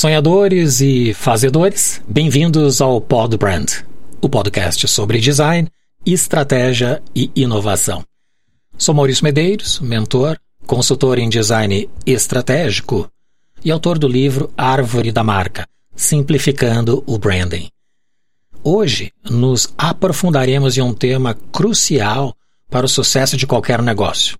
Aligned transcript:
sonhadores 0.00 0.80
e 0.80 1.12
fazedores, 1.12 2.00
bem-vindos 2.08 2.80
ao 2.80 3.02
Pod 3.02 3.36
Brand, 3.36 3.70
o 4.22 4.30
podcast 4.30 4.88
sobre 4.88 5.18
design, 5.18 5.68
estratégia 6.06 7.02
e 7.14 7.30
inovação. 7.36 8.02
Sou 8.78 8.94
Maurício 8.94 9.22
Medeiros, 9.22 9.78
mentor, 9.78 10.38
consultor 10.66 11.18
em 11.18 11.28
design 11.28 11.86
estratégico 12.06 13.12
e 13.62 13.70
autor 13.70 13.98
do 13.98 14.08
livro 14.08 14.50
Árvore 14.56 15.12
da 15.12 15.22
Marca, 15.22 15.68
Simplificando 15.94 17.04
o 17.06 17.18
Branding. 17.18 17.68
Hoje 18.64 19.12
nos 19.22 19.70
aprofundaremos 19.76 20.78
em 20.78 20.80
um 20.80 20.94
tema 20.94 21.34
crucial 21.52 22.34
para 22.70 22.86
o 22.86 22.88
sucesso 22.88 23.36
de 23.36 23.46
qualquer 23.46 23.82
negócio: 23.82 24.38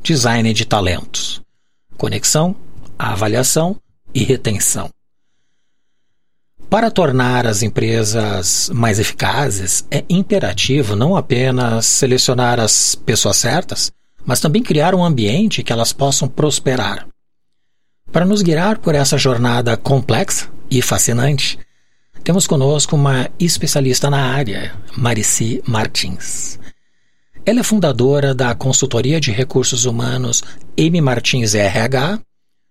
design 0.00 0.54
de 0.54 0.64
talentos, 0.64 1.42
conexão, 1.96 2.54
avaliação 2.96 3.76
e 4.14 4.22
retenção. 4.22 4.88
Para 6.70 6.88
tornar 6.88 7.48
as 7.48 7.64
empresas 7.64 8.70
mais 8.72 9.00
eficazes, 9.00 9.84
é 9.90 10.04
imperativo 10.08 10.94
não 10.94 11.16
apenas 11.16 11.84
selecionar 11.84 12.60
as 12.60 12.94
pessoas 12.94 13.38
certas, 13.38 13.90
mas 14.24 14.38
também 14.38 14.62
criar 14.62 14.94
um 14.94 15.04
ambiente 15.04 15.64
que 15.64 15.72
elas 15.72 15.92
possam 15.92 16.28
prosperar. 16.28 17.08
Para 18.12 18.24
nos 18.24 18.40
guiar 18.40 18.78
por 18.78 18.94
essa 18.94 19.18
jornada 19.18 19.76
complexa 19.76 20.48
e 20.70 20.80
fascinante, 20.80 21.58
temos 22.22 22.46
conosco 22.46 22.94
uma 22.94 23.28
especialista 23.36 24.08
na 24.08 24.32
área, 24.32 24.72
Marici 24.96 25.60
Martins. 25.66 26.56
Ela 27.44 27.60
é 27.60 27.64
fundadora 27.64 28.32
da 28.32 28.54
consultoria 28.54 29.20
de 29.20 29.32
recursos 29.32 29.86
humanos 29.86 30.44
M. 30.76 31.00
Martins 31.00 31.52
RH 31.52 32.20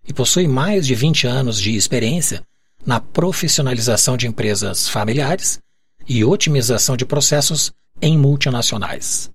e 0.08 0.13
possui 0.13 0.47
mais 0.47 0.88
de 0.88 0.95
20 0.95 1.28
anos 1.28 1.59
de 1.59 1.75
experiência 1.75 2.41
na 2.85 2.99
profissionalização 2.99 4.17
de 4.17 4.27
empresas 4.27 4.88
familiares 4.88 5.59
e 6.08 6.23
otimização 6.23 6.97
de 6.97 7.05
processos 7.05 7.72
em 8.02 8.17
multinacionais. 8.17 9.30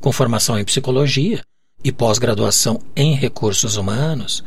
Com 0.00 0.12
formação 0.12 0.58
em 0.58 0.64
psicologia 0.64 1.42
e 1.82 1.90
pós-graduação 1.92 2.80
em 2.94 3.14
recursos 3.14 3.76
humanos, 3.76 4.42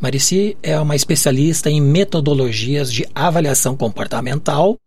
Marici 0.00 0.56
é 0.62 0.78
uma 0.78 0.94
especialista 0.94 1.68
em 1.70 1.80
metodologias 1.80 2.92
de 2.92 3.06
avaliação 3.14 3.76
comportamental 3.76 4.78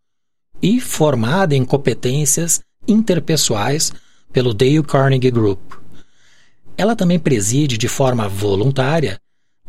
e 0.62 0.80
formada 0.80 1.56
em 1.56 1.66
competências 1.66 2.62
interpessoais 2.88 3.92
pelo 4.32 4.54
Dale 4.54 4.84
Carnegie 4.84 5.32
Group. 5.32 5.74
Ela 6.78 6.96
também 6.96 7.20
preside 7.20 7.78
de 7.78 7.88
forma 7.88 8.28
voluntária 8.30 9.20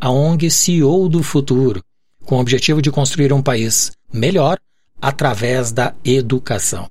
a 0.01 0.11
ONG 0.11 0.51
CEO 0.51 1.09
do 1.09 1.23
Futuro, 1.23 1.83
com 2.25 2.37
o 2.37 2.41
objetivo 2.41 2.81
de 2.81 2.91
construir 2.91 3.33
um 3.33 3.43
país 3.43 3.93
melhor 4.13 4.59
através 5.01 5.73
da 5.73 5.95
educação. 6.05 6.87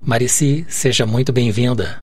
Marici, 0.00 0.66
seja 0.68 1.06
muito 1.06 1.32
bem-vinda. 1.32 1.98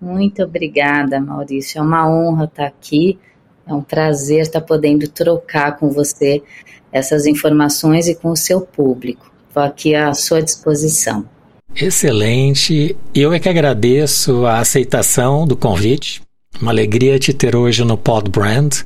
Muito 0.00 0.42
obrigada, 0.42 1.20
Maurício. 1.20 1.78
É 1.78 1.82
uma 1.82 2.08
honra 2.08 2.44
estar 2.44 2.66
aqui. 2.66 3.18
É 3.66 3.72
um 3.72 3.82
prazer 3.82 4.40
estar 4.40 4.60
podendo 4.60 5.08
trocar 5.08 5.76
com 5.76 5.90
você 5.90 6.42
essas 6.90 7.26
informações 7.26 8.08
e 8.08 8.14
com 8.14 8.30
o 8.30 8.36
seu 8.36 8.60
público. 8.60 9.32
Estou 9.48 9.62
aqui 9.62 9.94
à 9.94 10.12
sua 10.14 10.42
disposição. 10.42 11.28
Excelente. 11.74 12.96
Eu 13.14 13.32
é 13.32 13.38
que 13.38 13.48
agradeço 13.48 14.44
a 14.44 14.58
aceitação 14.58 15.46
do 15.46 15.56
convite. 15.56 16.22
Uma 16.60 16.70
alegria 16.70 17.18
te 17.18 17.32
ter 17.32 17.56
hoje 17.56 17.84
no 17.84 17.96
Pod 17.96 18.30
Brand. 18.30 18.82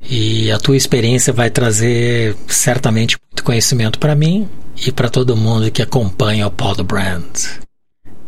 E 0.00 0.50
a 0.50 0.58
tua 0.58 0.76
experiência 0.76 1.32
vai 1.32 1.50
trazer 1.50 2.36
certamente 2.46 3.16
muito 3.30 3.44
conhecimento 3.44 3.98
para 3.98 4.14
mim 4.14 4.48
e 4.86 4.92
para 4.92 5.10
todo 5.10 5.36
mundo 5.36 5.70
que 5.70 5.82
acompanha 5.82 6.46
o 6.46 6.50
Pod 6.50 6.82
Brand. 6.82 7.24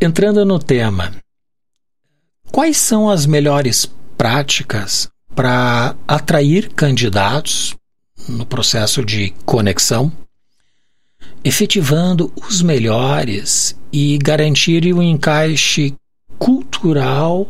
Entrando 0.00 0.44
no 0.44 0.58
tema, 0.58 1.14
quais 2.50 2.76
são 2.76 3.08
as 3.08 3.26
melhores 3.26 3.86
práticas 4.16 5.08
para 5.34 5.94
atrair 6.06 6.70
candidatos 6.70 7.74
no 8.28 8.44
processo 8.44 9.04
de 9.04 9.30
conexão, 9.44 10.12
efetivando 11.42 12.32
os 12.48 12.60
melhores 12.60 13.76
e 13.92 14.18
garantir 14.18 14.92
o 14.92 15.02
encaixe 15.02 15.94
cultural 16.38 17.48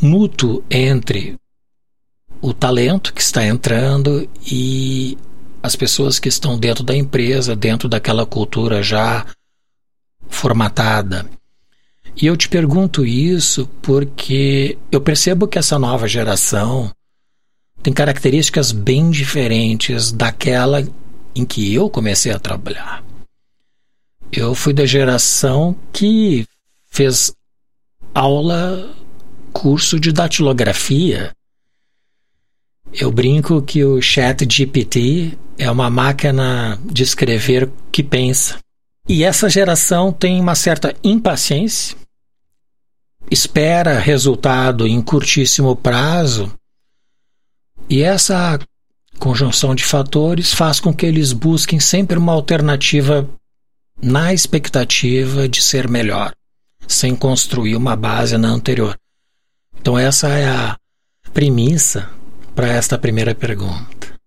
mútuo 0.00 0.62
entre 0.70 1.36
o 2.40 2.52
talento 2.52 3.12
que 3.12 3.20
está 3.20 3.44
entrando 3.44 4.28
e 4.46 5.18
as 5.62 5.74
pessoas 5.74 6.18
que 6.18 6.28
estão 6.28 6.58
dentro 6.58 6.84
da 6.84 6.94
empresa, 6.94 7.56
dentro 7.56 7.88
daquela 7.88 8.24
cultura 8.24 8.82
já 8.82 9.26
formatada. 10.28 11.28
E 12.20 12.26
eu 12.26 12.36
te 12.36 12.48
pergunto 12.48 13.04
isso 13.04 13.66
porque 13.82 14.78
eu 14.90 15.00
percebo 15.00 15.46
que 15.46 15.58
essa 15.58 15.78
nova 15.78 16.08
geração 16.08 16.90
tem 17.82 17.92
características 17.92 18.72
bem 18.72 19.10
diferentes 19.10 20.10
daquela 20.10 20.86
em 21.34 21.44
que 21.44 21.72
eu 21.72 21.88
comecei 21.88 22.32
a 22.32 22.38
trabalhar. 22.38 23.04
Eu 24.32 24.54
fui 24.54 24.72
da 24.72 24.84
geração 24.84 25.76
que 25.92 26.46
fez 26.90 27.32
aula, 28.14 28.94
curso 29.52 29.98
de 29.98 30.12
datilografia 30.12 31.32
eu 32.92 33.10
brinco 33.10 33.62
que 33.62 33.84
o 33.84 34.00
Chat 34.00 34.46
GPT 34.50 35.36
é 35.58 35.70
uma 35.70 35.90
máquina 35.90 36.78
de 36.84 37.02
escrever 37.02 37.70
que 37.92 38.02
pensa. 38.02 38.58
E 39.08 39.24
essa 39.24 39.48
geração 39.48 40.12
tem 40.12 40.40
uma 40.40 40.54
certa 40.54 40.94
impaciência, 41.02 41.96
espera 43.30 43.98
resultado 43.98 44.86
em 44.86 45.00
curtíssimo 45.00 45.74
prazo, 45.74 46.52
e 47.88 48.02
essa 48.02 48.58
conjunção 49.18 49.74
de 49.74 49.82
fatores 49.82 50.52
faz 50.52 50.78
com 50.78 50.92
que 50.92 51.06
eles 51.06 51.32
busquem 51.32 51.80
sempre 51.80 52.18
uma 52.18 52.32
alternativa 52.32 53.28
na 54.00 54.32
expectativa 54.32 55.48
de 55.48 55.62
ser 55.62 55.88
melhor, 55.88 56.32
sem 56.86 57.16
construir 57.16 57.76
uma 57.76 57.96
base 57.96 58.36
na 58.36 58.48
anterior. 58.48 58.96
Então, 59.80 59.98
essa 59.98 60.28
é 60.28 60.48
a 60.48 60.76
premissa 61.32 62.10
para 62.58 62.72
esta 62.72 62.98
primeira 62.98 63.36
pergunta? 63.36 64.18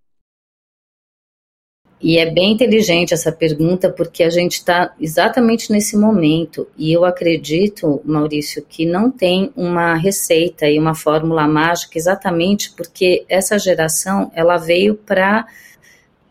E 2.01 2.17
é 2.17 2.31
bem 2.31 2.53
inteligente 2.53 3.13
essa 3.13 3.29
pergunta, 3.29 3.89
porque 3.89 4.23
a 4.23 4.29
gente 4.29 4.53
está 4.53 4.95
exatamente 5.01 5.69
nesse 5.69 5.97
momento. 5.97 6.65
E 6.77 6.93
eu 6.93 7.03
acredito, 7.03 8.01
Maurício, 8.05 8.65
que 8.69 8.85
não 8.85 9.11
tem 9.11 9.51
uma 9.53 9.95
receita 9.95 10.65
e 10.69 10.79
uma 10.79 10.95
fórmula 10.95 11.45
mágica, 11.45 11.97
exatamente 11.97 12.71
porque 12.71 13.25
essa 13.27 13.59
geração 13.59 14.31
ela 14.33 14.55
veio 14.55 14.95
para 14.95 15.45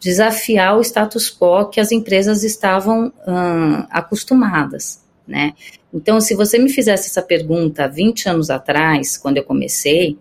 desafiar 0.01 0.79
o 0.79 0.81
status 0.81 1.29
quo 1.29 1.69
que 1.69 1.81
as 1.81 1.93
empresas 1.93 2.43
estavam 2.45 3.13
hum, 3.29 3.85
acostumadas. 3.91 5.05
Né? 5.29 5.53
Então, 5.93 6.19
se 6.19 6.35
você 6.35 6.59
me 6.59 6.71
fizesse 6.71 7.09
essa 7.11 7.21
pergunta 7.21 7.87
20 7.87 8.27
anos 8.27 8.49
atrás, 8.49 9.19
quando 9.19 9.37
eu 9.37 9.45
comecei, 9.45 10.17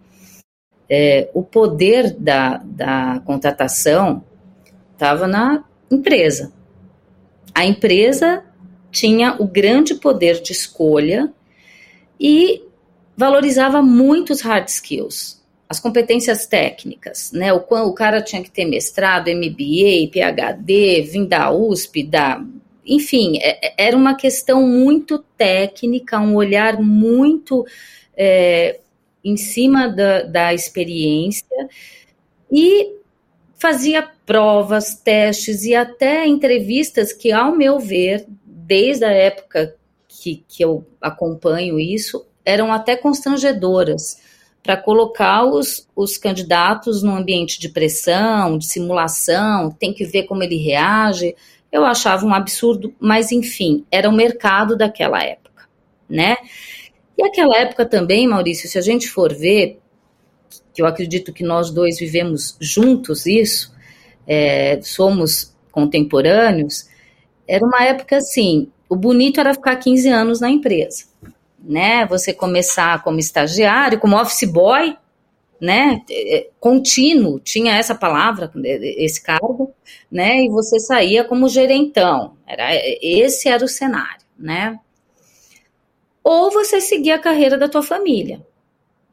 é, 0.90 1.30
o 1.34 1.44
poder 1.44 2.16
da, 2.18 2.58
da 2.58 3.22
contratação 3.26 4.24
estava 4.94 5.28
na 5.28 5.64
empresa. 5.92 6.52
A 7.54 7.66
empresa 7.66 8.44
tinha 8.92 9.36
o 9.40 9.46
grande 9.46 9.96
poder 9.96 10.42
de 10.42 10.52
escolha 10.52 11.32
e 12.20 12.64
valorizava 13.16 13.82
muito 13.82 14.32
os 14.32 14.42
hard 14.42 14.68
skills, 14.68 15.44
as 15.68 15.80
competências 15.80 16.48
técnicas, 16.48 17.32
né? 17.32 17.54
O, 17.54 17.58
o 17.58 17.94
cara 17.94 18.22
tinha 18.22 18.42
que 18.42 18.50
ter 18.50 18.66
mestrado, 18.66 19.30
MBA, 19.30 20.10
PhD, 20.12 21.02
vim 21.04 21.26
da 21.26 21.52
USP, 21.52 22.04
da 22.04 22.44
enfim, 22.86 23.38
é, 23.38 23.68
é, 23.68 23.74
era 23.78 23.96
uma 23.96 24.16
questão 24.16 24.66
muito 24.66 25.20
técnica, 25.38 26.20
um 26.20 26.36
olhar 26.36 26.82
muito 26.82 27.64
é, 28.18 28.80
em 29.24 29.38
cima 29.38 29.88
da, 29.88 30.24
da 30.24 30.54
experiência 30.54 31.70
e 32.52 32.96
fazia 33.58 34.08
provas, 34.26 34.96
testes 34.96 35.64
e 35.64 35.76
até 35.76 36.26
entrevistas 36.26 37.12
que, 37.12 37.32
ao 37.32 37.56
meu 37.56 37.80
ver, 37.80 38.26
desde 38.46 39.04
a 39.04 39.12
época 39.12 39.76
que, 40.08 40.44
que 40.48 40.64
eu 40.64 40.86
acompanho 41.02 41.80
isso, 41.80 42.26
eram 42.46 42.72
até 42.72 42.96
constrangedoras 42.96 44.22
para 44.62 44.78
colocar 44.78 45.46
os, 45.46 45.88
os 45.96 46.18
candidatos 46.18 47.02
num 47.02 47.16
ambiente 47.16 47.60
de 47.60 47.70
pressão, 47.70 48.58
de 48.58 48.66
simulação, 48.66 49.72
tem 49.72 49.94
que 49.94 50.06
ver 50.06 50.24
como 50.24 50.44
ele 50.44 50.58
reage. 50.58 51.36
Eu 51.72 51.86
achava 51.86 52.26
um 52.26 52.34
absurdo, 52.34 52.94
mas 53.00 53.32
enfim, 53.32 53.86
era 53.92 54.10
o 54.10 54.14
mercado 54.14 54.76
daquela 54.76 55.24
época, 55.24 55.68
né? 56.10 56.38
E 57.20 57.22
aquela 57.22 57.58
época 57.58 57.86
também, 57.86 58.26
Maurício, 58.26 58.70
se 58.70 58.78
a 58.78 58.82
gente 58.82 59.10
for 59.10 59.34
ver, 59.34 59.82
que 60.74 60.82
eu 60.82 60.86
acredito 60.86 61.34
que 61.34 61.44
nós 61.44 61.70
dois 61.70 62.00
vivemos 62.00 62.56
juntos 62.62 63.26
isso, 63.26 63.76
é, 64.26 64.80
somos 64.82 65.54
contemporâneos, 65.70 66.88
era 67.46 67.66
uma 67.66 67.84
época 67.84 68.16
assim, 68.16 68.72
o 68.88 68.96
bonito 68.96 69.38
era 69.38 69.54
ficar 69.54 69.76
15 69.76 70.08
anos 70.08 70.40
na 70.40 70.50
empresa, 70.50 71.08
né? 71.62 72.06
Você 72.06 72.32
começar 72.32 73.04
como 73.04 73.20
estagiário, 73.20 74.00
como 74.00 74.16
office 74.16 74.50
boy, 74.50 74.96
né? 75.60 76.02
É, 76.10 76.48
contínuo, 76.58 77.42
tinha 77.42 77.76
essa 77.76 77.94
palavra, 77.94 78.50
esse 78.64 79.22
cargo, 79.22 79.74
né? 80.10 80.46
E 80.46 80.50
você 80.50 80.80
saía 80.80 81.26
como 81.26 81.50
gerentão. 81.50 82.38
Era 82.48 82.70
esse 83.02 83.50
era 83.50 83.66
o 83.66 83.68
cenário, 83.68 84.26
né? 84.38 84.80
Ou 86.24 86.52
você 86.52 86.82
seguia 86.82 87.16
a 87.16 87.20
carreira 87.20 87.58
da 87.58 87.70
tua 87.70 87.84
família. 87.84 88.46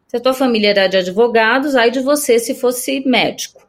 Se 0.07 0.17
a 0.17 0.21
tua 0.21 0.35
família 0.35 0.71
era 0.71 0.87
de 0.87 0.97
advogados, 0.99 1.75
aí 1.75 1.91
de 1.91 2.01
você 2.01 2.39
se 2.39 2.55
fosse 2.55 3.01
médico. 3.07 3.67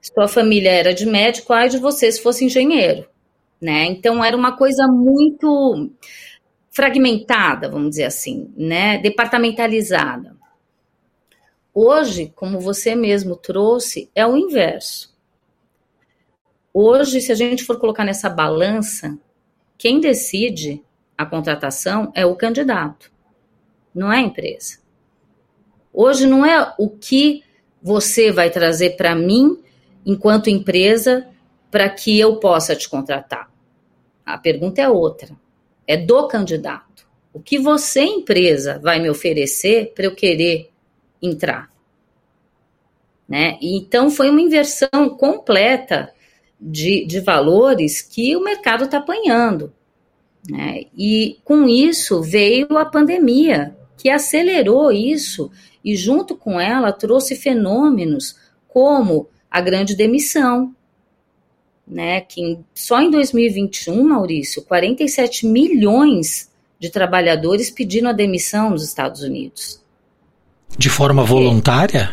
Se 0.00 0.12
tua 0.12 0.28
família 0.28 0.70
era 0.70 0.94
de 0.94 1.06
médico, 1.06 1.52
aí 1.52 1.68
de 1.68 1.78
você 1.78 2.10
se 2.12 2.22
fosse 2.22 2.44
engenheiro 2.44 3.08
né? 3.64 3.86
Então 3.86 4.22
era 4.22 4.36
uma 4.36 4.56
coisa 4.56 4.86
muito 4.86 5.90
fragmentada, 6.70 7.70
vamos 7.70 7.90
dizer 7.90 8.04
assim, 8.04 8.52
né? 8.54 8.98
Departamentalizada. 8.98 10.36
Hoje, 11.72 12.30
como 12.36 12.60
você 12.60 12.94
mesmo 12.94 13.36
trouxe, 13.36 14.10
é 14.14 14.26
o 14.26 14.36
inverso. 14.36 15.16
Hoje, 16.74 17.22
se 17.22 17.32
a 17.32 17.34
gente 17.34 17.64
for 17.64 17.78
colocar 17.78 18.04
nessa 18.04 18.28
balança, 18.28 19.18
quem 19.78 19.98
decide 19.98 20.82
a 21.16 21.24
contratação 21.24 22.12
é 22.14 22.26
o 22.26 22.34
candidato, 22.34 23.10
não 23.94 24.12
é 24.12 24.18
a 24.18 24.22
empresa. 24.22 24.78
Hoje 25.92 26.26
não 26.26 26.44
é 26.44 26.74
o 26.78 26.90
que 26.90 27.44
você 27.80 28.32
vai 28.32 28.50
trazer 28.50 28.96
para 28.96 29.14
mim 29.14 29.62
enquanto 30.04 30.50
empresa 30.50 31.28
para 31.70 31.88
que 31.88 32.18
eu 32.18 32.36
possa 32.36 32.74
te 32.74 32.88
contratar. 32.88 33.50
A 34.24 34.38
pergunta 34.38 34.80
é 34.80 34.88
outra. 34.88 35.36
É 35.86 35.96
do 35.96 36.26
candidato. 36.26 37.06
O 37.32 37.40
que 37.40 37.58
você, 37.58 38.02
empresa, 38.02 38.78
vai 38.82 39.00
me 39.00 39.10
oferecer 39.10 39.92
para 39.94 40.06
eu 40.06 40.14
querer 40.14 40.70
entrar? 41.20 41.72
Né? 43.26 43.58
então 43.62 44.10
foi 44.10 44.28
uma 44.28 44.40
inversão 44.42 45.08
completa 45.18 46.12
de, 46.60 47.06
de 47.06 47.20
valores 47.20 48.02
que 48.02 48.36
o 48.36 48.44
mercado 48.44 48.84
está 48.84 48.98
apanhando. 48.98 49.72
Né? 50.48 50.84
E 50.96 51.38
com 51.44 51.68
isso 51.68 52.22
veio 52.22 52.76
a 52.76 52.84
pandemia, 52.84 53.76
que 53.96 54.10
acelerou 54.10 54.92
isso 54.92 55.50
e, 55.84 55.96
junto 55.96 56.36
com 56.36 56.60
ela, 56.60 56.92
trouxe 56.92 57.34
fenômenos 57.34 58.36
como 58.68 59.28
a 59.50 59.60
grande 59.60 59.94
demissão, 59.94 60.74
né, 61.86 62.20
que 62.22 62.58
só 62.74 63.00
em 63.00 63.10
2021, 63.10 64.02
Maurício, 64.02 64.62
47 64.62 65.46
milhões 65.46 66.50
de 66.78 66.90
trabalhadores 66.90 67.70
pediram 67.70 68.10
a 68.10 68.12
demissão 68.12 68.70
nos 68.70 68.82
Estados 68.82 69.22
Unidos. 69.22 69.80
De 70.76 70.90
forma 70.90 71.22
voluntária? 71.22 72.12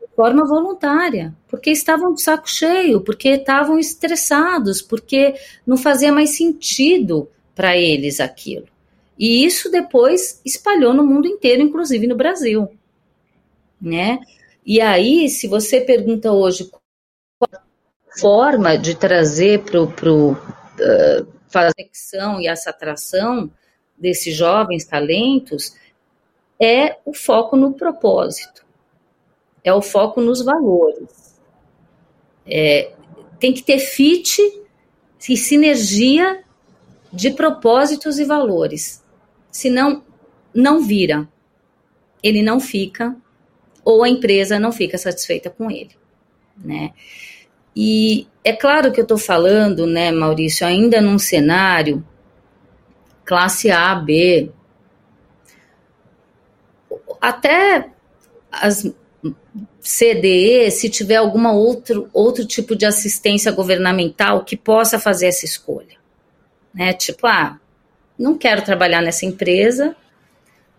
De 0.00 0.08
forma 0.14 0.46
voluntária, 0.46 1.34
porque 1.48 1.70
estavam 1.70 2.12
de 2.12 2.20
saco 2.20 2.50
cheio, 2.50 3.00
porque 3.00 3.30
estavam 3.30 3.78
estressados, 3.78 4.82
porque 4.82 5.34
não 5.66 5.76
fazia 5.76 6.12
mais 6.12 6.36
sentido 6.36 7.28
para 7.54 7.76
eles 7.76 8.20
aquilo. 8.20 8.66
E 9.18 9.44
isso 9.44 9.70
depois 9.70 10.40
espalhou 10.44 10.94
no 10.94 11.04
mundo 11.04 11.28
inteiro, 11.28 11.62
inclusive 11.62 12.06
no 12.06 12.16
Brasil, 12.16 12.68
né? 13.80 14.18
E 14.64 14.80
aí, 14.80 15.28
se 15.28 15.46
você 15.46 15.80
pergunta 15.80 16.32
hoje 16.32 16.70
forma 18.18 18.76
de 18.76 18.94
trazer 18.94 19.62
para 19.62 20.12
o 20.12 20.32
uh, 20.32 21.26
conexão 21.52 22.40
e 22.40 22.46
essa 22.46 22.70
atração 22.70 23.50
desses 23.96 24.34
jovens 24.34 24.84
talentos 24.84 25.74
é 26.58 26.98
o 27.04 27.14
foco 27.14 27.56
no 27.56 27.72
propósito, 27.72 28.64
é 29.62 29.72
o 29.72 29.82
foco 29.82 30.20
nos 30.20 30.42
valores. 30.42 31.38
É, 32.46 32.92
tem 33.38 33.52
que 33.52 33.62
ter 33.62 33.78
fit 33.78 34.40
e 35.28 35.36
sinergia 35.36 36.42
de 37.12 37.30
propósitos 37.30 38.18
e 38.18 38.24
valores, 38.24 39.04
senão 39.50 40.04
não 40.54 40.80
vira, 40.82 41.28
ele 42.22 42.42
não 42.42 42.60
fica, 42.60 43.16
ou 43.84 44.04
a 44.04 44.08
empresa 44.08 44.58
não 44.58 44.72
fica 44.72 44.98
satisfeita 44.98 45.50
com 45.50 45.70
ele, 45.70 45.96
né? 46.56 46.92
E 47.74 48.26
é 48.44 48.52
claro 48.52 48.92
que 48.92 49.00
eu 49.00 49.04
estou 49.04 49.18
falando, 49.18 49.86
né, 49.86 50.10
Maurício, 50.10 50.66
ainda 50.66 51.00
num 51.00 51.18
cenário 51.18 52.04
classe 53.24 53.70
A, 53.70 53.94
B. 53.94 54.50
Até 57.20 57.90
as 58.50 58.92
CDE, 59.80 60.70
se 60.70 60.90
tiver 60.90 61.16
alguma 61.16 61.52
outro, 61.52 62.10
outro 62.12 62.44
tipo 62.44 62.74
de 62.74 62.84
assistência 62.84 63.52
governamental 63.52 64.44
que 64.44 64.56
possa 64.56 64.98
fazer 64.98 65.26
essa 65.26 65.44
escolha. 65.44 65.99
Né? 66.74 66.92
Tipo, 66.92 67.26
ah, 67.26 67.58
não 68.18 68.36
quero 68.36 68.62
trabalhar 68.62 69.02
nessa 69.02 69.26
empresa 69.26 69.96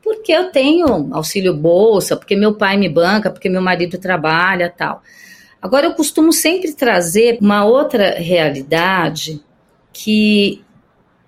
porque 0.03 0.31
eu 0.31 0.51
tenho 0.51 1.13
auxílio 1.13 1.55
bolsa, 1.55 2.17
porque 2.17 2.35
meu 2.35 2.55
pai 2.55 2.77
me 2.77 2.89
banca, 2.89 3.29
porque 3.29 3.49
meu 3.49 3.61
marido 3.61 3.97
trabalha, 3.97 4.69
tal. 4.69 5.03
Agora, 5.61 5.85
eu 5.85 5.93
costumo 5.93 6.33
sempre 6.33 6.73
trazer 6.73 7.37
uma 7.39 7.63
outra 7.65 8.15
realidade 8.15 9.43
que 9.93 10.63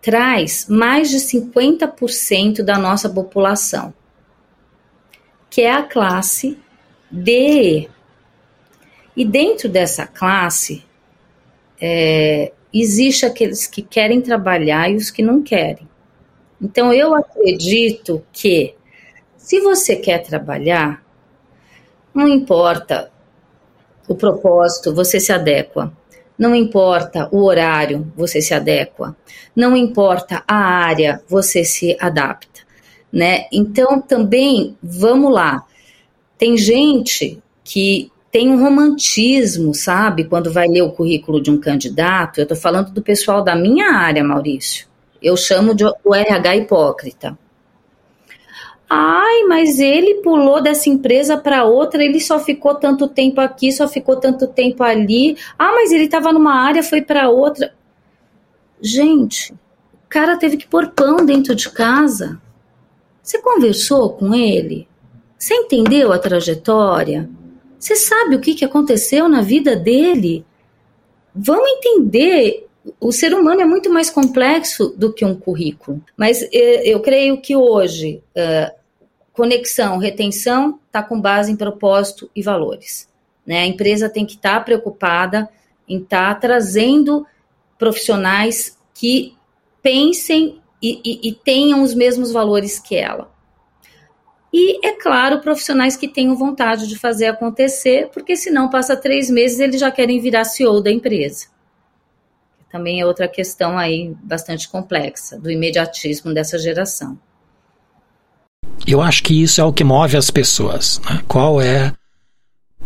traz 0.02 0.68
mais 0.68 1.10
de 1.10 1.18
50% 1.18 2.64
da 2.64 2.78
nossa 2.78 3.10
população, 3.10 3.94
que 5.50 5.62
é 5.62 5.72
a 5.72 5.84
classe 5.84 6.58
D. 7.12 7.88
E 9.16 9.24
dentro 9.24 9.70
dessa 9.70 10.08
classe, 10.08 10.84
é, 11.80 12.52
existe 12.74 13.26
aqueles 13.26 13.68
que 13.68 13.82
querem 13.82 14.22
trabalhar 14.22 14.90
e 14.90 14.96
os 14.96 15.12
que 15.12 15.22
não 15.22 15.44
querem. 15.44 15.88
Então, 16.62 16.94
eu 16.94 17.14
acredito 17.14 18.24
que 18.32 18.74
se 19.38 19.60
você 19.60 19.98
quer 19.98 20.20
trabalhar, 20.20 21.04
não 22.14 22.28
importa 22.28 23.12
o 24.08 24.16
propósito, 24.16 24.94
você 24.94 25.20
se 25.20 25.34
adequa. 25.34 25.92
Não 26.38 26.56
importa 26.56 27.28
o 27.32 27.44
horário, 27.44 28.12
você 28.16 28.42
se 28.42 28.54
adequa. 28.54 29.16
Não 29.56 29.76
importa 29.76 30.44
a 30.48 30.56
área, 30.56 31.22
você 31.28 31.64
se 31.64 31.96
adapta, 32.00 32.62
né? 33.12 33.46
Então 33.52 34.02
também, 34.02 34.78
vamos 34.82 35.32
lá. 35.32 35.66
Tem 36.38 36.58
gente 36.58 37.42
que 37.64 38.12
tem 38.34 38.50
um 38.50 38.60
romantismo, 38.60 39.76
sabe? 39.76 40.24
Quando 40.24 40.52
vai 40.52 40.68
ler 40.68 40.82
o 40.82 40.92
currículo 40.92 41.40
de 41.40 41.52
um 41.52 41.60
candidato, 41.60 42.40
eu 42.40 42.44
estou 42.44 42.58
falando 42.58 42.90
do 42.90 43.00
pessoal 43.00 43.44
da 43.44 43.56
minha 43.56 43.94
área, 43.94 44.24
Maurício. 44.24 44.88
Eu 45.22 45.38
chamo 45.38 45.76
de 45.76 45.86
o 45.86 46.16
RH 46.16 46.56
hipócrita. 46.56 47.38
Ai, 48.90 49.44
mas 49.44 49.80
ele 49.80 50.16
pulou 50.16 50.64
dessa 50.64 50.90
empresa 50.90 51.38
para 51.38 51.64
outra, 51.64 52.04
ele 52.04 52.20
só 52.20 52.40
ficou 52.40 52.74
tanto 52.74 53.08
tempo 53.08 53.40
aqui, 53.40 53.72
só 53.72 53.88
ficou 53.88 54.16
tanto 54.16 54.48
tempo 54.48 54.82
ali. 54.82 55.38
Ah, 55.58 55.72
mas 55.72 55.92
ele 55.92 56.06
estava 56.06 56.34
numa 56.34 56.56
área, 56.56 56.82
foi 56.82 57.04
para 57.04 57.30
outra. 57.30 57.72
Gente, 58.82 59.54
o 59.54 60.10
cara 60.10 60.38
teve 60.38 60.58
que 60.58 60.68
pôr 60.68 60.88
pão 60.88 61.18
dentro 61.24 61.54
de 61.54 61.70
casa. 61.70 62.42
Você 63.22 63.40
conversou 63.40 64.14
com 64.14 64.34
ele? 64.34 64.88
Você 65.38 65.54
entendeu 65.54 66.12
a 66.12 66.18
trajetória? 66.18 67.30
Você 67.84 67.98
sabe 67.98 68.38
o 68.38 68.40
que, 68.40 68.56
que 68.56 68.64
aconteceu 68.64 69.28
na 69.28 69.42
vida 69.42 69.76
dele? 69.76 70.46
Vamos 71.36 71.70
entender 71.70 72.66
o 72.98 73.12
ser 73.12 73.34
humano 73.34 73.60
é 73.60 73.66
muito 73.66 73.92
mais 73.92 74.10
complexo 74.10 74.94
do 74.98 75.12
que 75.12 75.26
um 75.26 75.36
currículo. 75.36 76.02
Mas 76.16 76.42
eh, 76.44 76.90
eu 76.90 77.02
creio 77.02 77.42
que 77.42 77.58
hoje 77.58 78.24
uh, 78.38 78.74
Conexão, 79.34 79.98
retenção 79.98 80.80
está 80.88 81.04
com 81.04 81.20
base 81.20 81.52
em 81.52 81.58
propósito 81.58 82.32
e 82.34 82.42
valores. 82.42 83.10
Né? 83.46 83.60
A 83.60 83.68
empresa 83.68 84.08
tem 84.08 84.26
que 84.26 84.36
estar 84.36 84.60
tá 84.60 84.64
preocupada 84.64 85.50
em 85.86 85.98
estar 85.98 86.36
tá 86.36 86.40
trazendo 86.40 87.28
profissionais 87.78 88.78
que 88.94 89.36
pensem 89.82 90.62
e, 90.82 91.02
e, 91.04 91.30
e 91.30 91.34
tenham 91.34 91.84
os 91.84 91.94
mesmos 91.94 92.32
valores 92.32 92.80
que 92.80 92.96
ela. 92.96 93.33
E, 94.54 94.86
é 94.86 94.92
claro, 94.92 95.40
profissionais 95.40 95.98
que 95.98 96.08
tenham 96.08 96.36
vontade 96.36 96.88
de 96.88 96.96
fazer 96.96 97.26
acontecer, 97.26 98.10
porque 98.14 98.38
senão 98.38 98.70
passa 98.70 98.96
três 98.96 99.28
meses 99.28 99.60
eles 99.60 99.80
já 99.80 99.90
querem 99.90 100.22
virar 100.22 100.44
CEO 100.44 100.80
da 100.80 100.92
empresa. 100.92 101.48
Também 102.72 103.02
é 103.02 103.06
outra 103.06 103.28
questão 103.28 103.78
aí 103.78 104.16
bastante 104.24 104.70
complexa, 104.70 105.40
do 105.40 105.50
imediatismo 105.50 106.32
dessa 106.34 106.60
geração. 106.60 107.18
Eu 108.86 109.02
acho 109.02 109.24
que 109.24 109.42
isso 109.42 109.60
é 109.60 109.64
o 109.64 109.74
que 109.74 109.84
move 109.84 110.18
as 110.18 110.30
pessoas. 110.30 111.02
Né? 111.10 111.24
Qual 111.28 111.60
é 111.60 111.92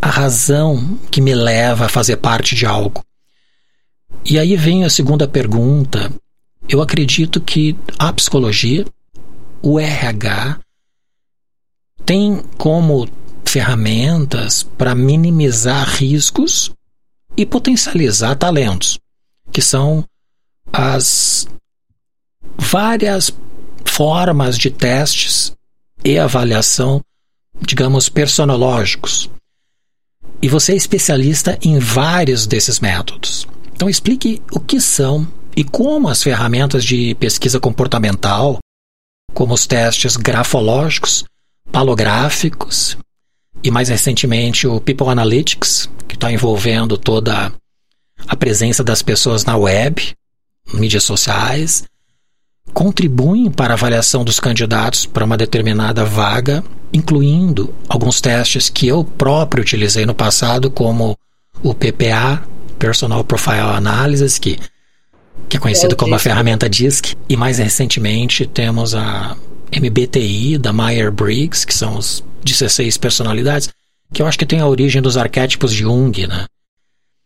a 0.01 0.09
razão 0.09 0.97
que 1.11 1.19
me 1.19 1.33
leva 1.33 1.85
a 1.85 1.89
fazer 1.89 2.17
parte 2.17 2.55
de 2.55 2.65
algo? 2.65 3.03
E 4.23 4.39
aí 4.39 4.55
vem 4.55 4.85
a 4.85 4.89
segunda 4.89 5.27
pergunta. 5.27 6.11
Eu 6.67 6.81
acredito 6.81 7.41
que 7.41 7.75
a 7.97 8.11
psicologia, 8.13 8.85
o 9.61 9.79
RH, 9.79 10.59
tem 12.07 12.41
como 12.57 13.05
ferramentas 13.45 14.63
para 14.63 14.95
minimizar 14.95 15.89
riscos 15.89 16.71
e 17.35 17.45
potencializar 17.45 18.37
talentos, 18.37 18.97
que 19.51 19.61
são 19.61 20.05
as 20.71 21.49
várias 22.57 23.29
formas 23.83 24.57
de 24.57 24.71
testes 24.71 25.51
e 26.03 26.17
avaliação, 26.17 27.01
digamos, 27.61 28.07
personológicos. 28.07 29.29
E 30.41 30.47
você 30.47 30.71
é 30.71 30.77
especialista 30.77 31.59
em 31.61 31.77
vários 31.77 32.47
desses 32.47 32.79
métodos. 32.79 33.45
Então 33.73 33.89
explique 33.89 34.41
o 34.53 34.61
que 34.61 34.79
são 34.79 35.27
e 35.57 35.63
como 35.65 36.07
as 36.07 36.23
ferramentas 36.23 36.85
de 36.85 37.15
pesquisa 37.15 37.59
comportamental, 37.59 38.59
como 39.33 39.53
os 39.53 39.67
testes 39.67 40.15
grafológicos, 40.15 41.25
palográficos 41.71 42.97
e 43.63 43.71
mais 43.71 43.89
recentemente 43.89 44.67
o 44.67 44.79
People 44.79 45.09
Analytics, 45.09 45.89
que 46.07 46.15
está 46.15 46.31
envolvendo 46.31 46.97
toda 46.97 47.51
a 48.27 48.35
presença 48.35 48.83
das 48.83 49.01
pessoas 49.01 49.45
na 49.45 49.55
web, 49.55 50.15
mídias 50.73 51.03
sociais, 51.03 51.83
contribuem 52.73 53.49
para 53.49 53.73
a 53.73 53.77
avaliação 53.77 54.23
dos 54.23 54.39
candidatos 54.39 55.05
para 55.05 55.25
uma 55.25 55.37
determinada 55.37 56.05
vaga, 56.05 56.63
incluindo 56.93 57.73
alguns 57.87 58.21
testes 58.21 58.69
que 58.69 58.87
eu 58.87 59.03
próprio 59.03 59.61
utilizei 59.61 60.05
no 60.05 60.13
passado, 60.13 60.69
como 60.69 61.17
o 61.63 61.73
PPA, 61.73 62.43
Personal 62.77 63.23
Profile 63.23 63.59
Analysis, 63.75 64.37
que, 64.37 64.59
que 65.49 65.57
é 65.57 65.59
conhecido 65.59 65.95
como 65.95 66.13
a 66.13 66.19
ferramenta 66.19 66.69
DISC, 66.69 67.15
e 67.27 67.35
mais 67.35 67.57
recentemente 67.57 68.45
temos 68.45 68.93
a 68.93 69.35
MBTI 69.71 70.57
da 70.57 70.71
Meyer-Briggs, 70.71 71.65
que 71.65 71.73
são 71.73 71.97
os 71.97 72.23
16 72.43 72.97
personalidades, 72.97 73.69
que 74.13 74.21
eu 74.21 74.25
acho 74.25 74.39
que 74.39 74.45
tem 74.45 74.59
a 74.59 74.67
origem 74.67 75.01
dos 75.01 75.17
arquétipos 75.17 75.73
de 75.73 75.79
Jung, 75.79 76.27
né? 76.27 76.45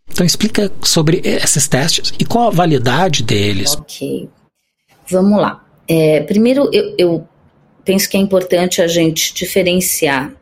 Então 0.10 0.25
explica 0.25 0.71
sobre 0.83 1.21
esses 1.24 1.67
testes 1.67 2.13
e 2.19 2.25
qual 2.25 2.48
a 2.48 2.51
validade 2.51 3.24
deles. 3.24 3.75
Ok. 3.75 4.29
Vamos 5.10 5.39
lá. 5.39 5.65
É, 5.88 6.21
primeiro, 6.21 6.69
eu, 6.74 6.95
eu 6.98 7.27
penso 7.86 8.10
que 8.10 8.17
é 8.17 8.19
importante 8.19 8.81
a 8.81 8.88
gente 8.88 9.33
diferenciar 9.33 10.33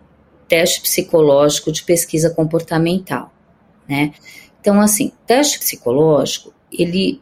teste 0.47 0.81
psicológico 0.81 1.71
de 1.71 1.83
pesquisa 1.83 2.31
comportamental, 2.31 3.31
né? 3.87 4.13
Então, 4.59 4.81
assim, 4.81 5.11
teste 5.25 5.59
psicológico, 5.59 6.53
ele, 6.71 7.21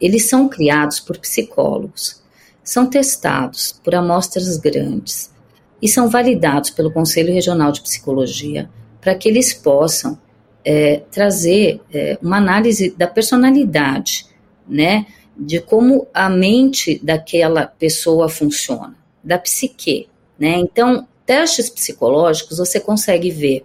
eles 0.00 0.28
são 0.28 0.48
criados 0.48 1.00
por 1.00 1.18
psicólogos, 1.18 2.22
são 2.66 2.90
testados 2.90 3.80
por 3.84 3.94
amostras 3.94 4.56
grandes 4.56 5.32
e 5.80 5.88
são 5.88 6.10
validados 6.10 6.70
pelo 6.70 6.90
Conselho 6.90 7.32
Regional 7.32 7.70
de 7.70 7.80
Psicologia 7.80 8.68
para 9.00 9.14
que 9.14 9.28
eles 9.28 9.54
possam 9.54 10.18
é, 10.64 10.96
trazer 11.12 11.80
é, 11.94 12.18
uma 12.20 12.38
análise 12.38 12.90
da 12.90 13.06
personalidade, 13.06 14.26
né? 14.68 15.06
De 15.36 15.60
como 15.60 16.08
a 16.12 16.28
mente 16.28 16.98
daquela 17.04 17.66
pessoa 17.66 18.28
funciona, 18.28 18.96
da 19.22 19.38
psique, 19.38 20.08
né? 20.36 20.56
Então, 20.56 21.06
testes 21.24 21.70
psicológicos 21.70 22.58
você 22.58 22.80
consegue 22.80 23.30
ver 23.30 23.64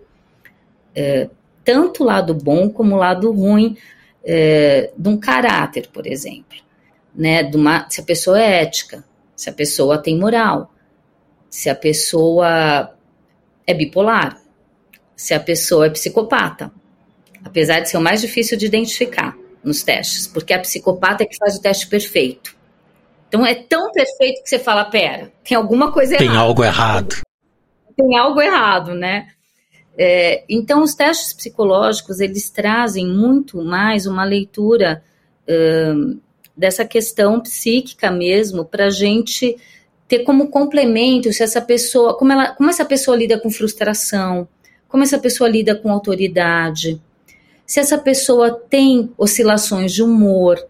é, 0.94 1.28
tanto 1.66 2.04
o 2.04 2.06
lado 2.06 2.36
bom 2.36 2.70
como 2.70 2.96
o 2.96 3.00
lado 3.00 3.32
ruim 3.32 3.76
é, 4.24 4.92
de 4.96 5.10
um 5.10 5.18
caráter, 5.18 5.88
por 5.92 6.06
exemplo, 6.06 6.58
né? 7.14 7.44
Uma, 7.54 7.90
se 7.90 8.02
a 8.02 8.04
pessoa 8.04 8.42
é 8.42 8.64
ética, 8.64 9.04
se 9.36 9.50
a 9.50 9.54
pessoa 9.54 9.98
tem 9.98 10.18
moral, 10.18 10.74
se 11.50 11.70
a 11.70 11.76
pessoa 11.76 12.94
é 13.66 13.74
bipolar, 13.74 14.42
se 15.16 15.34
a 15.34 15.40
pessoa 15.40 15.88
é 15.88 15.90
psicopata 15.90 16.72
apesar 17.44 17.80
de 17.80 17.90
ser 17.90 17.98
o 17.98 18.02
mais 18.02 18.22
difícil 18.22 18.58
de 18.58 18.66
identificar 18.66 19.36
nos 19.64 19.84
testes, 19.84 20.28
porque 20.28 20.54
a 20.54 20.60
psicopata 20.60 21.24
é 21.24 21.26
que 21.26 21.38
faz 21.38 21.56
o 21.56 21.62
teste 21.62 21.88
perfeito. 21.88 22.56
Então 23.28 23.46
é 23.46 23.56
tão 23.56 23.92
perfeito 23.92 24.44
que 24.44 24.50
você 24.50 24.60
fala, 24.60 24.86
pera, 24.86 25.32
tem 25.44 25.56
alguma 25.56 25.92
coisa 25.92 26.18
tem 26.18 26.28
errada. 26.28 26.40
Tem 26.40 26.48
algo 26.48 26.64
errado. 26.64 27.22
Tem 27.96 28.18
algo 28.18 28.42
errado, 28.42 28.94
né? 28.94 29.28
É, 29.98 30.44
então 30.50 30.82
os 30.82 30.96
testes 30.96 31.34
psicológicos 31.34 32.20
eles 32.20 32.50
trazem 32.50 33.08
muito 33.08 33.62
mais 33.64 34.06
uma 34.06 34.24
leitura 34.24 35.04
hum, 35.48 36.20
dessa 36.62 36.86
questão 36.86 37.42
psíquica 37.42 38.12
mesmo 38.12 38.64
para 38.64 38.86
a 38.86 38.90
gente 38.92 39.58
ter 40.08 40.20
como 40.20 40.50
complemento 40.50 41.34
se 41.34 41.42
essa 41.42 41.60
pessoa, 41.60 42.16
como 42.16 42.32
ela, 42.32 42.54
como 42.54 42.70
essa 42.70 42.86
pessoa 42.86 43.18
lida 43.18 43.40
com 43.40 43.50
frustração, 43.50 44.48
como 44.88 45.02
essa 45.02 45.18
pessoa 45.18 45.50
lida 45.50 45.74
com 45.74 45.92
autoridade, 45.92 47.02
se 47.66 47.80
essa 47.80 47.98
pessoa 47.98 48.52
tem 48.52 49.12
oscilações 49.18 49.92
de 49.92 50.04
humor. 50.04 50.64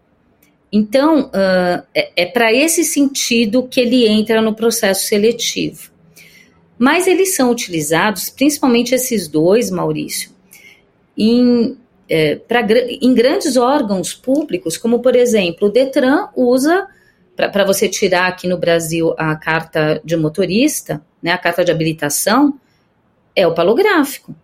Então, 0.72 1.26
uh, 1.26 1.84
é, 1.94 2.22
é 2.22 2.26
para 2.26 2.50
esse 2.50 2.84
sentido 2.84 3.68
que 3.68 3.78
ele 3.78 4.08
entra 4.08 4.40
no 4.40 4.54
processo 4.54 5.06
seletivo. 5.06 5.90
Mas 6.78 7.06
eles 7.06 7.36
são 7.36 7.50
utilizados, 7.50 8.30
principalmente 8.30 8.94
esses 8.94 9.28
dois, 9.28 9.70
Maurício, 9.70 10.30
em, 11.18 11.76
é, 12.14 12.36
pra, 12.36 12.60
em 12.60 13.14
grandes 13.14 13.56
órgãos 13.56 14.12
públicos, 14.12 14.76
como, 14.76 15.00
por 15.00 15.16
exemplo, 15.16 15.68
o 15.68 15.70
Detran 15.70 16.28
usa 16.36 16.86
para 17.34 17.64
você 17.64 17.88
tirar 17.88 18.26
aqui 18.26 18.46
no 18.46 18.58
Brasil 18.58 19.14
a 19.16 19.34
carta 19.34 19.98
de 20.04 20.14
motorista, 20.14 21.00
né, 21.22 21.32
a 21.32 21.38
carta 21.38 21.64
de 21.64 21.72
habilitação, 21.72 22.60
é 23.34 23.46
o 23.46 23.54
palográfico. 23.54 24.36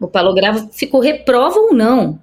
O 0.00 0.08
palográfico 0.08 0.98
reprova 0.98 1.60
ou 1.60 1.74
não. 1.74 2.18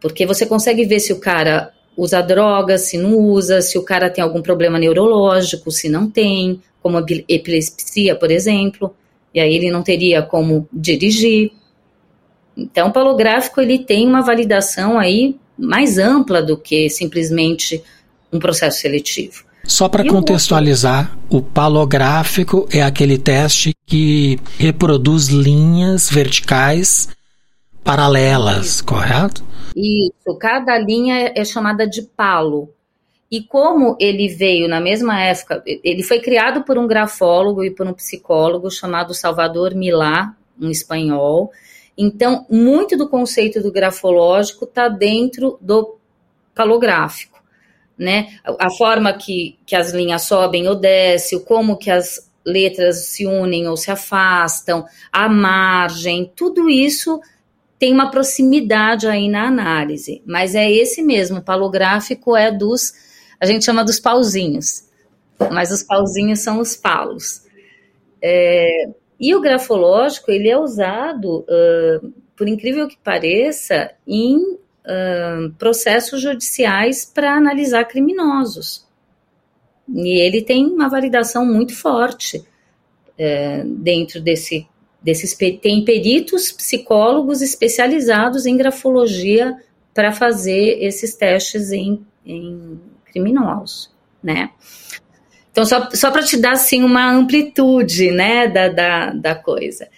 Porque 0.00 0.24
você 0.24 0.46
consegue 0.46 0.84
ver 0.84 1.00
se 1.00 1.12
o 1.12 1.18
cara 1.18 1.72
usa 1.96 2.20
drogas, 2.20 2.82
se 2.82 2.96
não 2.96 3.16
usa, 3.16 3.60
se 3.60 3.76
o 3.76 3.82
cara 3.82 4.08
tem 4.08 4.22
algum 4.22 4.40
problema 4.40 4.78
neurológico, 4.78 5.72
se 5.72 5.88
não 5.88 6.08
tem, 6.08 6.62
como 6.80 7.04
epilepsia, 7.28 8.14
por 8.14 8.30
exemplo, 8.30 8.94
e 9.34 9.40
aí 9.40 9.52
ele 9.56 9.72
não 9.72 9.82
teria 9.82 10.22
como 10.22 10.68
dirigir. 10.72 11.57
Então, 12.58 12.88
o 12.88 12.92
palográfico 12.92 13.60
ele 13.60 13.78
tem 13.78 14.06
uma 14.06 14.20
validação 14.20 14.98
aí 14.98 15.36
mais 15.56 15.96
ampla 15.96 16.42
do 16.42 16.56
que 16.56 16.90
simplesmente 16.90 17.82
um 18.32 18.40
processo 18.40 18.80
seletivo. 18.80 19.44
Só 19.64 19.88
para 19.88 20.04
contextualizar, 20.04 21.16
o 21.30 21.40
palográfico 21.40 22.66
é 22.72 22.82
aquele 22.82 23.18
teste 23.18 23.74
que 23.86 24.38
reproduz 24.58 25.28
linhas 25.28 26.10
verticais 26.10 27.08
paralelas, 27.84 28.66
Isso. 28.66 28.84
correto? 28.84 29.44
Isso, 29.76 30.38
cada 30.40 30.76
linha 30.78 31.32
é 31.34 31.44
chamada 31.44 31.86
de 31.86 32.02
palo. 32.02 32.70
E 33.30 33.42
como 33.42 33.96
ele 34.00 34.28
veio 34.28 34.66
na 34.68 34.80
mesma 34.80 35.20
época, 35.20 35.62
ele 35.66 36.02
foi 36.02 36.18
criado 36.20 36.64
por 36.64 36.78
um 36.78 36.86
grafólogo 36.86 37.62
e 37.62 37.70
por 37.70 37.86
um 37.86 37.92
psicólogo 37.92 38.70
chamado 38.70 39.12
Salvador 39.12 39.74
Milá, 39.74 40.34
um 40.60 40.70
espanhol. 40.70 41.50
Então, 41.98 42.46
muito 42.48 42.96
do 42.96 43.08
conceito 43.08 43.60
do 43.60 43.72
grafológico 43.72 44.64
está 44.64 44.88
dentro 44.88 45.58
do 45.60 45.98
palográfico 46.54 47.38
né? 47.98 48.38
A 48.44 48.70
forma 48.70 49.12
que, 49.12 49.58
que 49.66 49.74
as 49.74 49.90
linhas 49.90 50.22
sobem 50.22 50.68
ou 50.68 50.76
descem, 50.76 51.40
como 51.40 51.76
que 51.76 51.90
as 51.90 52.30
letras 52.46 53.06
se 53.06 53.26
unem 53.26 53.66
ou 53.66 53.76
se 53.76 53.90
afastam, 53.90 54.86
a 55.12 55.28
margem, 55.28 56.32
tudo 56.34 56.70
isso 56.70 57.20
tem 57.78 57.92
uma 57.92 58.10
proximidade 58.10 59.06
aí 59.06 59.28
na 59.28 59.46
análise, 59.46 60.22
mas 60.24 60.54
é 60.54 60.70
esse 60.70 61.02
mesmo, 61.02 61.38
o 61.38 61.44
palográfico 61.44 62.36
é 62.36 62.50
dos, 62.50 62.92
a 63.38 63.46
gente 63.46 63.64
chama 63.64 63.84
dos 63.84 64.00
pauzinhos, 64.00 64.84
mas 65.52 65.70
os 65.70 65.82
pauzinhos 65.82 66.40
são 66.40 66.60
os 66.60 66.74
palos. 66.74 67.42
É, 68.22 68.88
e 69.18 69.34
o 69.34 69.40
grafológico, 69.40 70.30
ele 70.30 70.48
é 70.48 70.58
usado, 70.58 71.40
uh, 71.40 72.12
por 72.36 72.48
incrível 72.48 72.86
que 72.86 72.96
pareça, 72.98 73.90
em 74.06 74.58
processos 75.58 76.22
judiciais 76.22 77.04
para 77.04 77.34
analisar 77.34 77.84
criminosos. 77.84 78.86
E 79.86 80.18
ele 80.18 80.42
tem 80.42 80.66
uma 80.66 80.88
validação 80.88 81.44
muito 81.44 81.74
forte 81.74 82.42
é, 83.16 83.62
dentro 83.64 84.20
desse, 84.20 84.66
desses. 85.02 85.36
Tem 85.60 85.84
peritos 85.84 86.52
psicólogos 86.52 87.42
especializados 87.42 88.46
em 88.46 88.56
grafologia 88.56 89.56
para 89.94 90.12
fazer 90.12 90.82
esses 90.82 91.14
testes 91.14 91.72
em, 91.72 92.04
em 92.24 92.78
criminosos, 93.06 93.90
né? 94.22 94.50
Então, 95.58 95.66
só, 95.66 95.88
só 95.92 96.12
para 96.12 96.22
te 96.22 96.36
dar 96.36 96.52
assim, 96.52 96.84
uma 96.84 97.10
amplitude 97.10 98.12
né, 98.12 98.46
da, 98.46 98.68
da, 98.68 99.10
da 99.10 99.34
coisa. 99.34 99.88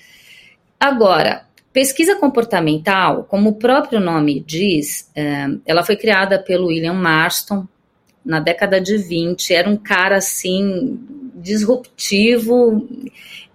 Agora, 0.78 1.44
pesquisa 1.70 2.16
comportamental, 2.16 3.24
como 3.24 3.50
o 3.50 3.54
próprio 3.56 4.00
nome 4.00 4.40
diz, 4.40 5.10
é, 5.14 5.48
ela 5.66 5.84
foi 5.84 5.96
criada 5.96 6.38
pelo 6.38 6.68
William 6.68 6.94
Marston 6.94 7.68
na 8.24 8.40
década 8.40 8.80
de 8.80 8.96
20. 8.96 9.52
Era 9.52 9.68
um 9.68 9.76
cara 9.76 10.16
assim 10.16 10.98
disruptivo. 11.34 12.88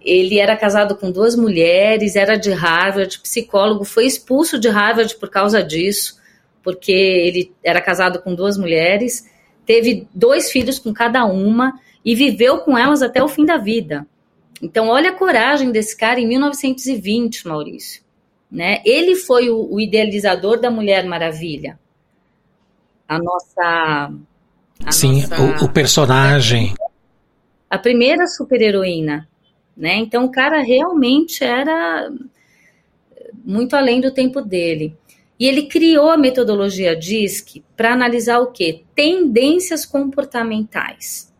Ele 0.00 0.38
era 0.38 0.56
casado 0.56 0.94
com 0.94 1.10
duas 1.10 1.34
mulheres, 1.34 2.14
era 2.14 2.36
de 2.36 2.52
Harvard, 2.52 3.18
psicólogo, 3.18 3.84
foi 3.84 4.06
expulso 4.06 4.60
de 4.60 4.68
Harvard 4.68 5.12
por 5.16 5.28
causa 5.28 5.60
disso, 5.60 6.20
porque 6.62 6.92
ele 6.92 7.52
era 7.64 7.80
casado 7.80 8.22
com 8.22 8.32
duas 8.32 8.56
mulheres, 8.56 9.28
teve 9.66 10.06
dois 10.14 10.52
filhos 10.52 10.78
com 10.78 10.94
cada 10.94 11.24
uma 11.24 11.74
e 12.06 12.14
viveu 12.14 12.58
com 12.58 12.78
elas 12.78 13.02
até 13.02 13.20
o 13.20 13.26
fim 13.26 13.44
da 13.44 13.56
vida. 13.56 14.06
Então, 14.62 14.86
olha 14.86 15.10
a 15.10 15.14
coragem 15.14 15.72
desse 15.72 15.96
cara 15.96 16.20
em 16.20 16.26
1920, 16.28 17.48
Maurício. 17.48 18.00
Né? 18.48 18.80
Ele 18.84 19.16
foi 19.16 19.50
o, 19.50 19.74
o 19.74 19.80
idealizador 19.80 20.60
da 20.60 20.70
Mulher 20.70 21.04
Maravilha. 21.04 21.76
A 23.08 23.18
nossa. 23.18 24.12
A 24.84 24.92
Sim, 24.92 25.22
nossa, 25.22 25.64
o, 25.64 25.64
o, 25.64 25.72
personagem. 25.72 26.74
A 27.68 27.76
primeira 27.76 28.28
super-heroína. 28.28 29.28
Né? 29.76 29.96
Então, 29.96 30.26
o 30.26 30.30
cara 30.30 30.62
realmente 30.62 31.42
era 31.42 32.08
muito 33.44 33.74
além 33.74 34.00
do 34.00 34.12
tempo 34.12 34.40
dele. 34.40 34.96
E 35.38 35.46
ele 35.46 35.64
criou 35.64 36.10
a 36.10 36.16
metodologia 36.16 36.96
DISC 36.96 37.62
para 37.76 37.92
analisar 37.92 38.38
o 38.38 38.52
quê? 38.52 38.84
Tendências 38.94 39.84
comportamentais 39.84 41.34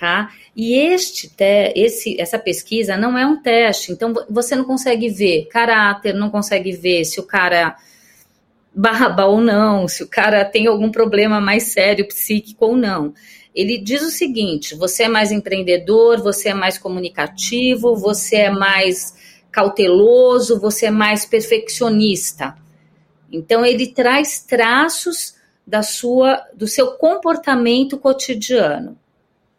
tá? 0.00 0.30
E 0.56 0.74
este, 0.74 1.28
te, 1.28 1.74
esse, 1.76 2.18
essa 2.18 2.38
pesquisa 2.38 2.96
não 2.96 3.18
é 3.18 3.26
um 3.26 3.36
teste, 3.36 3.92
então 3.92 4.14
você 4.30 4.56
não 4.56 4.64
consegue 4.64 5.10
ver 5.10 5.46
caráter, 5.50 6.14
não 6.14 6.30
consegue 6.30 6.72
ver 6.72 7.04
se 7.04 7.20
o 7.20 7.22
cara 7.22 7.76
barba 8.74 9.26
ou 9.26 9.42
não, 9.42 9.86
se 9.86 10.02
o 10.02 10.08
cara 10.08 10.42
tem 10.42 10.66
algum 10.66 10.90
problema 10.90 11.38
mais 11.38 11.64
sério 11.64 12.08
psíquico 12.08 12.64
ou 12.64 12.76
não. 12.76 13.12
Ele 13.54 13.76
diz 13.76 14.00
o 14.00 14.10
seguinte: 14.10 14.74
você 14.74 15.02
é 15.02 15.08
mais 15.08 15.30
empreendedor, 15.30 16.22
você 16.22 16.48
é 16.48 16.54
mais 16.54 16.78
comunicativo, 16.78 17.94
você 17.94 18.36
é 18.36 18.50
mais 18.50 19.14
cauteloso, 19.52 20.58
você 20.58 20.86
é 20.86 20.90
mais 20.90 21.26
perfeccionista. 21.26 22.56
Então 23.30 23.66
ele 23.66 23.88
traz 23.88 24.40
traços 24.40 25.34
da 25.66 25.82
sua 25.82 26.42
do 26.54 26.66
seu 26.66 26.92
comportamento 26.92 27.98
cotidiano 27.98 28.99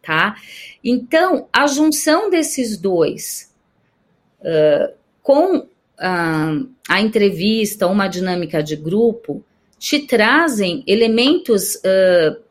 tá? 0.01 0.35
Então, 0.83 1.47
a 1.53 1.67
junção 1.67 2.29
desses 2.29 2.77
dois 2.77 3.53
uh, 4.41 4.93
com 5.21 5.57
uh, 5.57 6.69
a 6.89 7.01
entrevista, 7.01 7.87
uma 7.87 8.07
dinâmica 8.07 8.63
de 8.63 8.75
grupo, 8.75 9.43
te 9.77 9.99
trazem 9.99 10.83
elementos 10.87 11.75
uh, 11.75 12.41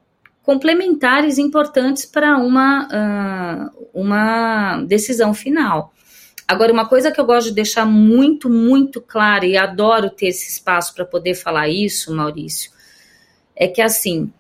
complementares 0.42 1.38
importantes 1.38 2.07
para 2.07 2.37
uma, 2.38 3.71
uma 3.95 4.83
decisão 4.83 5.33
final. 5.33 5.92
Agora, 6.49 6.73
uma 6.73 6.88
coisa 6.88 7.12
que 7.12 7.21
eu 7.21 7.25
gosto 7.25 7.50
de 7.50 7.54
deixar 7.54 7.87
muito, 7.87 8.50
muito 8.50 9.00
clara, 9.00 9.47
e 9.47 9.57
adoro 9.57 10.11
ter 10.11 10.26
esse 10.26 10.49
espaço 10.49 10.92
para 10.92 11.04
poder 11.04 11.34
falar 11.36 11.69
isso, 11.69 12.13
Maurício, 12.13 12.73
é 13.54 13.69
que 13.69 13.80
assim, 13.80 14.32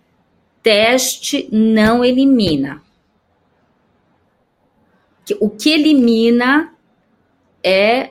teste 0.62 1.48
não 1.52 2.04
elimina 2.04 2.82
o 5.40 5.50
que 5.50 5.70
elimina 5.70 6.74
é 7.62 8.10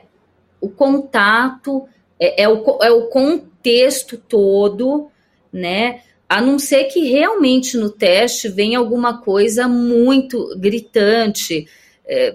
o 0.62 0.70
contato, 0.70 1.88
é, 2.20 2.44
é, 2.44 2.50
o, 2.50 2.64
é 2.82 2.92
o 2.92 3.08
contexto 3.08 4.18
todo, 4.18 5.10
né? 5.52 6.02
A 6.28 6.42
não 6.42 6.60
ser 6.60 6.86
que 6.86 7.10
realmente 7.10 7.76
no 7.76 7.90
teste 7.90 8.50
venha 8.50 8.78
alguma 8.78 9.20
coisa 9.22 9.68
muito 9.68 10.56
gritante, 10.58 11.68
é, 12.06 12.34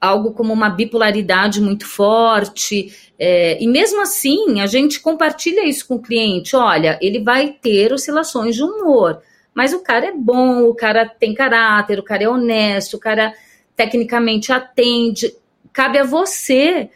algo 0.00 0.32
como 0.32 0.52
uma 0.52 0.68
bipolaridade 0.68 1.60
muito 1.60 1.86
forte. 1.86 2.94
É, 3.18 3.62
e 3.62 3.66
mesmo 3.66 4.00
assim, 4.00 4.60
a 4.60 4.66
gente 4.66 5.00
compartilha 5.00 5.66
isso 5.66 5.86
com 5.88 5.96
o 5.96 6.02
cliente. 6.02 6.54
Olha, 6.54 6.98
ele 7.00 7.20
vai 7.20 7.52
ter 7.60 7.92
oscilações 7.92 8.54
de 8.54 8.62
humor, 8.62 9.20
mas 9.54 9.72
o 9.72 9.80
cara 9.80 10.06
é 10.06 10.12
bom, 10.12 10.64
o 10.64 10.74
cara 10.74 11.06
tem 11.06 11.34
caráter, 11.34 11.98
o 11.98 12.02
cara 12.02 12.24
é 12.24 12.28
honesto, 12.28 12.96
o 12.96 13.00
cara 13.00 13.34
tecnicamente 13.76 14.52
atende. 14.52 15.34
Cabe 15.72 15.98
a 15.98 16.04
você 16.04 16.90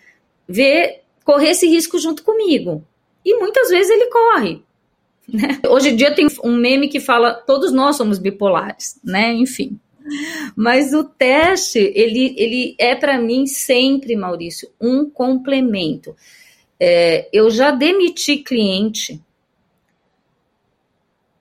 ver, 0.48 1.00
correr 1.24 1.50
esse 1.50 1.66
risco 1.66 1.98
junto 1.98 2.22
comigo. 2.22 2.84
E 3.24 3.36
muitas 3.36 3.68
vezes 3.68 3.90
ele 3.90 4.06
corre. 4.06 4.62
Né? 5.28 5.60
Hoje 5.68 5.90
em 5.90 5.96
dia 5.96 6.14
tem 6.14 6.26
um 6.42 6.56
meme 6.56 6.88
que 6.88 7.00
fala 7.00 7.34
todos 7.34 7.70
nós 7.72 7.96
somos 7.96 8.18
bipolares, 8.18 8.98
né? 9.04 9.32
Enfim. 9.34 9.78
Mas 10.56 10.94
o 10.94 11.04
teste, 11.04 11.78
ele, 11.94 12.34
ele 12.38 12.74
é 12.78 12.94
para 12.94 13.18
mim 13.20 13.46
sempre, 13.46 14.16
Maurício, 14.16 14.70
um 14.80 15.08
complemento. 15.08 16.16
É, 16.80 17.28
eu 17.32 17.50
já 17.50 17.70
demiti 17.70 18.38
cliente 18.38 19.20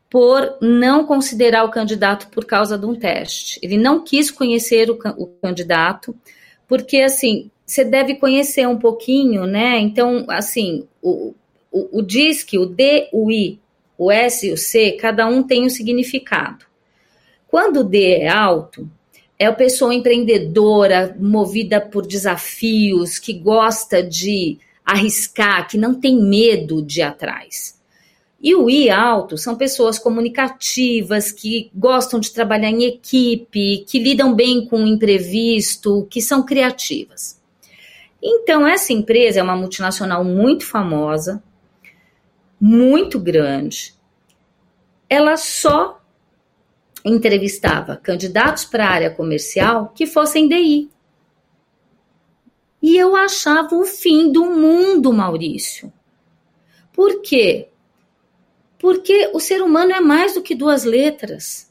por 0.10 0.58
não 0.62 1.06
considerar 1.06 1.64
o 1.64 1.72
candidato 1.72 2.28
por 2.30 2.46
causa 2.46 2.78
de 2.78 2.86
um 2.86 2.96
teste. 2.96 3.60
Ele 3.62 3.78
não 3.78 4.04
quis 4.04 4.32
conhecer 4.32 4.90
o, 4.90 4.98
o 5.18 5.28
candidato, 5.42 6.16
porque 6.68 7.02
assim, 7.02 7.52
você 7.66 7.84
deve 7.84 8.16
conhecer 8.16 8.68
um 8.68 8.78
pouquinho, 8.78 9.46
né? 9.46 9.78
Então, 9.80 10.26
assim, 10.30 10.88
o, 11.02 11.34
o, 11.72 12.00
o 12.00 12.02
DISC, 12.02 12.58
o 12.58 12.66
D, 12.66 13.10
o 13.12 13.30
I, 13.30 13.60
o 13.98 14.12
S 14.12 14.48
e 14.48 14.54
o 14.54 14.58
C, 14.58 14.94
cada 14.94 15.28
um 15.28 15.44
tem 15.44 15.66
um 15.66 15.70
significado. 15.70 16.66
Quando 17.48 17.82
o 17.82 17.84
D 17.84 18.20
é 18.22 18.30
alto, 18.30 18.90
é 19.38 19.46
a 19.46 19.54
pessoa 19.54 19.94
empreendedora, 19.94 21.16
movida 21.20 21.82
por 21.82 22.06
desafios, 22.06 23.20
que 23.20 23.34
gosta 23.34 24.02
de 24.02 24.58
arriscar, 24.86 25.68
que 25.68 25.78
não 25.78 25.94
tem 25.94 26.18
medo 26.18 26.82
de 26.82 27.02
ir 27.02 27.04
atrás. 27.04 27.77
E 28.48 28.56
o 28.56 28.70
I 28.70 28.90
alto 28.90 29.38
são 29.38 29.58
pessoas 29.58 30.00
comunicativas, 30.00 31.34
que 31.34 31.70
gostam 31.76 32.18
de 32.18 32.32
trabalhar 32.32 32.70
em 32.70 32.86
equipe, 32.86 33.84
que 33.86 34.00
lidam 34.00 34.34
bem 34.34 34.66
com 34.66 34.86
o 34.86 34.88
imprevisto, 34.88 36.08
que 36.10 36.22
são 36.22 36.46
criativas. 36.46 37.42
Então, 38.24 38.66
essa 38.66 38.94
empresa 38.94 39.42
é 39.42 39.44
uma 39.44 39.58
multinacional 39.58 40.24
muito 40.24 40.66
famosa, 40.66 41.44
muito 42.58 43.20
grande. 43.20 43.94
Ela 45.10 45.36
só 45.36 46.02
entrevistava 47.04 47.98
candidatos 47.98 48.64
para 48.64 48.86
a 48.86 48.92
área 48.92 49.12
comercial 49.12 49.92
que 49.94 50.08
fossem 50.08 50.48
DI. 50.48 50.90
E 52.82 52.96
eu 52.96 53.14
achava 53.14 53.76
o 53.76 53.84
fim 53.84 54.32
do 54.32 54.46
mundo, 54.46 55.12
Maurício. 55.12 55.92
Por 56.94 57.22
quê? 57.22 57.68
Porque 58.80 59.30
o 59.34 59.40
ser 59.40 59.62
humano 59.62 59.92
é 59.92 60.00
mais 60.00 60.34
do 60.34 60.42
que 60.42 60.54
duas 60.54 60.84
letras. 60.84 61.68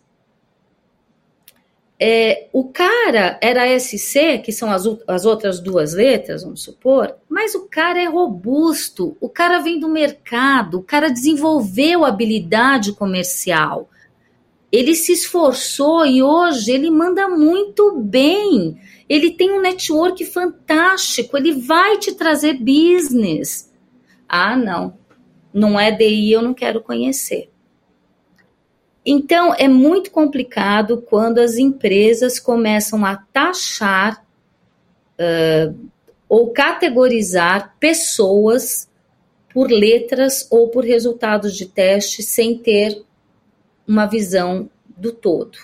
É, 1.98 2.48
o 2.52 2.64
cara 2.64 3.38
era 3.40 3.78
SC, 3.78 4.38
que 4.44 4.52
são 4.52 4.70
as, 4.70 4.84
as 5.08 5.24
outras 5.24 5.60
duas 5.60 5.94
letras, 5.94 6.42
vamos 6.42 6.62
supor, 6.62 7.16
mas 7.26 7.54
o 7.54 7.66
cara 7.68 7.98
é 7.98 8.04
robusto, 8.04 9.16
o 9.18 9.30
cara 9.30 9.60
vem 9.60 9.80
do 9.80 9.88
mercado, 9.88 10.78
o 10.78 10.82
cara 10.82 11.08
desenvolveu 11.08 12.04
habilidade 12.04 12.92
comercial, 12.92 13.88
ele 14.70 14.94
se 14.94 15.12
esforçou 15.12 16.04
e 16.04 16.22
hoje 16.22 16.70
ele 16.70 16.90
manda 16.90 17.28
muito 17.30 17.98
bem. 17.98 18.78
Ele 19.08 19.30
tem 19.30 19.52
um 19.52 19.60
network 19.60 20.22
fantástico, 20.24 21.36
ele 21.36 21.52
vai 21.52 21.96
te 21.98 22.12
trazer 22.12 22.58
business. 22.58 23.72
Ah, 24.28 24.56
não 24.56 25.05
não 25.56 25.80
é 25.80 25.90
DI, 25.90 26.32
eu 26.32 26.42
não 26.42 26.52
quero 26.52 26.82
conhecer. 26.82 27.48
Então, 29.04 29.54
é 29.54 29.66
muito 29.66 30.10
complicado 30.10 31.00
quando 31.00 31.38
as 31.38 31.56
empresas 31.56 32.38
começam 32.38 33.06
a 33.06 33.16
taxar 33.16 34.22
uh, 35.18 35.90
ou 36.28 36.50
categorizar 36.50 37.74
pessoas 37.80 38.86
por 39.54 39.70
letras 39.70 40.46
ou 40.50 40.68
por 40.68 40.84
resultados 40.84 41.56
de 41.56 41.64
teste 41.64 42.22
sem 42.22 42.58
ter 42.58 43.02
uma 43.88 44.04
visão 44.04 44.68
do 44.86 45.10
todo. 45.10 45.56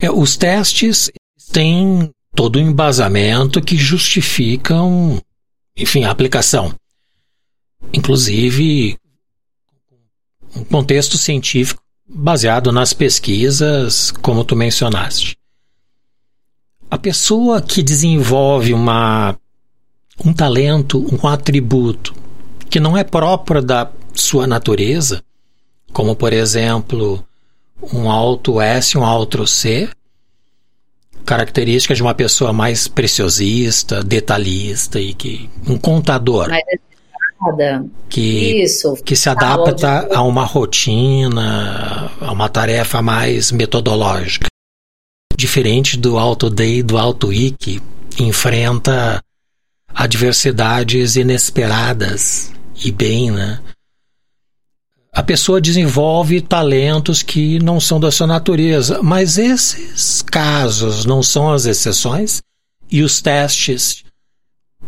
É, 0.00 0.10
os 0.10 0.38
testes 0.38 1.10
têm 1.52 2.10
todo 2.34 2.58
um 2.58 2.62
embasamento 2.62 3.60
que 3.60 3.76
justificam, 3.76 5.20
enfim, 5.76 6.04
a 6.04 6.10
aplicação 6.10 6.74
inclusive 7.92 8.98
um 10.54 10.64
contexto 10.64 11.16
científico 11.16 11.82
baseado 12.08 12.72
nas 12.72 12.92
pesquisas, 12.92 14.10
como 14.10 14.44
tu 14.44 14.56
mencionaste. 14.56 15.36
A 16.90 16.98
pessoa 16.98 17.62
que 17.62 17.82
desenvolve 17.82 18.74
uma, 18.74 19.38
um 20.24 20.32
talento, 20.32 21.06
um 21.14 21.28
atributo 21.28 22.14
que 22.68 22.80
não 22.80 22.96
é 22.96 23.04
próprio 23.04 23.62
da 23.62 23.90
sua 24.14 24.46
natureza, 24.46 25.22
como 25.92 26.16
por 26.16 26.32
exemplo 26.32 27.24
um 27.92 28.10
alto 28.10 28.60
S, 28.60 28.98
um 28.98 29.04
alto 29.04 29.46
C, 29.46 29.88
características 31.24 31.96
de 31.96 32.02
uma 32.02 32.14
pessoa 32.14 32.52
mais 32.52 32.88
preciosista, 32.88 34.02
detalhista 34.02 35.00
e 35.00 35.14
que 35.14 35.48
um 35.66 35.78
contador. 35.78 36.48
Mais 37.40 37.86
que, 38.08 38.62
Isso, 38.62 38.94
que 39.04 39.16
se 39.16 39.28
adapta 39.28 40.08
a 40.14 40.22
uma 40.22 40.44
rotina, 40.44 42.10
a 42.20 42.32
uma 42.32 42.48
tarefa 42.48 43.00
mais 43.00 43.50
metodológica. 43.50 44.46
Diferente 45.36 45.96
do 45.96 46.18
Alto 46.18 46.50
D 46.50 46.78
e 46.78 46.82
do 46.82 46.98
Alto 46.98 47.30
que 47.58 47.80
enfrenta 48.18 49.22
adversidades 49.94 51.16
inesperadas 51.16 52.52
e 52.84 52.90
bem, 52.90 53.30
né? 53.30 53.60
A 55.12 55.22
pessoa 55.22 55.60
desenvolve 55.60 56.40
talentos 56.40 57.22
que 57.22 57.58
não 57.58 57.80
são 57.80 57.98
da 57.98 58.12
sua 58.12 58.26
natureza, 58.26 59.02
mas 59.02 59.38
esses 59.38 60.22
casos 60.22 61.04
não 61.04 61.22
são 61.22 61.52
as 61.52 61.66
exceções 61.66 62.40
e 62.90 63.02
os 63.02 63.20
testes 63.20 64.04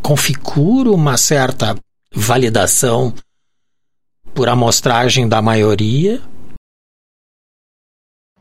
configuram 0.01 0.95
uma 0.95 1.17
certa 1.17 1.77
validação 2.13 3.15
por 4.35 4.49
amostragem 4.49 5.29
da 5.29 5.41
maioria? 5.41 6.21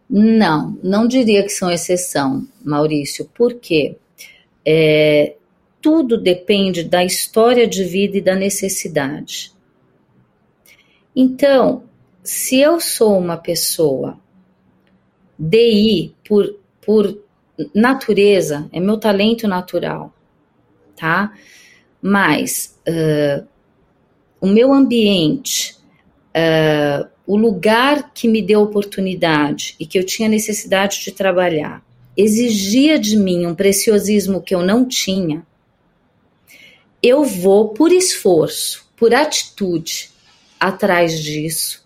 Não, 0.10 0.78
não 0.84 1.08
diria 1.08 1.42
que 1.44 1.50
são 1.50 1.72
exceção, 1.72 2.46
Maurício. 2.64 3.26
Por 3.34 3.54
quê? 3.56 3.96
É, 4.66 5.36
tudo 5.82 6.18
depende 6.18 6.84
da 6.84 7.04
história 7.04 7.66
de 7.66 7.84
vida 7.86 8.18
e 8.18 8.22
da 8.22 8.36
necessidade. 8.36 9.54
Então, 11.16 11.84
se 12.24 12.60
eu 12.60 12.80
sou 12.80 13.18
uma 13.18 13.38
pessoa 13.38 14.20
DI 15.40 16.14
por, 16.28 16.56
por 16.86 17.18
natureza, 17.74 18.70
é 18.72 18.80
meu 18.80 18.98
talento 18.98 19.48
natural, 19.48 20.14
tá? 20.96 21.34
Mas 22.02 22.78
uh, 22.88 23.48
o 24.42 24.48
meu 24.48 24.74
ambiente, 24.74 25.78
uh, 26.36 27.08
o 27.26 27.38
lugar 27.38 28.12
que 28.14 28.28
me 28.28 28.42
deu 28.42 28.62
oportunidade 28.62 29.76
e 29.80 29.86
que 29.86 29.98
eu 29.98 30.06
tinha 30.06 30.28
necessidade 30.28 31.02
de 31.02 31.12
trabalhar, 31.12 31.82
exigia 32.18 33.00
de 33.00 33.16
mim 33.16 33.46
um 33.46 33.56
preciosismo 33.56 34.42
que 34.42 34.54
eu 34.54 34.62
não 34.62 34.86
tinha, 34.86 35.46
eu 37.02 37.24
vou 37.24 37.70
por 37.70 37.92
esforço, 37.92 38.86
por 38.98 39.14
atitude, 39.14 40.10
atrás 40.60 41.18
disso 41.20 41.82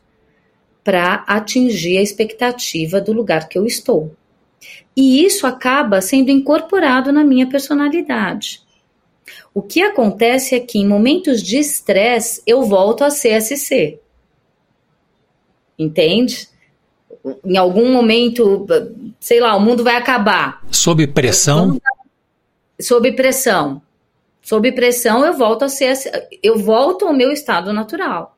para 0.86 1.24
atingir 1.26 1.98
a 1.98 2.02
expectativa 2.04 3.02
do 3.02 3.12
lugar 3.12 3.50
que 3.50 3.58
eu 3.58 3.66
estou. 3.66 4.16
E 4.96 5.26
isso 5.26 5.48
acaba 5.48 6.00
sendo 6.00 6.30
incorporado 6.30 7.12
na 7.12 7.24
minha 7.24 7.50
personalidade. 7.50 8.62
O 9.54 9.62
que 9.62 9.82
acontece 9.82 10.56
é 10.56 10.60
que 10.60 10.80
em 10.80 10.88
momentos 10.88 11.42
de 11.42 11.58
estresse 11.58 12.42
eu 12.46 12.64
volto 12.64 13.04
a 13.04 13.10
CSC. 13.10 14.00
Entende? 15.78 16.48
Em 17.44 17.58
algum 17.58 17.92
momento, 17.92 18.66
sei 19.20 19.40
lá, 19.40 19.56
o 19.56 19.60
mundo 19.60 19.84
vai 19.84 19.96
acabar. 19.96 20.64
Sob 20.72 21.06
pressão? 21.08 21.80
Sob 22.80 23.12
pressão. 23.14 23.82
Sob 24.42 24.72
pressão 24.74 25.26
eu 25.26 25.34
volto 25.34 25.64
a 25.64 25.70
ser 25.70 25.98
eu 26.44 26.60
volto 26.60 27.08
ao 27.08 27.14
meu 27.14 27.32
estado 27.32 27.74
natural, 27.74 28.38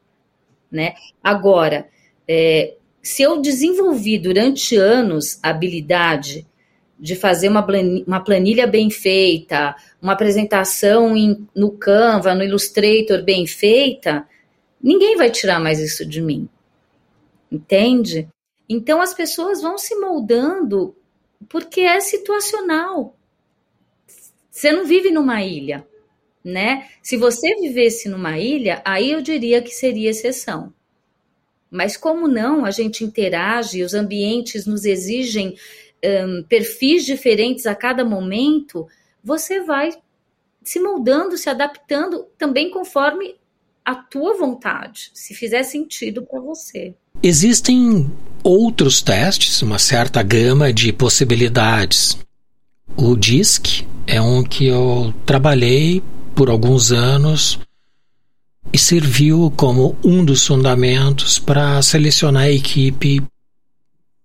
né? 0.71 0.93
Agora, 1.21 1.89
é, 2.25 2.75
se 3.01 3.23
eu 3.23 3.41
desenvolvi 3.41 4.17
durante 4.17 4.77
anos 4.77 5.37
a 5.43 5.49
habilidade 5.49 6.47
de 6.99 7.15
fazer 7.15 7.49
uma 7.49 7.61
planilha, 7.61 8.03
uma 8.07 8.19
planilha 8.21 8.65
bem 8.65 8.89
feita, 8.89 9.75
uma 10.01 10.13
apresentação 10.13 11.15
em, 11.15 11.47
no 11.55 11.71
Canva, 11.71 12.35
no 12.35 12.43
Illustrator 12.43 13.23
bem 13.23 13.47
feita, 13.47 14.27
ninguém 14.81 15.17
vai 15.17 15.31
tirar 15.31 15.59
mais 15.59 15.79
isso 15.79 16.05
de 16.05 16.21
mim. 16.21 16.47
Entende? 17.51 18.27
Então 18.69 19.01
as 19.01 19.13
pessoas 19.13 19.61
vão 19.61 19.77
se 19.77 19.95
moldando 19.95 20.95
porque 21.49 21.81
é 21.81 21.99
situacional. 21.99 23.15
Você 24.49 24.71
não 24.71 24.85
vive 24.85 25.11
numa 25.11 25.43
ilha, 25.43 25.87
né? 26.43 26.87
Se 27.01 27.15
você 27.15 27.55
vivesse 27.55 28.09
numa 28.09 28.37
ilha, 28.39 28.81
aí 28.83 29.11
eu 29.11 29.21
diria 29.21 29.61
que 29.61 29.71
seria 29.71 30.09
exceção. 30.09 30.73
Mas 31.69 31.97
como 31.97 32.27
não, 32.27 32.65
a 32.65 32.71
gente 32.71 33.03
interage, 33.03 33.83
os 33.83 33.93
ambientes 33.93 34.65
nos 34.65 34.85
exigem 34.85 35.55
um, 36.03 36.43
perfis 36.43 37.05
diferentes 37.05 37.65
a 37.65 37.75
cada 37.75 38.03
momento, 38.05 38.87
você 39.23 39.61
vai 39.61 39.91
se 40.63 40.79
moldando, 40.79 41.37
se 41.37 41.49
adaptando 41.49 42.25
também 42.37 42.69
conforme 42.69 43.35
a 43.85 43.95
tua 43.95 44.37
vontade, 44.37 45.11
se 45.13 45.33
fizer 45.33 45.63
sentido 45.63 46.21
para 46.21 46.41
você. 46.41 46.93
Existem 47.23 48.11
outros 48.43 49.01
testes, 49.01 49.61
uma 49.61 49.79
certa 49.79 50.21
gama 50.21 50.73
de 50.73 50.91
possibilidades. 50.91 52.17
O 52.97 53.15
DISC 53.15 53.87
é 54.05 54.21
um 54.21 54.43
que 54.43 54.65
eu 54.65 55.13
trabalhei 55.25 56.03
por 56.35 56.49
alguns 56.49 56.91
anos 56.91 57.59
e 58.71 58.77
serviu 58.77 59.51
como 59.55 59.97
um 60.03 60.23
dos 60.23 60.45
fundamentos 60.45 61.39
para 61.39 61.81
selecionar 61.81 62.43
a 62.43 62.51
equipe 62.51 63.23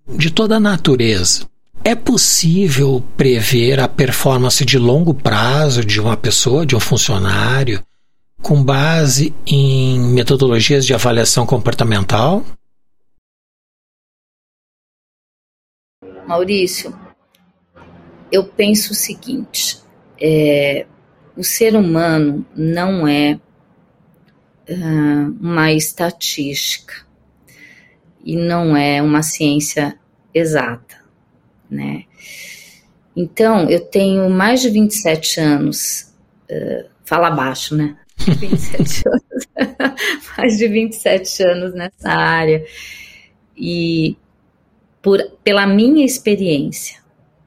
de 0.09 0.31
toda 0.31 0.57
a 0.57 0.61
natureza. 0.61 1.46
É 1.85 1.97
possível 1.97 3.03
prever 3.16 3.81
a 3.81 3.88
performance 3.88 4.64
de 4.64 4.79
longo 4.79 5.12
prazo 5.12 5.85
de 5.85 6.01
uma 6.01 6.16
pessoa, 6.16 6.64
de 6.64 6.77
um 6.77 6.81
funcionário, 6.81 7.85
com 8.40 8.62
base 8.62 9.35
em 9.45 9.99
metodologias 9.99 10.87
de 10.87 10.95
avaliação 10.95 11.45
comportamental? 11.45 12.45
Maurício, 16.25 16.97
eu 18.31 18.45
penso 18.45 18.92
o 18.92 18.97
seguinte: 18.97 19.81
é, 20.21 20.87
o 21.37 21.42
ser 21.42 21.75
humano 21.75 22.47
não 22.55 23.09
é 23.09 23.40
uh, 24.71 25.37
uma 25.40 25.73
estatística 25.73 26.95
e 28.25 28.37
não 28.37 28.77
é 28.77 29.03
uma 29.03 29.21
ciência 29.21 29.99
exata 30.33 31.02
né? 31.72 32.04
Então, 33.16 33.68
eu 33.68 33.80
tenho 33.80 34.28
mais 34.30 34.61
de 34.61 34.70
27 34.70 35.40
anos, 35.40 36.12
uh, 36.50 36.88
fala 37.04 37.30
baixo, 37.30 37.76
né? 37.76 37.96
27 38.18 39.02
anos, 39.08 39.48
mais 40.37 40.58
de 40.58 40.68
27 40.68 41.42
anos 41.42 41.74
nessa 41.74 42.08
área. 42.08 42.64
E 43.56 44.16
por, 45.02 45.20
pela 45.42 45.66
minha 45.66 46.04
experiência, 46.04 47.00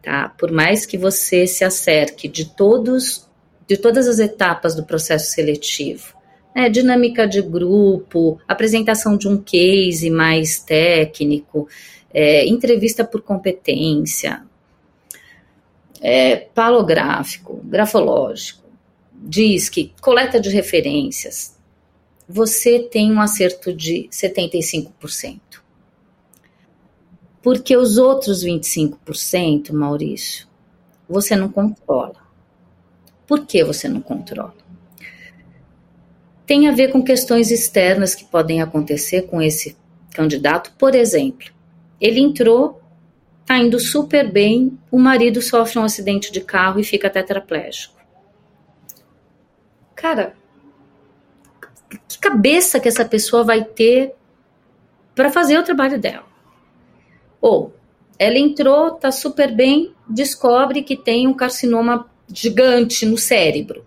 tá? 0.04 0.30
Por 0.38 0.52
mais 0.52 0.86
que 0.86 0.98
você 0.98 1.48
se 1.48 1.64
acerque 1.64 2.28
de 2.28 2.46
todos, 2.46 3.28
de 3.68 3.78
todas 3.78 4.08
as 4.08 4.20
etapas 4.20 4.76
do 4.76 4.84
processo 4.84 5.32
seletivo, 5.32 6.14
né? 6.56 6.70
dinâmica 6.70 7.28
de 7.28 7.42
grupo, 7.42 8.40
apresentação 8.48 9.18
de 9.18 9.28
um 9.28 9.38
case 9.38 10.10
mais 10.10 10.60
técnico, 10.60 11.68
é, 12.18 12.48
entrevista 12.48 13.04
por 13.04 13.22
competência, 13.22 14.42
é, 16.00 16.38
palográfico, 16.38 17.60
grafológico, 17.66 18.64
DISC, 19.14 19.94
coleta 20.00 20.40
de 20.40 20.50
referências, 20.50 21.58
você 22.26 22.80
tem 22.80 23.12
um 23.12 23.20
acerto 23.20 23.74
de 23.74 24.08
75%. 24.10 25.42
Porque 27.42 27.76
os 27.76 27.98
outros 27.98 28.46
25%, 28.46 29.74
Maurício, 29.74 30.48
você 31.10 31.36
não 31.36 31.50
controla. 31.50 32.16
Por 33.28 33.46
que 33.46 33.62
você 33.62 33.90
não 33.90 34.00
controla? 34.00 34.56
Tem 36.46 36.70
a 36.70 36.72
ver 36.72 36.94
com 36.94 37.04
questões 37.04 37.52
externas 37.52 38.16
que 38.16 38.24
podem 38.24 38.62
acontecer 38.62 39.24
com 39.24 39.42
esse 39.42 39.76
candidato. 40.12 40.72
Por 40.78 40.96
exemplo, 40.96 41.55
ele 42.00 42.20
entrou, 42.20 42.82
tá 43.46 43.58
indo 43.58 43.80
super 43.80 44.32
bem, 44.32 44.78
o 44.92 44.98
marido 44.98 45.42
sofre 45.42 45.80
um 45.80 45.84
acidente 45.84 46.32
de 46.32 46.42
carro 46.42 46.80
e 46.80 46.84
fica 46.84 47.10
tetraplégico. 47.10 47.96
Cara, 49.96 50.36
que 52.08 52.20
cabeça 52.20 52.80
que 52.80 52.88
essa 52.88 53.06
pessoa 53.06 53.44
vai 53.44 53.64
ter 53.64 54.14
para 55.14 55.32
fazer 55.32 55.58
o 55.58 55.64
trabalho 55.64 56.00
dela? 56.00 56.26
Ou 57.40 57.74
ela 58.18 58.38
entrou, 58.38 58.92
tá 58.92 59.12
super 59.12 59.54
bem, 59.54 59.94
descobre 60.08 60.84
que 60.84 60.96
tem 60.96 61.28
um 61.28 61.34
carcinoma 61.34 62.10
gigante 62.28 63.06
no 63.06 63.18
cérebro. 63.18 63.86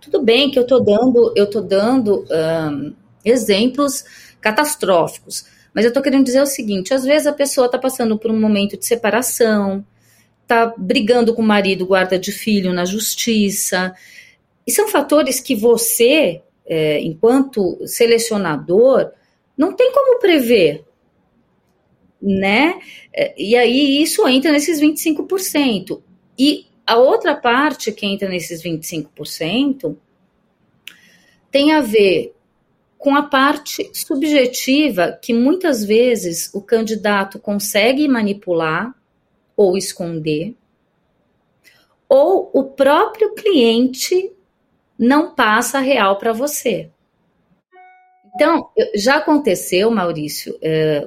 Tudo 0.00 0.22
bem 0.22 0.50
que 0.50 0.58
eu 0.58 0.64
estou 0.64 0.82
dando, 0.82 1.32
eu 1.36 1.48
tô 1.48 1.60
dando 1.60 2.26
um, 2.30 2.94
exemplos 3.24 4.04
catastróficos, 4.40 5.46
mas 5.74 5.84
eu 5.84 5.88
estou 5.88 6.02
querendo 6.02 6.24
dizer 6.24 6.40
o 6.40 6.46
seguinte: 6.46 6.94
às 6.94 7.04
vezes 7.04 7.26
a 7.26 7.32
pessoa 7.32 7.66
está 7.66 7.76
passando 7.76 8.16
por 8.16 8.30
um 8.30 8.38
momento 8.38 8.78
de 8.78 8.86
separação, 8.86 9.84
está 10.42 10.72
brigando 10.76 11.34
com 11.34 11.42
o 11.42 11.44
marido, 11.44 11.86
guarda 11.86 12.18
de 12.18 12.30
filho 12.30 12.72
na 12.72 12.84
justiça, 12.84 13.94
e 14.66 14.70
são 14.70 14.88
fatores 14.88 15.40
que 15.40 15.54
você, 15.54 16.42
é, 16.64 17.00
enquanto 17.00 17.78
selecionador, 17.86 19.10
não 19.56 19.72
tem 19.72 19.92
como 19.92 20.20
prever, 20.20 20.84
né? 22.22 22.78
É, 23.12 23.34
e 23.36 23.56
aí 23.56 24.02
isso 24.02 24.26
entra 24.28 24.52
nesses 24.52 24.80
25%. 24.80 26.00
E 26.38 26.66
a 26.86 26.96
outra 26.96 27.34
parte 27.34 27.92
que 27.92 28.06
entra 28.06 28.28
nesses 28.28 28.62
25% 28.62 29.96
tem 31.50 31.72
a 31.72 31.80
ver 31.80 32.33
com 33.04 33.14
a 33.14 33.22
parte 33.22 33.90
subjetiva 33.92 35.12
que 35.20 35.34
muitas 35.34 35.84
vezes 35.84 36.50
o 36.54 36.62
candidato 36.62 37.38
consegue 37.38 38.08
manipular 38.08 38.94
ou 39.54 39.76
esconder, 39.76 40.56
ou 42.08 42.50
o 42.54 42.64
próprio 42.64 43.34
cliente 43.34 44.32
não 44.98 45.34
passa 45.34 45.76
a 45.76 45.80
real 45.82 46.16
para 46.16 46.32
você. 46.32 46.90
Então, 48.34 48.70
já 48.96 49.16
aconteceu, 49.16 49.90
Maurício, 49.90 50.58
é, 50.62 51.06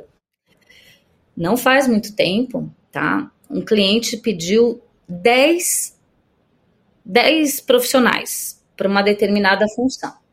não 1.36 1.58
faz 1.58 1.88
muito 1.88 2.16
tempo, 2.16 2.72
tá? 2.92 3.32
Um 3.50 3.66
cliente 3.66 4.18
pediu 4.18 4.84
10, 5.10 5.98
10 7.04 7.60
profissionais 7.62 8.64
para 8.76 8.88
uma 8.88 9.02
determinada 9.02 9.68
função. 9.70 10.27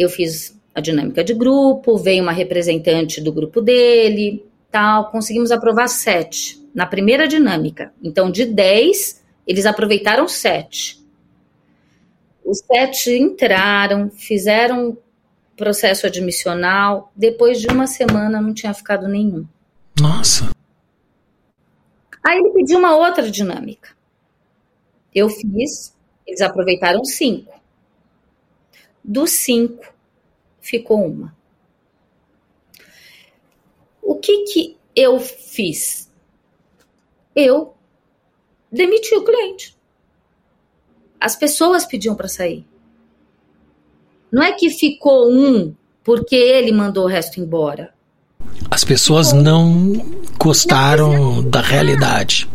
Eu 0.00 0.08
fiz 0.08 0.58
a 0.74 0.80
dinâmica 0.80 1.22
de 1.22 1.34
grupo, 1.34 1.98
veio 1.98 2.22
uma 2.22 2.32
representante 2.32 3.20
do 3.20 3.30
grupo 3.30 3.60
dele, 3.60 4.42
tal, 4.70 5.10
conseguimos 5.10 5.50
aprovar 5.50 5.88
sete 5.88 6.58
na 6.74 6.86
primeira 6.86 7.28
dinâmica. 7.28 7.92
Então, 8.02 8.30
de 8.30 8.46
10, 8.46 9.22
eles 9.46 9.66
aproveitaram 9.66 10.26
sete. 10.26 10.98
Os 12.42 12.60
sete 12.60 13.10
entraram, 13.10 14.10
fizeram 14.10 14.96
processo 15.54 16.06
admissional, 16.06 17.12
depois 17.14 17.60
de 17.60 17.66
uma 17.66 17.86
semana 17.86 18.40
não 18.40 18.54
tinha 18.54 18.72
ficado 18.72 19.06
nenhum. 19.06 19.46
Nossa. 20.00 20.48
Aí 22.24 22.38
ele 22.38 22.50
pediu 22.50 22.78
uma 22.78 22.96
outra 22.96 23.30
dinâmica. 23.30 23.90
Eu 25.14 25.28
fiz, 25.28 25.94
eles 26.26 26.40
aproveitaram 26.40 27.04
cinco. 27.04 27.59
Dos 29.02 29.30
cinco, 29.30 29.84
ficou 30.60 31.06
uma. 31.06 31.36
O 34.02 34.16
que 34.16 34.44
que 34.44 34.76
eu 34.94 35.18
fiz? 35.20 36.10
Eu 37.34 37.74
demiti 38.70 39.14
o 39.14 39.24
cliente. 39.24 39.76
As 41.20 41.36
pessoas 41.36 41.84
pediam 41.84 42.14
para 42.14 42.28
sair. 42.28 42.66
Não 44.32 44.42
é 44.42 44.52
que 44.52 44.70
ficou 44.70 45.30
um 45.30 45.74
porque 46.02 46.36
ele 46.36 46.72
mandou 46.72 47.04
o 47.04 47.08
resto 47.08 47.40
embora. 47.40 47.92
As 48.70 48.84
pessoas 48.84 49.32
não 49.32 49.92
gostaram 50.38 51.42
da 51.42 51.60
realidade. 51.60 52.48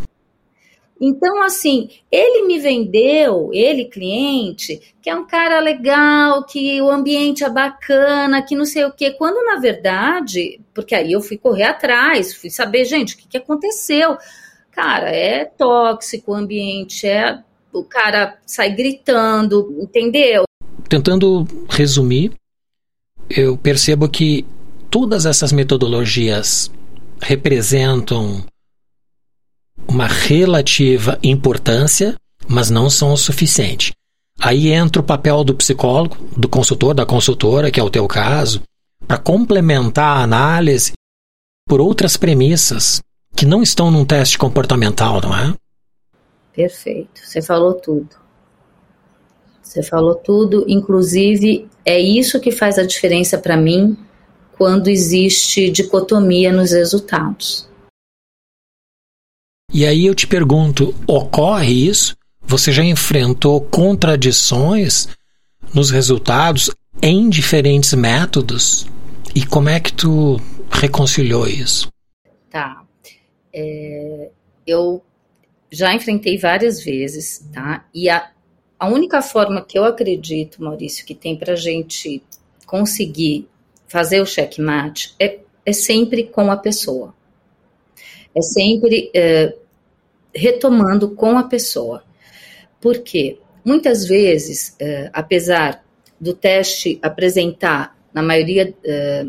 Então, 0.99 1.43
assim, 1.43 1.89
ele 2.09 2.47
me 2.47 2.57
vendeu, 2.57 3.49
ele 3.51 3.85
cliente, 3.85 4.81
que 5.01 5.09
é 5.09 5.15
um 5.15 5.27
cara 5.27 5.59
legal, 5.59 6.45
que 6.45 6.81
o 6.81 6.89
ambiente 6.89 7.43
é 7.43 7.49
bacana, 7.49 8.41
que 8.41 8.55
não 8.55 8.65
sei 8.65 8.85
o 8.85 8.91
quê. 8.91 9.11
Quando, 9.11 9.43
na 9.45 9.59
verdade, 9.59 10.61
porque 10.73 10.95
aí 10.95 11.11
eu 11.11 11.21
fui 11.21 11.37
correr 11.37 11.63
atrás, 11.63 12.33
fui 12.33 12.49
saber, 12.49 12.85
gente, 12.85 13.15
o 13.15 13.17
que, 13.17 13.27
que 13.27 13.37
aconteceu. 13.37 14.17
Cara, 14.71 15.09
é 15.09 15.45
tóxico 15.45 16.31
o 16.31 16.35
ambiente, 16.35 17.05
é 17.07 17.39
o 17.73 17.83
cara 17.83 18.37
sai 18.45 18.73
gritando, 18.73 19.75
entendeu? 19.81 20.43
Tentando 20.87 21.45
resumir, 21.69 22.31
eu 23.29 23.57
percebo 23.57 24.07
que 24.07 24.45
todas 24.89 25.25
essas 25.25 25.51
metodologias 25.51 26.71
representam 27.21 28.45
uma 29.87 30.07
relativa 30.07 31.17
importância, 31.23 32.15
mas 32.47 32.69
não 32.69 32.89
são 32.89 33.13
o 33.13 33.17
suficiente. 33.17 33.93
Aí 34.39 34.71
entra 34.71 35.01
o 35.01 35.05
papel 35.05 35.43
do 35.43 35.55
psicólogo, 35.55 36.17
do 36.35 36.49
consultor, 36.49 36.93
da 36.93 37.05
consultora, 37.05 37.71
que 37.71 37.79
é 37.79 37.83
o 37.83 37.89
teu 37.89 38.07
caso, 38.07 38.61
para 39.07 39.17
complementar 39.17 40.17
a 40.17 40.23
análise 40.23 40.93
por 41.67 41.79
outras 41.79 42.17
premissas 42.17 43.01
que 43.35 43.45
não 43.45 43.61
estão 43.61 43.91
num 43.91 44.05
teste 44.05 44.37
comportamental, 44.37 45.21
não 45.21 45.35
é? 45.35 45.53
Perfeito, 46.53 47.21
você 47.23 47.41
falou 47.41 47.73
tudo. 47.73 48.09
Você 49.61 49.83
falou 49.83 50.15
tudo, 50.15 50.63
inclusive 50.67 51.67
é 51.83 51.99
isso 51.99 52.39
que 52.39 52.51
faz 52.51 52.77
a 52.77 52.85
diferença 52.85 53.37
para 53.37 53.57
mim 53.57 53.97
quando 54.57 54.87
existe 54.87 55.69
dicotomia 55.69 56.51
nos 56.53 56.71
resultados. 56.71 57.67
E 59.75 59.85
aí 59.85 60.05
eu 60.05 60.15
te 60.15 60.25
pergunto: 60.25 60.95
ocorre 61.05 61.89
isso? 61.89 62.15
Você 62.43 62.71
já 62.71 62.81
enfrentou 62.81 63.59
contradições 63.59 65.09
nos 65.73 65.91
resultados 65.91 66.71
em 67.01 67.29
diferentes 67.29 67.93
métodos? 67.93 68.87
E 69.35 69.45
como 69.45 69.67
é 69.67 69.77
que 69.81 69.91
tu 69.91 70.39
reconciliou 70.71 71.45
isso? 71.45 71.91
Tá. 72.49 72.85
É, 73.53 74.29
eu 74.65 75.03
já 75.69 75.93
enfrentei 75.93 76.37
várias 76.37 76.81
vezes, 76.81 77.45
tá? 77.53 77.85
E 77.93 78.09
a, 78.09 78.31
a 78.79 78.87
única 78.87 79.21
forma 79.21 79.61
que 79.61 79.77
eu 79.77 79.83
acredito, 79.83 80.63
Maurício, 80.63 81.05
que 81.05 81.13
tem 81.13 81.37
para 81.37 81.53
gente 81.53 82.23
conseguir 82.65 83.49
fazer 83.89 84.21
o 84.21 84.25
checkmate 84.25 85.13
é, 85.19 85.39
é 85.65 85.73
sempre 85.73 86.23
com 86.23 86.49
a 86.49 86.55
pessoa. 86.55 87.13
É 88.33 88.41
sempre 88.41 89.11
é, 89.13 89.53
retomando 90.35 91.11
com 91.11 91.37
a 91.37 91.43
pessoa. 91.43 92.03
Porque 92.81 93.39
muitas 93.63 94.05
vezes, 94.05 94.75
é, 94.79 95.09
apesar 95.13 95.83
do 96.19 96.33
teste 96.33 96.99
apresentar, 97.01 97.97
na 98.13 98.21
maioria 98.21 98.73
é, 98.83 99.25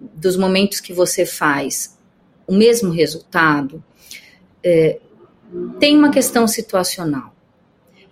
dos 0.00 0.36
momentos 0.36 0.80
que 0.80 0.92
você 0.92 1.26
faz, 1.26 1.98
o 2.46 2.54
mesmo 2.54 2.90
resultado, 2.90 3.82
é, 4.64 4.98
tem 5.78 5.96
uma 5.96 6.10
questão 6.10 6.48
situacional. 6.48 7.34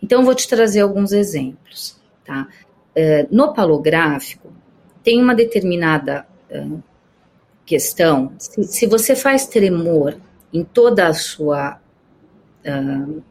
Então, 0.03 0.25
vou 0.25 0.35
te 0.35 0.49
trazer 0.49 0.81
alguns 0.81 1.13
exemplos. 1.13 1.99
Tá? 2.25 2.47
No 3.31 3.55
palográfico, 3.55 4.53
tem 5.03 5.23
uma 5.23 5.35
determinada 5.35 6.27
questão. 7.65 8.33
Se, 8.39 8.63
se, 8.65 8.87
você 8.87 9.17
faz 9.17 9.47
tremor 9.47 10.17
em 10.53 10.65
toda 10.65 11.07
a 11.07 11.15
sua 11.15 11.81
uh, 12.65 13.23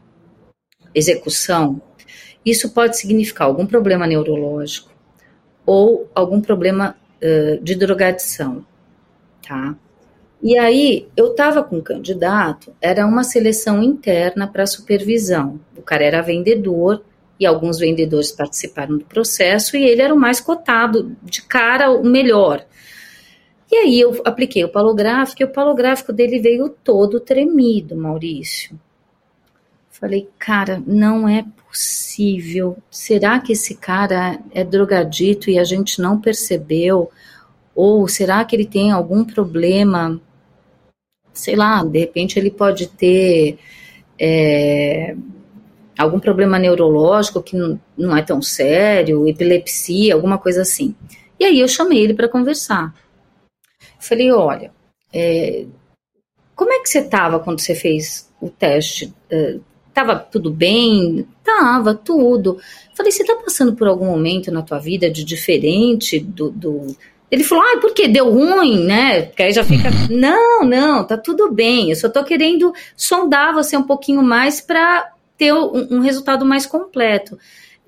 execução, 0.94 1.80
isso 2.44 2.70
pode 2.70 2.96
significar 2.96 3.46
algum 3.46 3.66
problema 3.66 4.06
neurológico 4.06 4.90
ou 5.66 6.08
algum 6.14 6.40
problema 6.40 6.96
uh, 7.22 7.62
de 7.62 7.74
drogadição, 7.74 8.64
tá? 9.46 9.74
E 10.42 10.56
aí, 10.56 11.06
eu 11.14 11.32
estava 11.32 11.62
com 11.62 11.76
um 11.76 11.82
candidato, 11.82 12.74
era 12.80 13.06
uma 13.06 13.22
seleção 13.22 13.82
interna 13.82 14.46
para 14.46 14.66
supervisão. 14.66 15.60
O 15.76 15.82
cara 15.82 16.02
era 16.02 16.22
vendedor, 16.22 17.04
e 17.40 17.46
alguns 17.46 17.78
vendedores 17.78 18.30
participaram 18.30 18.98
do 18.98 19.04
processo 19.06 19.74
e 19.74 19.82
ele 19.82 20.02
era 20.02 20.14
o 20.14 20.18
mais 20.18 20.40
cotado, 20.40 21.16
de 21.22 21.40
cara 21.40 21.90
o 21.90 22.04
melhor. 22.04 22.62
E 23.70 23.76
aí 23.76 24.00
eu 24.00 24.20
apliquei 24.24 24.64
o 24.64 24.68
palográfico 24.68 25.42
e 25.42 25.44
o 25.44 25.52
palográfico 25.52 26.12
dele 26.12 26.40
veio 26.40 26.68
todo 26.68 27.20
tremido, 27.20 27.96
Maurício. 27.96 28.78
Falei, 29.90 30.28
cara, 30.38 30.82
não 30.86 31.28
é 31.28 31.44
possível. 31.68 32.76
Será 32.90 33.38
que 33.38 33.52
esse 33.52 33.76
cara 33.76 34.40
é 34.50 34.64
drogadito 34.64 35.50
e 35.50 35.58
a 35.58 35.64
gente 35.64 36.00
não 36.00 36.20
percebeu? 36.20 37.10
Ou 37.74 38.08
será 38.08 38.44
que 38.44 38.56
ele 38.56 38.64
tem 38.64 38.90
algum 38.90 39.24
problema? 39.24 40.20
Sei 41.32 41.54
lá, 41.54 41.84
de 41.84 41.98
repente 41.98 42.38
ele 42.38 42.50
pode 42.50 42.88
ter. 42.88 43.58
É, 44.18 45.14
algum 45.96 46.18
problema 46.18 46.58
neurológico 46.58 47.42
que 47.42 47.56
não, 47.56 47.78
não 47.96 48.16
é 48.16 48.22
tão 48.22 48.40
sério, 48.40 49.28
epilepsia, 49.28 50.14
alguma 50.14 50.38
coisa 50.38 50.62
assim. 50.62 50.94
E 51.38 51.44
aí 51.44 51.60
eu 51.60 51.68
chamei 51.68 51.98
ele 51.98 52.14
para 52.14 52.28
conversar. 52.28 52.94
Falei, 54.00 54.32
olha, 54.32 54.72
é, 55.12 55.66
como 56.60 56.72
é 56.74 56.80
que 56.80 56.90
você 56.90 56.98
estava 56.98 57.40
quando 57.40 57.58
você 57.58 57.74
fez 57.74 58.30
o 58.38 58.50
teste? 58.50 59.14
Uh, 59.32 59.62
tava 59.94 60.14
tudo 60.16 60.50
bem? 60.50 61.26
Tava, 61.42 61.94
tudo. 61.94 62.58
Falei, 62.94 63.10
você 63.10 63.24
tá 63.24 63.34
passando 63.36 63.74
por 63.74 63.88
algum 63.88 64.04
momento 64.04 64.52
na 64.52 64.60
tua 64.60 64.78
vida 64.78 65.10
de 65.10 65.24
diferente 65.24 66.20
do. 66.20 66.50
do... 66.50 66.94
Ele 67.30 67.44
falou, 67.44 67.64
ah, 67.64 67.78
por 67.80 67.94
que 67.94 68.08
deu 68.08 68.30
ruim, 68.30 68.84
né? 68.84 69.22
Porque 69.22 69.42
aí 69.42 69.52
já 69.52 69.64
fica, 69.64 69.88
não, 70.10 70.62
não, 70.64 71.02
tá 71.02 71.16
tudo 71.16 71.50
bem. 71.50 71.88
Eu 71.88 71.96
só 71.96 72.10
tô 72.10 72.22
querendo 72.24 72.74
sondar 72.94 73.54
você 73.54 73.74
um 73.74 73.82
pouquinho 73.82 74.22
mais 74.22 74.60
para 74.60 75.12
ter 75.38 75.54
um, 75.54 75.96
um, 75.96 76.00
resultado 76.00 76.44
mais 76.44 76.66
completo. 76.66 77.38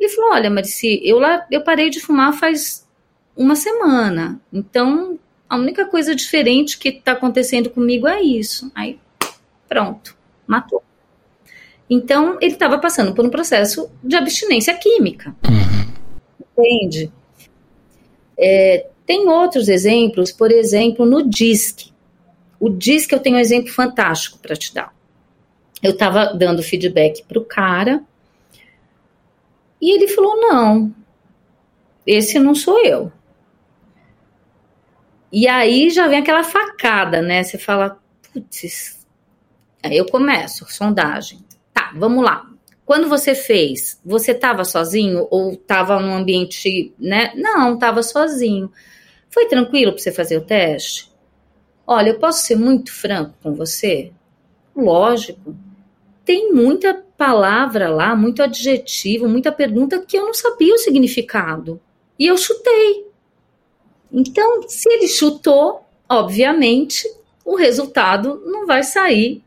Ele 0.01 0.09
falou, 0.09 0.33
olha, 0.33 0.49
Marici, 0.49 0.99
eu 1.05 1.19
lá, 1.19 1.47
eu 1.51 1.63
parei 1.63 1.91
de 1.91 2.01
fumar 2.01 2.33
faz 2.33 2.89
uma 3.37 3.55
semana. 3.55 4.41
Então, 4.51 5.19
a 5.53 5.57
única 5.57 5.85
coisa 5.85 6.15
diferente 6.15 6.79
que 6.79 6.89
está 6.89 7.13
acontecendo 7.13 7.69
comigo 7.69 8.09
é 8.09 8.23
isso. 8.23 8.73
Aí, 8.75 8.99
pronto, 9.69 10.17
matou. 10.47 10.83
Então, 11.91 12.39
ele 12.41 12.55
estava 12.55 12.79
passando 12.79 13.15
por 13.15 13.23
um 13.23 13.29
processo 13.29 13.91
de 14.03 14.17
abstinência 14.17 14.75
química. 14.79 15.37
Entende? 16.41 17.13
É, 18.39 18.87
tem 19.05 19.29
outros 19.29 19.69
exemplos, 19.69 20.33
por 20.33 20.51
exemplo, 20.51 21.05
no 21.05 21.29
DISC. 21.29 21.93
O 22.59 22.71
DISC 22.71 23.13
eu 23.13 23.21
tenho 23.21 23.37
um 23.37 23.41
exemplo 23.41 23.71
fantástico 23.75 24.39
para 24.39 24.57
te 24.57 24.73
dar. 24.73 24.91
Eu 25.83 25.91
estava 25.91 26.33
dando 26.33 26.63
feedback 26.63 27.25
para 27.25 27.39
o 27.39 27.45
cara 27.45 28.03
e 29.79 29.95
ele 29.95 30.09
falou: 30.09 30.35
não, 30.41 30.95
esse 32.07 32.39
não 32.39 32.55
sou 32.55 32.83
eu. 32.83 33.13
E 35.33 35.49
aí 35.49 35.89
já 35.89 36.09
vem 36.09 36.19
aquela 36.19 36.45
facada, 36.45 37.23
né? 37.23 37.43
Você 37.43 37.57
fala, 37.57 37.99
putz. 38.33 39.07
Aí 39.83 39.97
eu 39.97 40.05
começo, 40.07 40.67
sondagem. 40.69 41.39
Tá, 41.73 41.91
vamos 41.97 42.23
lá. 42.23 42.47
Quando 42.85 43.09
você 43.09 43.35
fez, 43.35 43.99
você 44.05 44.33
estava 44.33 44.65
sozinho 44.65 45.27
ou 45.31 45.53
estava 45.53 45.99
num 45.99 46.15
ambiente, 46.15 46.93
né? 46.99 47.33
Não, 47.35 47.75
estava 47.75 48.03
sozinho. 48.03 48.71
Foi 49.31 49.47
tranquilo 49.47 49.93
para 49.93 50.03
você 50.03 50.13
fazer 50.13 50.37
o 50.37 50.45
teste? 50.45 51.11
Olha, 51.87 52.11
eu 52.11 52.19
posso 52.19 52.45
ser 52.45 52.57
muito 52.57 52.93
franco 52.93 53.35
com 53.43 53.55
você? 53.55 54.13
Lógico. 54.77 55.57
Tem 56.25 56.53
muita 56.53 56.95
palavra 57.17 57.89
lá, 57.89 58.15
muito 58.15 58.43
adjetivo, 58.43 59.29
muita 59.29 59.51
pergunta 59.51 60.05
que 60.05 60.17
eu 60.17 60.27
não 60.27 60.35
sabia 60.35 60.75
o 60.75 60.79
significado. 60.79 61.81
E 62.19 62.27
eu 62.27 62.37
chutei. 62.37 63.12
Então, 64.13 64.69
se 64.69 64.89
ele 64.91 65.09
chutou, 65.09 65.85
obviamente, 66.09 67.09
o 67.45 67.57
resultado 67.57 68.43
não 68.45 68.67
vai 68.67 68.83
sair 68.83 69.43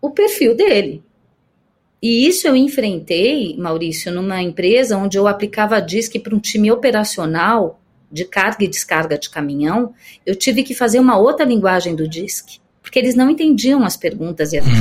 o 0.00 0.10
perfil 0.10 0.56
dele. 0.56 1.02
E 2.02 2.26
isso 2.26 2.48
eu 2.48 2.56
enfrentei, 2.56 3.56
Maurício, 3.58 4.10
numa 4.10 4.40
empresa 4.42 4.96
onde 4.96 5.18
eu 5.18 5.28
aplicava 5.28 5.82
DISC 5.82 6.18
para 6.18 6.34
um 6.34 6.38
time 6.38 6.72
operacional 6.72 7.78
de 8.10 8.24
carga 8.24 8.64
e 8.64 8.68
descarga 8.68 9.18
de 9.18 9.28
caminhão. 9.28 9.92
Eu 10.24 10.34
tive 10.34 10.62
que 10.62 10.74
fazer 10.74 10.98
uma 10.98 11.18
outra 11.18 11.44
linguagem 11.44 11.94
do 11.94 12.08
DISC, 12.08 12.58
porque 12.82 12.98
eles 12.98 13.14
não 13.14 13.28
entendiam 13.28 13.84
as 13.84 13.96
perguntas 13.96 14.52
e 14.52 14.58
as 14.58 14.66
uhum. 14.66 14.72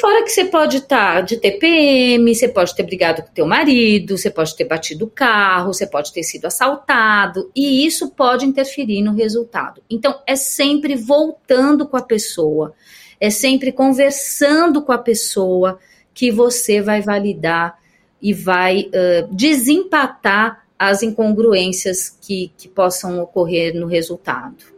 Fora 0.00 0.22
que 0.22 0.30
você 0.30 0.44
pode 0.44 0.78
estar 0.78 1.14
tá 1.14 1.20
de 1.20 1.36
TPM, 1.36 2.34
você 2.34 2.48
pode 2.48 2.74
ter 2.74 2.82
brigado 2.82 3.22
com 3.22 3.32
teu 3.32 3.46
marido, 3.46 4.16
você 4.16 4.30
pode 4.30 4.54
ter 4.56 4.64
batido 4.64 5.06
o 5.06 5.10
carro, 5.10 5.72
você 5.72 5.86
pode 5.86 6.12
ter 6.12 6.22
sido 6.22 6.46
assaltado, 6.46 7.50
e 7.54 7.86
isso 7.86 8.10
pode 8.10 8.44
interferir 8.44 9.02
no 9.02 9.14
resultado. 9.14 9.82
Então, 9.88 10.20
é 10.26 10.36
sempre 10.36 10.94
voltando 10.94 11.86
com 11.86 11.96
a 11.96 12.02
pessoa, 12.02 12.74
é 13.20 13.30
sempre 13.30 13.72
conversando 13.72 14.82
com 14.82 14.92
a 14.92 14.98
pessoa 14.98 15.78
que 16.12 16.30
você 16.30 16.80
vai 16.80 17.00
validar 17.00 17.78
e 18.20 18.32
vai 18.32 18.88
uh, 18.88 19.34
desempatar 19.34 20.64
as 20.78 21.02
incongruências 21.02 22.08
que, 22.08 22.52
que 22.56 22.68
possam 22.68 23.20
ocorrer 23.20 23.74
no 23.74 23.86
resultado. 23.86 24.77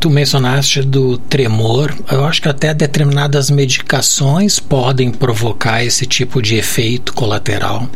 Tu 0.00 0.08
mencionaste 0.08 0.80
do 0.80 1.18
tremor. 1.18 1.94
Eu 2.10 2.24
acho 2.24 2.40
que 2.40 2.48
até 2.48 2.72
determinadas 2.72 3.50
medicações 3.50 4.58
podem 4.58 5.12
provocar 5.12 5.84
esse 5.84 6.06
tipo 6.06 6.40
de 6.40 6.56
efeito 6.56 7.12
colateral. 7.12 7.86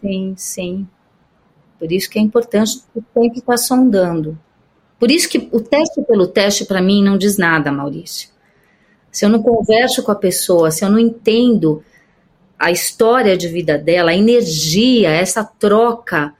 Sim, 0.00 0.34
sim. 0.36 0.88
Por 1.78 1.92
isso 1.92 2.10
que 2.10 2.18
é 2.18 2.22
importante 2.22 2.82
o 2.92 3.00
tempo 3.00 3.38
estar 3.38 3.56
sondando. 3.58 4.36
Por 4.98 5.08
isso 5.08 5.28
que 5.28 5.48
o 5.52 5.60
teste 5.60 6.02
pelo 6.02 6.26
teste, 6.26 6.64
para 6.64 6.82
mim, 6.82 7.00
não 7.00 7.16
diz 7.16 7.38
nada, 7.38 7.70
Maurício. 7.70 8.28
Se 9.12 9.24
eu 9.24 9.28
não 9.28 9.40
converso 9.40 10.02
com 10.02 10.10
a 10.10 10.16
pessoa, 10.16 10.72
se 10.72 10.84
eu 10.84 10.90
não 10.90 10.98
entendo 10.98 11.82
a 12.58 12.72
história 12.72 13.36
de 13.36 13.46
vida 13.46 13.78
dela, 13.78 14.10
a 14.10 14.16
energia, 14.16 15.10
essa 15.10 15.44
troca, 15.44 16.34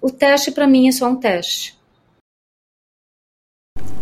o 0.00 0.10
teste 0.10 0.50
para 0.50 0.66
mim 0.66 0.88
é 0.88 0.92
só 0.92 1.08
um 1.08 1.16
teste. 1.16 1.75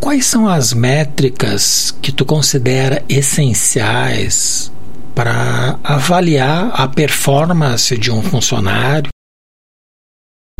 Quais 0.00 0.26
são 0.26 0.46
as 0.46 0.72
métricas 0.72 1.90
que 2.02 2.12
tu 2.12 2.24
considera 2.24 3.04
essenciais 3.08 4.70
para 5.14 5.78
avaliar 5.82 6.70
a 6.74 6.86
performance 6.88 7.96
de 7.96 8.10
um 8.10 8.22
funcionário 8.22 9.10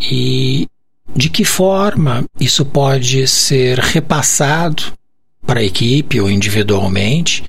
e 0.01 0.67
de 1.15 1.29
que 1.29 1.45
forma 1.45 2.25
isso 2.41 2.65
pode 2.65 3.27
ser 3.29 3.79
repassado 3.79 4.93
para 5.47 5.61
a 5.61 5.65
equipe 5.65 6.21
ou 6.21 6.31
individualmente 6.31 7.45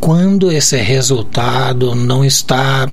quando 0.00 0.50
esse 0.50 0.76
resultado 0.76 1.94
não 1.94 2.24
está 2.24 2.90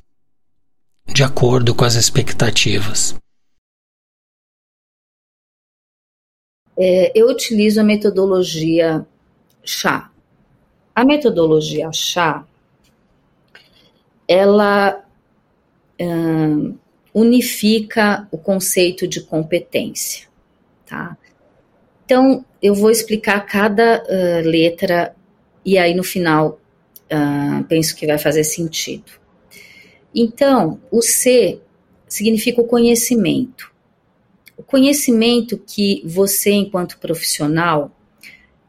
de 1.12 1.24
acordo 1.24 1.74
com 1.74 1.84
as 1.84 1.94
expectativas? 1.94 3.16
É, 6.82 7.12
eu 7.14 7.28
utilizo 7.28 7.78
a 7.78 7.84
metodologia 7.84 9.06
chá. 9.62 10.10
A 10.94 11.04
metodologia 11.04 11.90
chá, 11.92 12.46
ela 14.26 15.04
unifica 17.12 18.26
o 18.30 18.38
conceito 18.38 19.06
de 19.06 19.20
competência, 19.20 20.28
tá? 20.86 21.14
Então, 22.06 22.42
eu 22.62 22.74
vou 22.74 22.90
explicar 22.90 23.44
cada 23.44 24.02
uh, 24.02 24.48
letra 24.48 25.14
e 25.62 25.76
aí 25.76 25.94
no 25.94 26.02
final 26.02 26.58
uh, 27.12 27.62
penso 27.64 27.94
que 27.94 28.06
vai 28.06 28.16
fazer 28.16 28.44
sentido. 28.44 29.12
Então, 30.14 30.80
o 30.90 31.02
C 31.02 31.60
significa 32.08 32.62
o 32.62 32.66
conhecimento 32.66 33.70
conhecimento 34.70 35.58
que 35.58 36.00
você, 36.04 36.52
enquanto 36.52 36.98
profissional, 36.98 37.90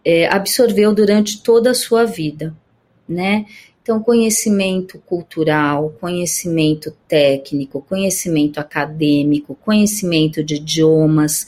é, 0.04 0.28
absorveu 0.28 0.96
durante 0.96 1.44
toda 1.44 1.70
a 1.70 1.76
sua 1.76 2.06
vida, 2.06 2.58
né? 3.08 3.46
Então, 3.84 4.02
conhecimento 4.02 5.00
cultural, 5.00 5.92
conhecimento 6.00 6.92
técnico, 7.08 7.82
conhecimento 7.82 8.60
acadêmico, 8.60 9.56
conhecimento 9.56 10.44
de 10.44 10.56
idiomas, 10.56 11.48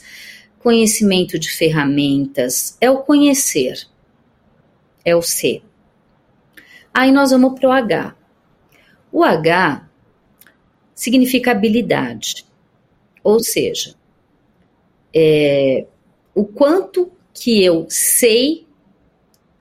conhecimento 0.60 1.38
de 1.38 1.50
ferramentas, 1.50 2.76
é 2.80 2.88
o 2.90 2.98
conhecer, 2.98 3.86
é 5.04 5.16
o 5.16 5.22
ser. 5.22 5.62
Aí 6.92 7.10
nós 7.10 7.30
vamos 7.32 7.58
para 7.58 7.68
o 7.68 7.72
H. 7.72 8.16
O 9.10 9.24
H 9.24 9.88
significa 10.94 11.50
habilidade, 11.50 12.44
ou 13.22 13.40
seja, 13.40 13.94
é, 15.14 15.86
o 16.34 16.44
quanto 16.44 17.12
que 17.32 17.62
eu 17.62 17.86
sei 17.88 18.66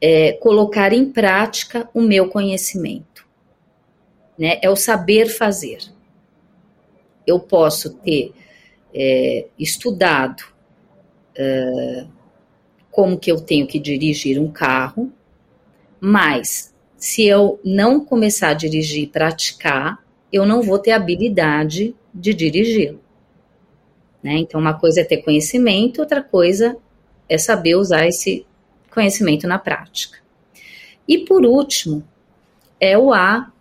é, 0.02 0.34
colocar 0.34 0.92
em 0.92 1.12
prática 1.12 1.90
o 1.94 2.02
meu 2.02 2.28
conhecimento. 2.28 3.26
Né? 4.38 4.60
É 4.62 4.70
o 4.70 4.76
saber 4.76 5.28
fazer. 5.28 5.80
Eu 7.26 7.40
posso 7.40 7.94
ter 7.96 8.34
é, 8.94 9.48
estudado 9.58 10.44
é, 11.36 12.06
como 12.92 13.18
que 13.18 13.32
eu 13.32 13.40
tenho 13.40 13.66
que 13.66 13.80
dirigir 13.80 14.40
um 14.40 14.52
carro, 14.52 15.12
mas 16.00 16.74
se 16.98 17.26
eu 17.26 17.60
não 17.64 18.04
começar 18.04 18.50
a 18.50 18.54
dirigir 18.54 19.04
e 19.04 19.08
praticar, 19.08 20.04
eu 20.32 20.46
não 20.46 20.62
vou 20.62 20.80
ter 20.80 20.92
habilidade 20.92 21.96
de 22.14 22.34
dirigi-lo. 22.34 23.03
Né? 24.24 24.38
Então, 24.38 24.60
uma 24.60 24.74
coisa 24.74 25.02
é 25.02 25.04
ter 25.04 25.18
conhecimento, 25.18 26.00
outra 26.00 26.24
coisa 26.24 26.78
é 27.28 27.38
saber 27.38 27.76
usar 27.76 28.08
esse 28.08 28.46
conhecimento 28.90 29.46
na 29.48 29.60
prática. 29.60 30.20
E 31.06 31.20
por 31.20 31.46
último, 31.46 32.08
é 32.80 32.98
o 32.98 33.14
A, 33.14 33.52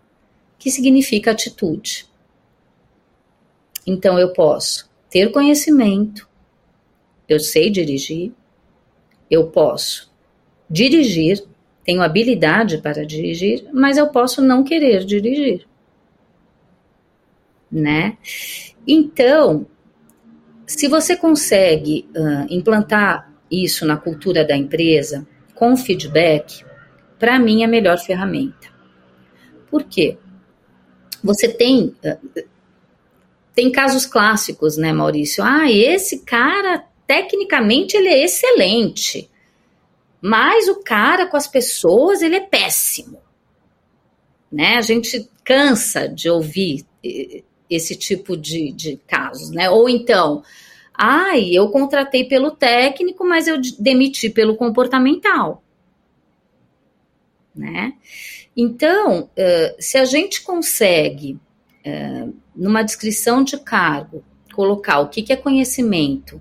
que 0.58 0.70
significa 0.70 1.32
atitude. 1.32 2.06
Então, 3.84 4.18
eu 4.18 4.32
posso 4.32 4.88
ter 5.10 5.32
conhecimento, 5.32 6.28
eu 7.28 7.40
sei 7.40 7.68
dirigir, 7.68 8.32
eu 9.28 9.48
posso 9.48 10.12
dirigir, 10.70 11.44
tenho 11.84 12.02
habilidade 12.02 12.78
para 12.78 13.04
dirigir, 13.04 13.68
mas 13.72 13.96
eu 13.96 14.08
posso 14.08 14.40
não 14.40 14.62
querer 14.62 15.04
dirigir. 15.04 15.66
Né? 17.70 18.16
Então, 18.86 19.66
se 20.72 20.88
você 20.88 21.16
consegue 21.16 22.08
uh, 22.16 22.46
implantar 22.48 23.30
isso 23.50 23.84
na 23.84 23.96
cultura 23.96 24.44
da 24.44 24.56
empresa 24.56 25.26
com 25.54 25.76
feedback, 25.76 26.64
para 27.18 27.38
mim 27.38 27.62
é 27.62 27.66
a 27.66 27.68
melhor 27.68 27.98
ferramenta. 27.98 28.68
Por 29.70 29.84
quê? 29.84 30.16
Você 31.22 31.48
tem 31.48 31.94
uh, 32.04 32.44
tem 33.54 33.70
casos 33.70 34.06
clássicos, 34.06 34.78
né, 34.78 34.92
Maurício? 34.92 35.44
Ah, 35.44 35.70
esse 35.70 36.20
cara 36.20 36.86
tecnicamente 37.06 37.94
ele 37.94 38.08
é 38.08 38.24
excelente, 38.24 39.30
mas 40.22 40.68
o 40.68 40.82
cara 40.82 41.26
com 41.26 41.36
as 41.36 41.46
pessoas 41.46 42.22
ele 42.22 42.36
é 42.36 42.40
péssimo, 42.40 43.20
né? 44.50 44.76
A 44.76 44.80
gente 44.80 45.28
cansa 45.44 46.08
de 46.08 46.30
ouvir 46.30 46.86
esse 47.68 47.96
tipo 47.96 48.36
de, 48.36 48.72
de 48.72 48.96
casos, 49.06 49.50
né? 49.50 49.68
Ou 49.68 49.88
então, 49.88 50.42
ai, 50.94 51.50
eu 51.52 51.68
contratei 51.70 52.24
pelo 52.24 52.50
técnico, 52.50 53.24
mas 53.24 53.46
eu 53.46 53.60
demiti 53.78 54.28
pelo 54.28 54.56
comportamental, 54.56 55.62
né? 57.54 57.94
Então, 58.56 59.30
se 59.78 59.96
a 59.96 60.04
gente 60.04 60.42
consegue, 60.42 61.38
numa 62.54 62.82
descrição 62.82 63.42
de 63.42 63.58
cargo, 63.58 64.22
colocar 64.54 65.00
o 65.00 65.08
que, 65.08 65.32
é 65.32 65.36
conhecimento, 65.36 66.36
o 66.36 66.40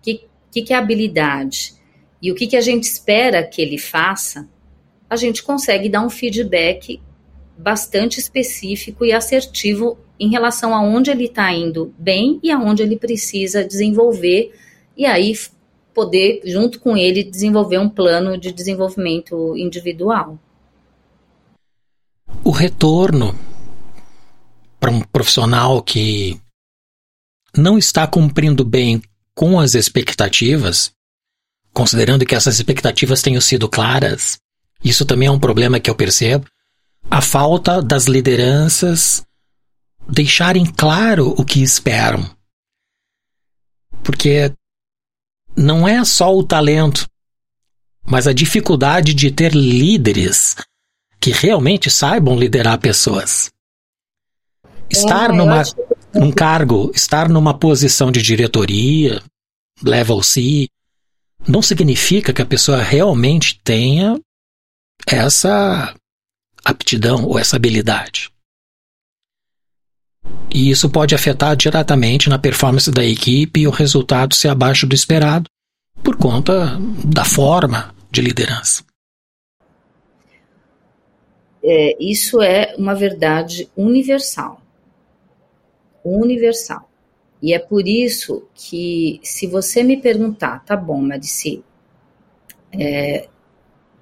que, 0.00 0.72
é 0.72 0.74
habilidade 0.74 1.74
e 2.20 2.32
o 2.32 2.34
que 2.34 2.56
a 2.56 2.60
gente 2.60 2.84
espera 2.84 3.46
que 3.46 3.60
ele 3.60 3.78
faça, 3.78 4.48
a 5.08 5.16
gente 5.16 5.42
consegue 5.42 5.90
dar 5.90 6.00
um 6.00 6.08
feedback 6.08 7.00
bastante 7.58 8.18
específico 8.18 9.04
e 9.04 9.12
assertivo 9.12 9.98
em 10.18 10.30
relação 10.30 10.74
a 10.74 10.80
onde 10.80 11.10
ele 11.10 11.24
está 11.24 11.52
indo 11.52 11.94
bem 11.98 12.38
e 12.42 12.50
aonde 12.50 12.82
ele 12.82 12.96
precisa 12.96 13.64
desenvolver, 13.64 14.52
e 14.96 15.04
aí 15.04 15.34
poder, 15.92 16.40
junto 16.44 16.80
com 16.80 16.96
ele, 16.96 17.22
desenvolver 17.22 17.78
um 17.78 17.88
plano 17.88 18.38
de 18.38 18.52
desenvolvimento 18.52 19.56
individual. 19.56 20.38
O 22.44 22.50
retorno 22.50 23.38
para 24.80 24.90
um 24.90 25.00
profissional 25.00 25.82
que 25.82 26.40
não 27.56 27.78
está 27.78 28.06
cumprindo 28.06 28.64
bem 28.64 29.02
com 29.34 29.60
as 29.60 29.74
expectativas, 29.74 30.90
considerando 31.72 32.24
que 32.26 32.34
essas 32.34 32.56
expectativas 32.56 33.22
tenham 33.22 33.40
sido 33.40 33.68
claras, 33.68 34.38
isso 34.84 35.06
também 35.06 35.28
é 35.28 35.30
um 35.30 35.38
problema 35.38 35.78
que 35.78 35.88
eu 35.88 35.94
percebo. 35.94 36.46
A 37.10 37.20
falta 37.20 37.80
das 37.80 38.06
lideranças 38.06 39.22
deixarem 40.08 40.64
claro 40.64 41.34
o 41.38 41.44
que 41.44 41.62
esperam. 41.62 42.28
Porque 44.02 44.52
não 45.56 45.86
é 45.86 46.04
só 46.04 46.34
o 46.34 46.42
talento, 46.42 47.06
mas 48.04 48.26
a 48.26 48.32
dificuldade 48.32 49.14
de 49.14 49.30
ter 49.30 49.54
líderes 49.54 50.56
que 51.20 51.30
realmente 51.30 51.90
saibam 51.90 52.36
liderar 52.36 52.78
pessoas. 52.80 53.50
Estar 54.90 55.30
é, 55.30 55.32
numa, 55.32 55.62
num 56.12 56.32
cargo, 56.32 56.90
estar 56.94 57.28
numa 57.28 57.56
posição 57.56 58.10
de 58.10 58.20
diretoria, 58.20 59.22
level 59.82 60.22
C, 60.22 60.68
não 61.46 61.62
significa 61.62 62.32
que 62.32 62.42
a 62.42 62.46
pessoa 62.46 62.82
realmente 62.82 63.60
tenha 63.62 64.20
essa 65.06 65.94
aptidão 66.64 67.24
ou 67.24 67.38
essa 67.38 67.56
habilidade. 67.56 68.31
E 70.54 70.70
isso 70.70 70.90
pode 70.90 71.14
afetar 71.14 71.56
diretamente 71.56 72.28
na 72.28 72.38
performance 72.38 72.90
da 72.90 73.04
equipe 73.04 73.60
e 73.60 73.66
o 73.66 73.70
resultado 73.70 74.34
ser 74.34 74.48
abaixo 74.48 74.86
do 74.86 74.94
esperado 74.94 75.48
por 76.02 76.16
conta 76.16 76.78
da 77.04 77.24
forma 77.24 77.94
de 78.10 78.20
liderança. 78.20 78.84
É, 81.64 81.96
isso 82.00 82.42
é 82.42 82.74
uma 82.76 82.94
verdade 82.94 83.70
universal. 83.76 84.60
Universal. 86.04 86.90
E 87.40 87.54
é 87.54 87.58
por 87.58 87.86
isso 87.88 88.46
que, 88.54 89.20
se 89.22 89.46
você 89.46 89.82
me 89.82 89.96
perguntar, 89.96 90.64
tá 90.64 90.76
bom, 90.76 91.00
Marici, 91.00 91.64
é, 92.72 93.28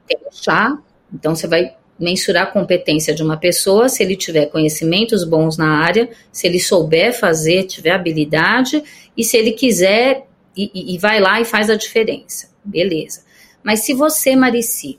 tem 0.06 0.18
chá, 0.30 0.78
então 1.12 1.34
você 1.34 1.46
vai 1.46 1.76
mensurar 2.00 2.44
a 2.44 2.50
competência 2.50 3.14
de 3.14 3.22
uma 3.22 3.36
pessoa, 3.36 3.88
se 3.88 4.02
ele 4.02 4.16
tiver 4.16 4.46
conhecimentos 4.46 5.22
bons 5.22 5.58
na 5.58 5.82
área, 5.84 6.08
se 6.32 6.46
ele 6.46 6.58
souber 6.58 7.12
fazer, 7.12 7.64
tiver 7.64 7.90
habilidade, 7.90 8.82
e 9.14 9.22
se 9.22 9.36
ele 9.36 9.52
quiser, 9.52 10.26
e, 10.56 10.94
e 10.94 10.98
vai 10.98 11.20
lá 11.20 11.40
e 11.40 11.44
faz 11.44 11.68
a 11.68 11.76
diferença. 11.76 12.50
Beleza. 12.64 13.22
Mas 13.62 13.80
se 13.80 13.92
você, 13.92 14.34
Marici, 14.34 14.98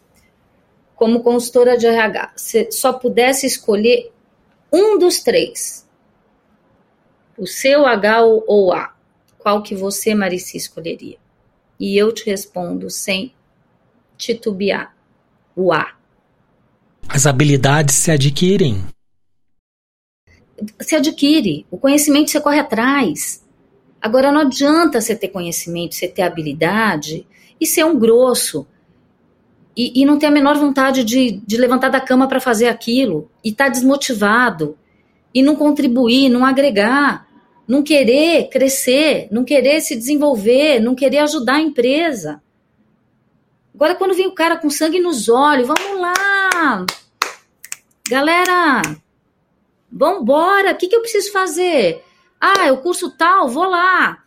como 0.95 1.24
consultora 1.24 1.76
de 1.76 1.88
RH, 1.88 2.34
só 2.70 2.93
pudesse 2.93 3.47
escolher 3.47 4.12
um 4.72 4.99
dos 4.99 5.22
três, 5.22 5.89
o 7.36 7.47
seu 7.47 7.88
H 7.88 8.24
ou 8.24 8.72
A, 8.72 8.93
qual 9.39 9.64
que 9.64 9.74
você, 9.74 10.14
Marici, 10.14 10.58
escolheria? 10.58 11.18
E 11.80 11.97
eu 11.97 12.14
te 12.14 12.30
respondo 12.30 12.91
sem 12.91 13.34
titubear, 14.16 14.95
o 15.56 15.74
A. 15.74 15.95
As 17.14 17.26
habilidades 17.26 17.95
se 17.95 18.09
adquirem. 18.09 18.86
Se 20.80 20.95
adquire. 20.95 21.66
O 21.70 21.78
conhecimento 21.78 22.32
você 22.32 22.39
corre 22.39 22.59
atrás. 22.59 23.43
Agora, 24.01 24.32
não 24.32 24.41
adianta 24.41 25.01
você 25.01 25.14
ter 25.14 25.28
conhecimento, 25.28 25.93
você 25.93 26.07
ter 26.07 26.22
habilidade 26.22 27.28
e 27.59 27.66
ser 27.66 27.84
um 27.84 27.99
grosso. 27.99 28.66
E, 29.76 30.01
e 30.01 30.05
não 30.05 30.18
ter 30.18 30.28
a 30.28 30.32
menor 30.32 30.55
vontade 30.55 31.03
de, 31.03 31.32
de 31.45 31.57
levantar 31.57 31.89
da 31.89 31.99
cama 31.99 32.30
para 32.30 32.39
fazer 32.39 32.70
aquilo. 32.70 33.30
E 33.43 33.49
estar 33.49 33.66
tá 33.66 33.72
desmotivado. 33.72 34.78
E 35.34 35.43
não 35.43 35.57
contribuir, 35.57 36.30
não 36.30 36.45
agregar. 36.45 37.28
Não 37.68 37.84
querer 37.84 38.47
crescer, 38.47 39.28
não 39.30 39.43
querer 39.43 39.82
se 39.82 39.97
desenvolver, 39.97 40.80
não 40.80 40.95
querer 40.95 41.20
ajudar 41.20 41.55
a 41.55 41.62
empresa. 41.62 42.41
Agora, 43.76 43.95
quando 43.95 44.16
vem 44.16 44.28
o 44.28 44.34
cara 44.34 44.57
com 44.57 44.70
sangue 44.70 44.99
nos 44.99 45.28
olhos, 45.28 45.68
vamos 45.68 45.99
lá, 45.99 46.86
Galera, 48.12 48.82
vambora, 49.89 50.74
o 50.74 50.76
que, 50.76 50.89
que 50.89 50.95
eu 50.97 50.99
preciso 50.99 51.32
fazer? 51.32 52.03
Ah, 52.41 52.68
é 52.68 52.72
o 52.74 52.82
curso 52.82 53.16
tal, 53.16 53.47
vou 53.47 53.64
lá. 53.64 54.26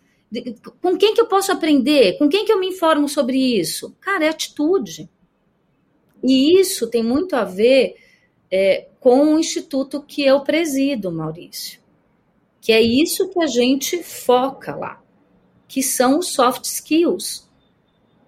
Com 0.81 0.97
quem 0.97 1.13
que 1.13 1.21
eu 1.21 1.27
posso 1.27 1.53
aprender? 1.53 2.17
Com 2.17 2.27
quem 2.27 2.47
que 2.47 2.53
eu 2.53 2.59
me 2.59 2.69
informo 2.69 3.07
sobre 3.11 3.37
isso? 3.37 3.95
Cara, 4.01 4.25
é 4.25 4.31
atitude. 4.31 5.07
E 6.23 6.59
isso 6.59 6.89
tem 6.89 7.03
muito 7.03 7.37
a 7.37 7.45
ver 7.45 7.97
é, 8.51 8.89
com 8.99 9.35
o 9.35 9.39
instituto 9.39 10.01
que 10.01 10.25
eu 10.25 10.41
presido, 10.41 11.13
Maurício. 11.13 11.79
Que 12.63 12.73
é 12.73 12.81
isso 12.81 13.29
que 13.29 13.43
a 13.43 13.47
gente 13.47 14.03
foca 14.03 14.75
lá, 14.75 15.03
que 15.69 15.83
são 15.83 16.21
os 16.21 16.29
soft 16.29 16.65
skills, 16.65 17.47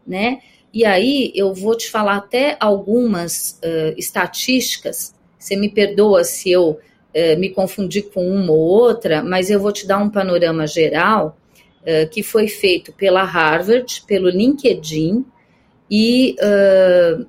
né? 0.07 0.43
E 0.71 0.85
aí 0.85 1.33
eu 1.35 1.55
vou 1.55 1.75
te 1.75 1.91
falar 1.91 2.17
até 2.17 2.59
algumas 2.61 3.59
uh, 3.65 3.95
estatísticas 3.97 5.16
você 5.47 5.55
me 5.55 5.69
perdoa 5.69 6.25
se 6.25 6.51
eu 6.51 6.81
eh, 7.15 7.37
me 7.37 7.51
confundi 7.51 8.03
com 8.03 8.29
uma 8.29 8.53
ou 8.53 8.59
outra, 8.59 9.23
mas 9.23 9.49
eu 9.49 9.61
vou 9.61 9.71
te 9.71 9.87
dar 9.87 9.99
um 9.99 10.11
panorama 10.11 10.67
geral 10.67 11.39
eh, 11.85 12.07
que 12.07 12.21
foi 12.21 12.49
feito 12.49 12.93
pela 12.93 13.23
Harvard, 13.23 14.03
pelo 14.09 14.29
LinkedIn 14.29 15.25
e 15.89 16.35
uh, 16.41 17.25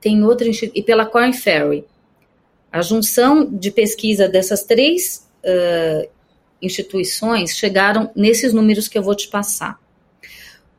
tem 0.00 0.24
outra 0.24 0.48
e 0.48 0.82
pela 0.82 1.04
Corn 1.04 1.34
Ferry. 1.34 1.84
A 2.72 2.80
junção 2.80 3.44
de 3.44 3.70
pesquisa 3.70 4.26
dessas 4.26 4.64
três 4.64 5.30
instituições 6.62 7.54
chegaram 7.54 8.10
nesses 8.16 8.54
números 8.54 8.88
que 8.88 8.96
eu 8.96 9.02
vou 9.02 9.14
te 9.14 9.28
passar. 9.28 9.78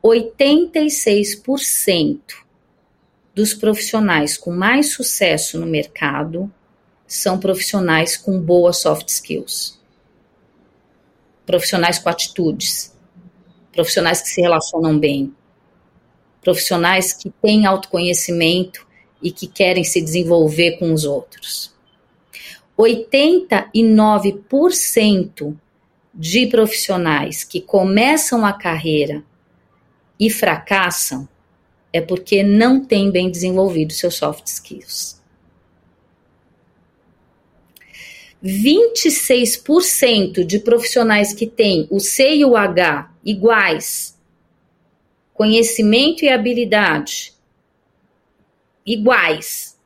86% 0.02 2.18
dos 3.32 3.54
profissionais 3.54 4.36
com 4.36 4.50
mais 4.50 4.92
sucesso 4.92 5.60
no 5.60 5.66
mercado 5.66 6.52
são 7.06 7.38
profissionais 7.38 8.16
com 8.16 8.40
boas 8.40 8.78
soft 8.78 9.08
skills, 9.08 9.78
profissionais 11.44 11.98
com 11.98 12.08
atitudes, 12.08 12.96
profissionais 13.72 14.22
que 14.22 14.28
se 14.28 14.40
relacionam 14.40 14.98
bem, 14.98 15.34
profissionais 16.40 17.12
que 17.12 17.28
têm 17.42 17.66
autoconhecimento 17.66 18.86
e 19.22 19.30
que 19.30 19.46
querem 19.46 19.84
se 19.84 20.00
desenvolver 20.00 20.78
com 20.78 20.92
os 20.92 21.04
outros. 21.04 21.74
89% 22.78 25.56
de 26.12 26.46
profissionais 26.46 27.44
que 27.44 27.60
começam 27.60 28.44
a 28.44 28.52
carreira 28.52 29.22
e 30.18 30.28
fracassam 30.30 31.28
é 31.92 32.00
porque 32.00 32.42
não 32.42 32.84
têm 32.84 33.10
bem 33.10 33.30
desenvolvido 33.30 33.92
seus 33.92 34.16
soft 34.16 34.46
skills. 34.46 35.22
26% 38.44 40.44
de 40.44 40.58
profissionais 40.58 41.32
que 41.32 41.46
têm 41.46 41.88
o 41.90 41.98
C 41.98 42.36
e 42.36 42.44
o 42.44 42.54
H 42.54 43.10
iguais, 43.24 44.18
conhecimento 45.32 46.24
e 46.24 46.28
habilidade 46.28 47.32
iguais, 48.84 49.78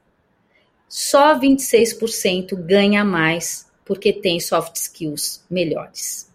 só 0.89 1.39
26% 1.39 2.57
ganha 2.57 3.05
mais 3.05 3.71
porque 3.85 4.13
tem 4.13 4.41
soft 4.41 4.75
skills 4.75 5.45
melhores. 5.49 6.29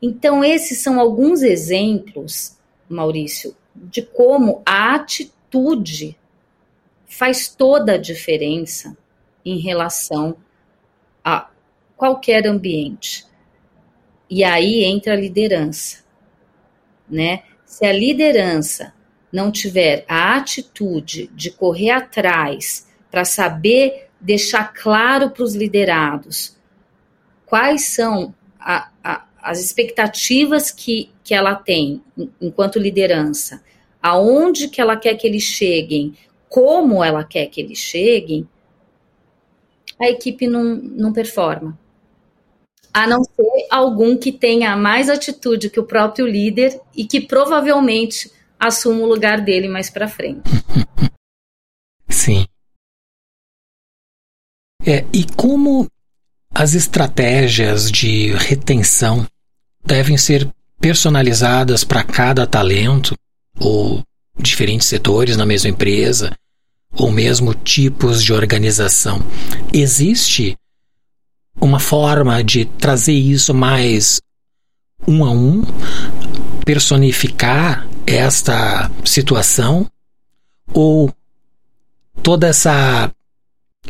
Então, 0.00 0.44
esses 0.44 0.82
são 0.82 1.00
alguns 1.00 1.42
exemplos, 1.42 2.58
Maurício, 2.86 3.56
de 3.74 4.02
como 4.02 4.60
a 4.66 4.94
atitude 4.94 6.18
faz 7.06 7.48
toda 7.48 7.94
a 7.94 7.98
diferença 7.98 8.96
em 9.44 9.58
relação 9.58 10.36
a 11.24 11.48
qualquer 11.96 12.46
ambiente. 12.46 13.24
E 14.28 14.42
aí 14.42 14.84
entra 14.84 15.12
a 15.12 15.16
liderança, 15.16 16.04
né? 17.08 17.42
Se 17.64 17.84
a 17.84 17.92
liderança 17.92 18.94
não 19.32 19.50
tiver 19.50 20.04
a 20.08 20.36
atitude 20.36 21.30
de 21.34 21.50
correr 21.50 21.90
atrás 21.90 22.88
para 23.10 23.24
saber 23.24 24.08
deixar 24.20 24.72
claro 24.72 25.30
para 25.30 25.42
os 25.42 25.54
liderados 25.54 26.56
quais 27.46 27.88
são 27.88 28.34
a, 28.58 28.90
a, 29.02 29.26
as 29.42 29.60
expectativas 29.60 30.70
que, 30.70 31.10
que 31.22 31.34
ela 31.34 31.54
tem 31.54 32.02
enquanto 32.40 32.78
liderança, 32.78 33.62
aonde 34.00 34.68
que 34.68 34.80
ela 34.80 34.96
quer 34.96 35.16
que 35.16 35.26
eles 35.26 35.42
cheguem, 35.42 36.14
como 36.48 37.02
ela 37.02 37.24
quer 37.24 37.46
que 37.46 37.60
eles 37.60 37.78
cheguem, 37.78 38.48
a 40.00 40.08
equipe 40.08 40.46
não, 40.46 40.76
não 40.76 41.12
performa. 41.12 41.78
A 42.92 43.06
não 43.06 43.24
ser 43.24 43.66
algum 43.70 44.16
que 44.16 44.30
tenha 44.30 44.76
mais 44.76 45.08
atitude 45.08 45.70
que 45.70 45.80
o 45.80 45.86
próprio 45.86 46.26
líder 46.26 46.78
e 46.94 47.06
que 47.06 47.20
provavelmente 47.20 48.30
assuma 48.60 49.00
o 49.00 49.06
lugar 49.06 49.40
dele 49.40 49.68
mais 49.68 49.88
para 49.88 50.08
frente. 50.08 50.42
Sim. 52.08 52.46
É, 54.84 55.04
e 55.12 55.24
como 55.36 55.86
as 56.54 56.74
estratégias 56.74 57.90
de 57.90 58.32
retenção 58.34 59.26
devem 59.84 60.18
ser 60.18 60.48
personalizadas 60.78 61.84
para 61.84 62.04
cada 62.04 62.46
talento 62.46 63.14
ou 63.58 64.02
diferentes 64.38 64.86
setores 64.86 65.36
na 65.36 65.46
mesma 65.46 65.70
empresa 65.70 66.32
ou 66.94 67.10
mesmo 67.10 67.54
tipos 67.54 68.22
de 68.22 68.32
organização. 68.32 69.22
Existe 69.72 70.56
uma 71.60 71.78
forma 71.78 72.42
de 72.42 72.64
trazer 72.64 73.12
isso 73.12 73.54
mais 73.54 74.20
um 75.06 75.24
a 75.24 75.30
um, 75.30 75.62
personificar 76.64 77.86
esta 78.06 78.90
situação 79.04 79.86
ou 80.72 81.12
toda 82.22 82.46
essa 82.48 83.10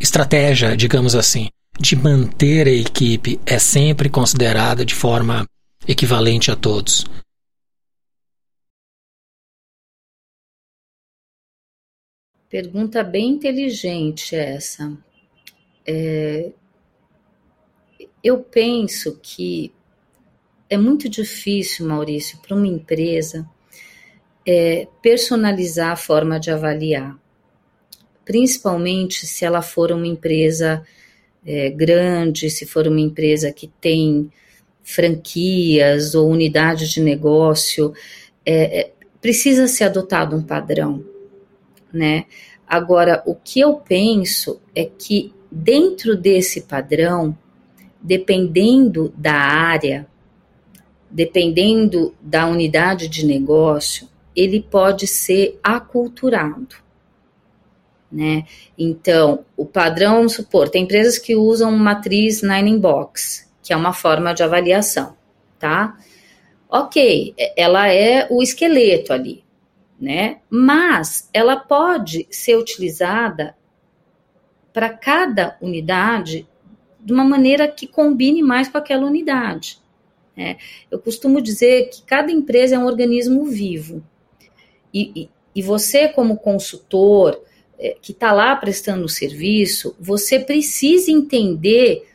estratégia, 0.00 0.76
digamos 0.76 1.14
assim, 1.14 1.48
de 1.78 1.96
manter 1.96 2.66
a 2.66 2.70
equipe 2.70 3.40
é 3.46 3.59
sempre 3.59 4.09
considerada 4.09 4.84
de 4.84 4.94
forma 4.94 5.46
equivalente 5.86 6.50
a 6.50 6.57
todos. 6.57 7.07
Pergunta 12.53 13.03
bem 13.03 13.30
inteligente 13.30 14.36
essa. 14.36 14.94
É, 15.86 16.50
eu 18.22 18.40
penso 18.40 19.18
que 19.22 19.72
é 20.68 20.76
muito 20.76 21.09
difícil, 21.09 21.86
Maurício, 21.86 22.38
para 22.42 22.55
uma 22.55 22.66
empresa 22.66 23.48
é, 24.46 24.86
personalizar 25.00 25.92
a 25.92 25.96
forma 25.96 26.38
de 26.38 26.50
avaliar, 26.50 27.18
principalmente 28.22 29.26
se 29.26 29.46
ela 29.46 29.62
for 29.62 29.90
uma 29.90 30.07
empresa 30.07 30.86
é, 31.46 31.70
grande, 31.70 32.50
se 32.50 32.66
for 32.66 32.86
uma 32.86 33.00
empresa 33.00 33.50
que 33.50 33.66
tem 33.80 34.30
franquias 34.82 36.14
ou 36.14 36.28
unidades 36.28 36.90
de 36.90 37.00
negócio, 37.00 37.94
é, 38.44 38.80
é 38.80 38.92
precisa 39.22 39.66
ser 39.66 39.84
adotado 39.84 40.36
um 40.36 40.42
padrão 40.42 41.11
né? 41.93 42.24
Agora, 42.66 43.22
o 43.26 43.34
que 43.34 43.61
eu 43.61 43.74
penso 43.74 44.61
é 44.74 44.84
que 44.84 45.32
dentro 45.51 46.16
desse 46.16 46.62
padrão, 46.62 47.36
dependendo 48.01 49.12
da 49.16 49.34
área, 49.34 50.07
dependendo 51.11 52.14
da 52.20 52.47
unidade 52.47 53.09
de 53.09 53.26
negócio, 53.26 54.09
ele 54.34 54.62
pode 54.62 55.07
ser 55.07 55.59
aculturado. 55.62 56.76
Né? 58.11 58.45
Então, 58.78 59.45
o 59.57 59.66
padrão, 59.66 60.16
vamos 60.16 60.34
supor, 60.34 60.68
tem 60.68 60.84
empresas 60.84 61.18
que 61.18 61.36
usam 61.36 61.70
matriz 61.72 62.43
Nine 62.43 62.78
Box, 62.78 63.51
que 63.62 63.72
é 63.72 63.76
uma 63.76 63.93
forma 63.93 64.32
de 64.34 64.43
avaliação, 64.43 65.14
tá? 65.59 65.97
Ok, 66.68 67.34
ela 67.57 67.90
é 67.90 68.26
o 68.30 68.43
esqueleto 68.43 69.12
ali 69.12 69.43
né? 70.03 70.40
Mas 70.50 71.30
ela 71.32 71.55
pode 71.55 72.26
ser 72.28 72.57
utilizada 72.57 73.55
para 74.72 74.88
cada 74.88 75.57
unidade 75.62 76.44
de 76.98 77.12
uma 77.12 77.22
maneira 77.22 77.68
que 77.68 77.86
combine 77.86 78.42
mais 78.42 78.68
com 78.68 78.78
aquela 78.78 79.07
unidade. 79.07 79.78
Né? 80.36 80.57
Eu 80.90 80.98
costumo 80.98 81.40
dizer 81.40 81.88
que 81.90 82.03
cada 82.03 82.32
empresa 82.32 82.74
é 82.74 82.78
um 82.80 82.86
organismo 82.86 83.44
vivo. 83.44 84.03
E, 84.92 85.12
e, 85.14 85.30
e 85.55 85.62
você, 85.62 86.09
como 86.09 86.36
consultor, 86.36 87.40
é, 87.78 87.96
que 88.03 88.11
está 88.11 88.32
lá 88.32 88.57
prestando 88.57 89.05
o 89.05 89.09
serviço, 89.09 89.94
você 90.00 90.40
precisa 90.40 91.12
entender 91.12 92.09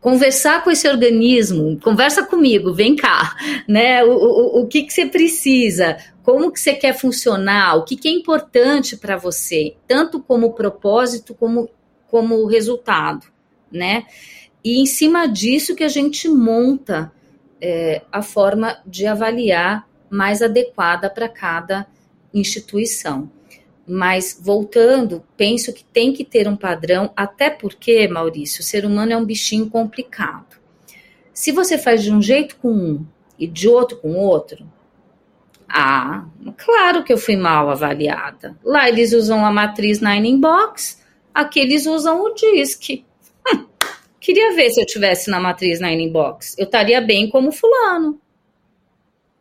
conversar 0.00 0.62
com 0.62 0.70
esse 0.70 0.88
organismo, 0.88 1.78
conversa 1.80 2.24
comigo, 2.24 2.72
vem 2.72 2.94
cá, 2.94 3.34
né? 3.68 4.04
O, 4.04 4.10
o, 4.10 4.60
o 4.62 4.66
que, 4.66 4.82
que 4.82 4.92
você 4.92 5.06
precisa? 5.06 5.96
como 6.26 6.50
que 6.50 6.58
você 6.58 6.74
quer 6.74 6.92
funcionar, 6.92 7.76
o 7.76 7.84
que, 7.84 7.94
que 7.94 8.08
é 8.08 8.10
importante 8.10 8.96
para 8.96 9.16
você, 9.16 9.76
tanto 9.86 10.20
como 10.20 10.54
propósito 10.54 11.32
como 11.32 11.70
como 12.08 12.46
resultado, 12.46 13.26
né? 13.70 14.06
E 14.64 14.80
em 14.80 14.86
cima 14.86 15.28
disso 15.28 15.76
que 15.76 15.84
a 15.84 15.88
gente 15.88 16.28
monta 16.28 17.12
é, 17.60 18.02
a 18.10 18.22
forma 18.22 18.76
de 18.84 19.06
avaliar 19.06 19.88
mais 20.10 20.42
adequada 20.42 21.08
para 21.08 21.28
cada 21.28 21.86
instituição. 22.34 23.30
Mas 23.86 24.38
voltando, 24.42 25.22
penso 25.36 25.72
que 25.72 25.84
tem 25.84 26.12
que 26.12 26.24
ter 26.24 26.48
um 26.48 26.56
padrão, 26.56 27.12
até 27.16 27.48
porque, 27.48 28.08
Maurício, 28.08 28.60
o 28.60 28.64
ser 28.64 28.84
humano 28.84 29.12
é 29.12 29.16
um 29.16 29.24
bichinho 29.24 29.70
complicado. 29.70 30.56
Se 31.32 31.52
você 31.52 31.78
faz 31.78 32.02
de 32.02 32.12
um 32.12 32.20
jeito 32.20 32.56
com 32.56 32.70
um 32.70 33.06
e 33.38 33.46
de 33.46 33.68
outro 33.68 33.98
com 33.98 34.14
outro, 34.14 34.66
ah, 35.68 36.24
claro 36.56 37.04
que 37.04 37.12
eu 37.12 37.18
fui 37.18 37.36
mal 37.36 37.68
avaliada. 37.70 38.56
Lá 38.64 38.88
eles 38.88 39.12
usam 39.12 39.44
a 39.44 39.52
matriz 39.52 40.00
Nine 40.00 40.30
Inbox, 40.30 41.02
aqui 41.34 41.60
eles 41.60 41.86
usam 41.86 42.22
o 42.22 42.34
DISC. 42.34 43.04
Hum, 43.52 43.66
queria 44.18 44.54
ver 44.54 44.70
se 44.70 44.80
eu 44.80 44.86
tivesse 44.86 45.30
na 45.30 45.38
matriz 45.38 45.80
Nine 45.80 46.04
Inbox. 46.04 46.56
Eu 46.58 46.64
estaria 46.64 47.00
bem 47.00 47.28
como 47.28 47.52
fulano. 47.52 48.20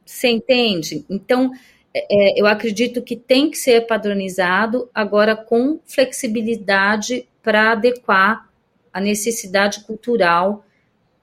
Você 0.05 0.27
entende? 0.27 1.03
Então, 1.09 1.51
é, 1.97 2.05
é, 2.09 2.41
eu 2.41 2.45
acredito 2.45 3.01
que 3.01 3.15
tem 3.15 3.49
que 3.49 3.57
ser 3.57 3.87
padronizado, 3.87 4.89
agora 4.93 5.33
com 5.33 5.79
flexibilidade 5.85 7.25
para 7.41 7.71
adequar 7.71 8.49
a 8.91 8.99
necessidade 8.99 9.81
cultural 9.85 10.65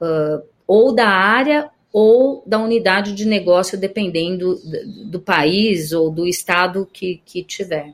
uh, 0.01 0.43
ou 0.65 0.91
da 0.91 1.07
área 1.07 1.69
ou 1.91 2.43
da 2.47 2.57
unidade 2.57 3.13
de 3.13 3.23
negócio, 3.23 3.79
dependendo 3.79 4.55
do, 4.55 5.11
do 5.11 5.19
país 5.19 5.91
ou 5.91 6.09
do 6.09 6.25
estado 6.25 6.89
que, 6.91 7.21
que 7.23 7.43
tiver, 7.43 7.93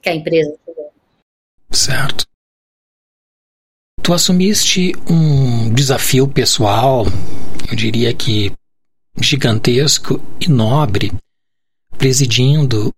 que 0.00 0.08
a 0.08 0.14
empresa 0.14 0.56
tiver. 0.64 0.90
Certo. 1.70 2.24
Tu 4.02 4.12
assumiste 4.12 4.92
um 5.10 5.72
desafio 5.74 6.26
pessoal, 6.26 7.04
eu 7.70 7.76
diria 7.76 8.14
que 8.14 8.52
gigantesco 9.20 10.18
e 10.40 10.48
nobre, 10.48 11.12
presidindo 11.98 12.92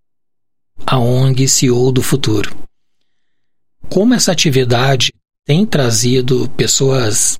a 0.85 0.99
ONG 0.99 1.49
CEO 1.49 1.91
do 1.93 2.03
Futuro. 2.03 2.57
Como 3.89 4.15
essa 4.15 4.33
atividade 4.33 5.13
tem 5.45 5.65
trazido 5.65 6.49
pessoas 6.57 7.39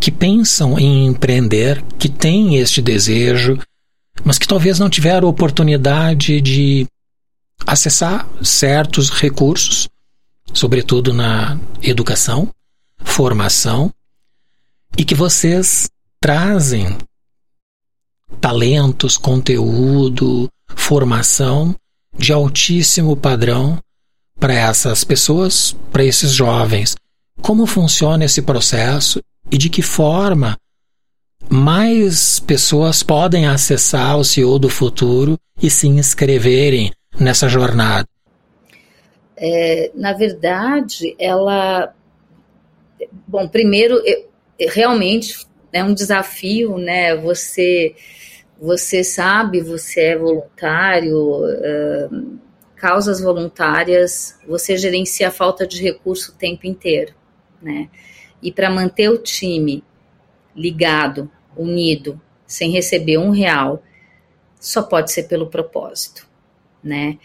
que 0.00 0.10
pensam 0.10 0.78
em 0.78 1.06
empreender, 1.06 1.82
que 1.98 2.08
têm 2.08 2.56
este 2.56 2.80
desejo, 2.80 3.58
mas 4.24 4.38
que 4.38 4.48
talvez 4.48 4.78
não 4.78 4.88
tiveram 4.88 5.28
oportunidade 5.28 6.40
de 6.40 6.86
acessar 7.66 8.28
certos 8.42 9.10
recursos, 9.10 9.88
sobretudo 10.54 11.12
na 11.12 11.58
educação, 11.82 12.48
formação, 12.98 13.92
e 14.96 15.04
que 15.04 15.14
vocês 15.14 15.88
trazem 16.20 16.96
talentos, 18.40 19.16
conteúdo, 19.16 20.48
formação 20.76 21.74
de 22.16 22.32
altíssimo 22.32 23.16
padrão 23.16 23.78
para 24.38 24.54
essas 24.54 25.04
pessoas, 25.04 25.76
para 25.90 26.04
esses 26.04 26.32
jovens. 26.32 26.96
Como 27.40 27.66
funciona 27.66 28.24
esse 28.24 28.42
processo 28.42 29.20
e 29.50 29.58
de 29.58 29.68
que 29.68 29.82
forma 29.82 30.56
mais 31.48 32.38
pessoas 32.40 33.02
podem 33.02 33.46
acessar 33.46 34.18
o 34.18 34.24
CEO 34.24 34.58
do 34.58 34.68
futuro 34.68 35.38
e 35.60 35.70
se 35.70 35.86
inscreverem 35.86 36.92
nessa 37.18 37.48
jornada? 37.48 38.06
É, 39.36 39.90
na 39.94 40.12
verdade, 40.12 41.14
ela. 41.18 41.94
Bom, 43.26 43.46
primeiro, 43.48 43.94
eu, 44.04 44.28
realmente 44.68 45.46
é 45.72 45.82
um 45.82 45.94
desafio, 45.94 46.76
né? 46.76 47.16
Você, 47.16 47.94
você 48.60 49.04
sabe, 49.04 49.60
você 49.60 50.00
é 50.00 50.18
voluntário, 50.18 51.44
uh, 51.44 52.38
causas 52.74 53.20
voluntárias, 53.20 54.38
você 54.46 54.76
gerencia 54.76 55.28
a 55.28 55.32
falta 55.32 55.66
de 55.66 55.82
recurso 55.82 56.32
o 56.32 56.34
tempo 56.34 56.66
inteiro, 56.66 57.14
né? 57.62 57.88
E 58.42 58.50
para 58.52 58.70
manter 58.70 59.08
o 59.08 59.18
time 59.18 59.84
ligado, 60.54 61.30
unido, 61.56 62.20
sem 62.46 62.70
receber 62.70 63.18
um 63.18 63.30
real, 63.30 63.82
só 64.60 64.82
pode 64.82 65.12
ser 65.12 65.24
pelo 65.24 65.48
propósito, 65.48 66.26
né? 66.82 67.18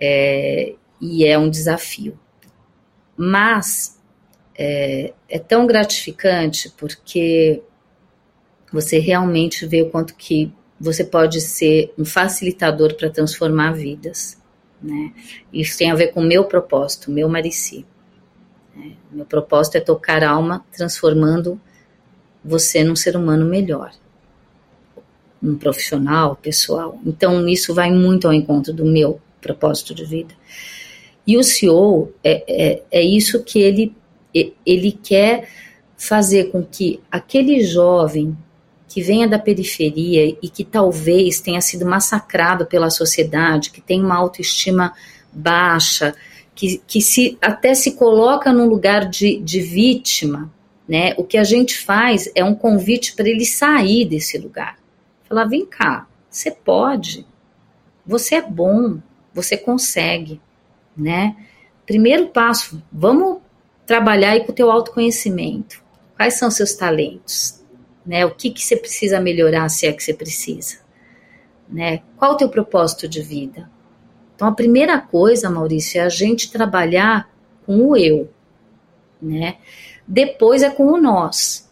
É, 0.00 0.74
e 1.00 1.24
é 1.26 1.38
um 1.38 1.50
desafio. 1.50 2.18
Mas 3.16 4.00
é, 4.54 5.12
é 5.28 5.38
tão 5.38 5.66
gratificante 5.66 6.70
porque 6.76 7.62
você 8.72 8.98
realmente 8.98 9.66
vê 9.66 9.82
o 9.82 9.90
quanto 9.90 10.14
que 10.14 10.52
você 10.82 11.04
pode 11.04 11.40
ser 11.40 11.94
um 11.96 12.04
facilitador 12.04 12.96
para 12.96 13.08
transformar 13.08 13.70
vidas. 13.70 14.36
Né? 14.82 15.12
Isso 15.52 15.78
tem 15.78 15.92
a 15.92 15.94
ver 15.94 16.08
com 16.08 16.20
o 16.20 16.26
meu 16.26 16.44
propósito, 16.44 17.08
meu 17.08 17.28
Marici. 17.28 17.86
Né? 18.74 18.94
Meu 19.12 19.24
propósito 19.24 19.76
é 19.76 19.80
tocar 19.80 20.24
a 20.24 20.30
alma, 20.30 20.66
transformando 20.72 21.60
você 22.44 22.82
num 22.82 22.96
ser 22.96 23.16
humano 23.16 23.46
melhor, 23.46 23.92
um 25.40 25.54
profissional, 25.54 26.34
pessoal. 26.34 26.98
Então, 27.06 27.48
isso 27.48 27.72
vai 27.72 27.92
muito 27.92 28.26
ao 28.26 28.34
encontro 28.34 28.72
do 28.72 28.84
meu 28.84 29.20
propósito 29.40 29.94
de 29.94 30.04
vida. 30.04 30.34
E 31.24 31.36
o 31.36 31.44
CEO 31.44 32.12
é, 32.24 32.42
é, 32.48 32.82
é 32.90 33.02
isso 33.04 33.44
que 33.44 33.60
ele, 33.60 33.94
ele 34.66 34.90
quer 34.90 35.48
fazer 35.96 36.50
com 36.50 36.64
que 36.64 36.98
aquele 37.08 37.62
jovem 37.62 38.36
que 38.92 39.00
venha 39.00 39.26
da 39.26 39.38
periferia 39.38 40.36
e 40.42 40.50
que 40.50 40.62
talvez 40.62 41.40
tenha 41.40 41.62
sido 41.62 41.86
massacrado 41.86 42.66
pela 42.66 42.90
sociedade, 42.90 43.70
que 43.70 43.80
tem 43.80 44.04
uma 44.04 44.16
autoestima 44.16 44.92
baixa, 45.32 46.14
que, 46.54 46.76
que 46.86 47.00
se 47.00 47.38
até 47.40 47.74
se 47.74 47.92
coloca 47.92 48.52
num 48.52 48.66
lugar 48.66 49.08
de, 49.08 49.38
de 49.38 49.62
vítima, 49.62 50.52
né? 50.86 51.14
O 51.16 51.24
que 51.24 51.38
a 51.38 51.44
gente 51.44 51.78
faz 51.78 52.30
é 52.34 52.44
um 52.44 52.54
convite 52.54 53.14
para 53.14 53.30
ele 53.30 53.46
sair 53.46 54.04
desse 54.04 54.36
lugar. 54.36 54.76
Falar, 55.26 55.46
vem 55.46 55.64
cá, 55.64 56.06
você 56.28 56.50
pode, 56.50 57.26
você 58.04 58.34
é 58.34 58.42
bom, 58.42 58.98
você 59.32 59.56
consegue, 59.56 60.38
né? 60.94 61.34
Primeiro 61.86 62.26
passo, 62.26 62.82
vamos 62.92 63.38
trabalhar 63.86 64.32
aí 64.32 64.44
com 64.44 64.52
o 64.52 64.54
teu 64.54 64.70
autoconhecimento. 64.70 65.82
Quais 66.14 66.34
são 66.34 66.50
seus 66.50 66.74
talentos? 66.74 67.61
Né? 68.04 68.24
O 68.26 68.30
que, 68.30 68.50
que 68.50 68.64
você 68.64 68.76
precisa 68.76 69.20
melhorar 69.20 69.68
se 69.68 69.86
é 69.86 69.92
que 69.92 70.02
você 70.02 70.12
precisa, 70.12 70.78
né? 71.68 72.02
Qual 72.16 72.32
o 72.32 72.36
teu 72.36 72.48
propósito 72.48 73.08
de 73.08 73.22
vida? 73.22 73.70
Então, 74.34 74.48
a 74.48 74.52
primeira 74.52 75.00
coisa, 75.00 75.48
Maurício, 75.48 76.00
é 76.00 76.04
a 76.04 76.08
gente 76.08 76.50
trabalhar 76.50 77.30
com 77.64 77.88
o 77.88 77.96
eu, 77.96 78.28
né? 79.20 79.56
Depois 80.06 80.62
é 80.62 80.70
com 80.70 80.86
o 80.86 81.00
nós. 81.00 81.70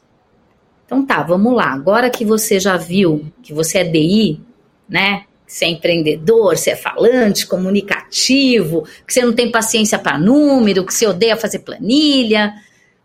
Então 0.87 1.05
tá, 1.05 1.23
vamos 1.23 1.55
lá. 1.55 1.73
Agora 1.73 2.11
que 2.11 2.25
você 2.25 2.59
já 2.59 2.77
viu 2.77 3.27
que 3.43 3.53
você 3.53 3.79
é 3.79 3.85
DI, 3.85 4.41
né? 4.89 5.25
Você 5.47 5.65
é 5.65 5.69
empreendedor, 5.69 6.57
você 6.57 6.71
é 6.71 6.77
falante, 6.77 7.47
comunicativo, 7.47 8.87
que 9.05 9.13
você 9.13 9.23
não 9.23 9.33
tem 9.33 9.51
paciência 9.51 9.99
para 9.99 10.19
número, 10.19 10.87
que 10.87 10.95
você 10.95 11.07
odeia 11.07 11.37
fazer 11.37 11.61
planilha. 11.61 12.55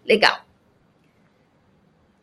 Legal 0.08 0.45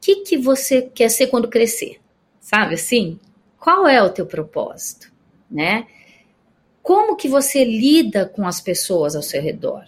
que, 0.03 0.17
que 0.17 0.37
você 0.37 0.83
quer 0.83 1.09
ser 1.09 1.29
quando 1.29 1.49
crescer? 1.49 2.01
Sabe 2.41 2.75
assim? 2.75 3.21
Qual 3.57 3.87
é 3.87 4.03
o 4.03 4.11
teu 4.11 4.27
propósito? 4.27 5.13
Né? 5.49 5.87
Como 6.83 7.15
que 7.15 7.29
você 7.29 7.65
lida 7.65 8.27
com 8.27 8.45
as 8.45 8.61
pessoas 8.61 9.15
ao 9.15 9.23
seu 9.23 9.41
redor? 9.41 9.85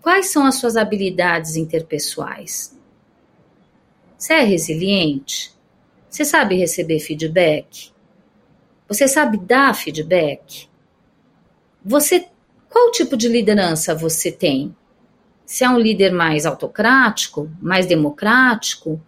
Quais 0.00 0.28
são 0.32 0.46
as 0.46 0.54
suas 0.54 0.78
habilidades 0.78 1.56
interpessoais? 1.56 2.74
Você 4.16 4.32
é 4.32 4.40
resiliente? 4.40 5.52
Você 6.08 6.24
sabe 6.24 6.56
receber 6.56 6.98
feedback? 6.98 7.92
Você 8.88 9.06
sabe 9.06 9.36
dar 9.36 9.74
feedback? 9.74 10.68
Você 11.84 12.26
qual 12.70 12.90
tipo 12.92 13.14
de 13.16 13.28
liderança 13.28 13.94
você 13.94 14.32
tem? 14.32 14.74
Se 15.44 15.64
é 15.64 15.68
um 15.68 15.78
líder 15.78 16.12
mais 16.12 16.46
autocrático, 16.46 17.50
mais 17.60 17.84
democrático, 17.84 19.02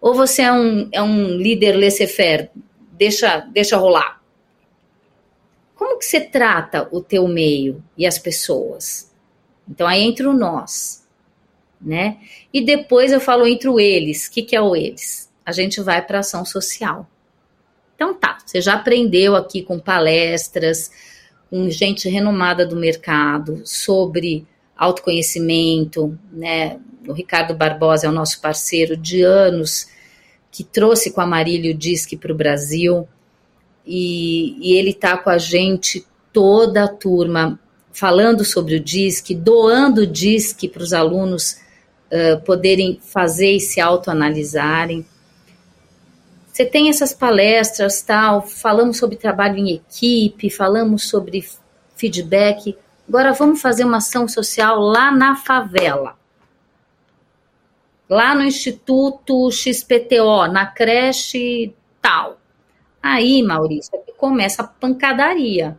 ou 0.00 0.14
você 0.14 0.42
é 0.42 0.52
um, 0.52 0.88
é 0.92 1.02
um 1.02 1.36
líder 1.36 1.72
laissez-faire, 1.72 2.50
deixa, 2.92 3.40
deixa 3.52 3.76
rolar? 3.76 4.22
Como 5.74 5.98
que 5.98 6.04
você 6.04 6.20
trata 6.20 6.88
o 6.90 7.00
teu 7.00 7.26
meio 7.28 7.82
e 7.96 8.06
as 8.06 8.18
pessoas? 8.18 9.12
Então 9.68 9.86
aí 9.86 10.02
entra 10.02 10.28
o 10.28 10.32
nós, 10.32 11.06
né? 11.80 12.18
E 12.52 12.64
depois 12.64 13.12
eu 13.12 13.20
falo 13.20 13.46
entre 13.46 13.68
o 13.68 13.78
eles. 13.78 14.26
O 14.26 14.30
que, 14.32 14.42
que 14.42 14.56
é 14.56 14.60
o 14.60 14.74
eles? 14.74 15.30
A 15.44 15.52
gente 15.52 15.80
vai 15.80 16.04
para 16.04 16.20
ação 16.20 16.44
social. 16.44 17.08
Então 17.94 18.14
tá, 18.14 18.38
você 18.44 18.60
já 18.60 18.74
aprendeu 18.74 19.34
aqui 19.34 19.62
com 19.62 19.78
palestras, 19.78 20.90
com 21.50 21.68
gente 21.68 22.08
renomada 22.08 22.64
do 22.66 22.76
mercado 22.76 23.62
sobre 23.64 24.46
autoconhecimento, 24.76 26.16
né? 26.32 26.78
O 27.08 27.14
Ricardo 27.14 27.54
Barbosa 27.54 28.06
é 28.06 28.10
o 28.10 28.12
nosso 28.12 28.38
parceiro 28.38 28.94
de 28.94 29.22
anos, 29.22 29.88
que 30.52 30.62
trouxe 30.62 31.10
com 31.10 31.22
a 31.22 31.26
Marília 31.26 31.72
o 31.72 31.76
DISC 31.76 32.18
para 32.18 32.32
o 32.32 32.36
Brasil, 32.36 33.08
e, 33.86 34.54
e 34.60 34.76
ele 34.76 34.90
está 34.90 35.16
com 35.16 35.30
a 35.30 35.38
gente, 35.38 36.06
toda 36.34 36.84
a 36.84 36.88
turma, 36.88 37.58
falando 37.90 38.44
sobre 38.44 38.76
o 38.76 38.80
DISC, 38.80 39.34
doando 39.34 40.02
o 40.02 40.06
DISC 40.06 40.68
para 40.68 40.82
os 40.82 40.92
alunos 40.92 41.58
uh, 42.12 42.42
poderem 42.44 43.00
fazer 43.02 43.52
e 43.52 43.60
se 43.60 43.80
autoanalisarem. 43.80 45.06
Você 46.52 46.66
tem 46.66 46.90
essas 46.90 47.14
palestras, 47.14 48.02
tal, 48.02 48.46
falamos 48.46 48.98
sobre 48.98 49.16
trabalho 49.16 49.56
em 49.56 49.70
equipe, 49.70 50.50
falamos 50.50 51.08
sobre 51.08 51.48
feedback. 51.96 52.76
Agora 53.08 53.32
vamos 53.32 53.62
fazer 53.62 53.84
uma 53.84 53.96
ação 53.96 54.28
social 54.28 54.78
lá 54.78 55.10
na 55.10 55.36
favela 55.36 56.17
lá 58.08 58.34
no 58.34 58.42
Instituto 58.42 59.50
XPTO, 59.50 60.46
na 60.50 60.66
creche 60.66 61.74
tal. 62.00 62.40
Aí, 63.02 63.42
Maurício, 63.42 63.90
é 63.94 64.12
começa 64.12 64.62
a 64.62 64.66
pancadaria. 64.66 65.78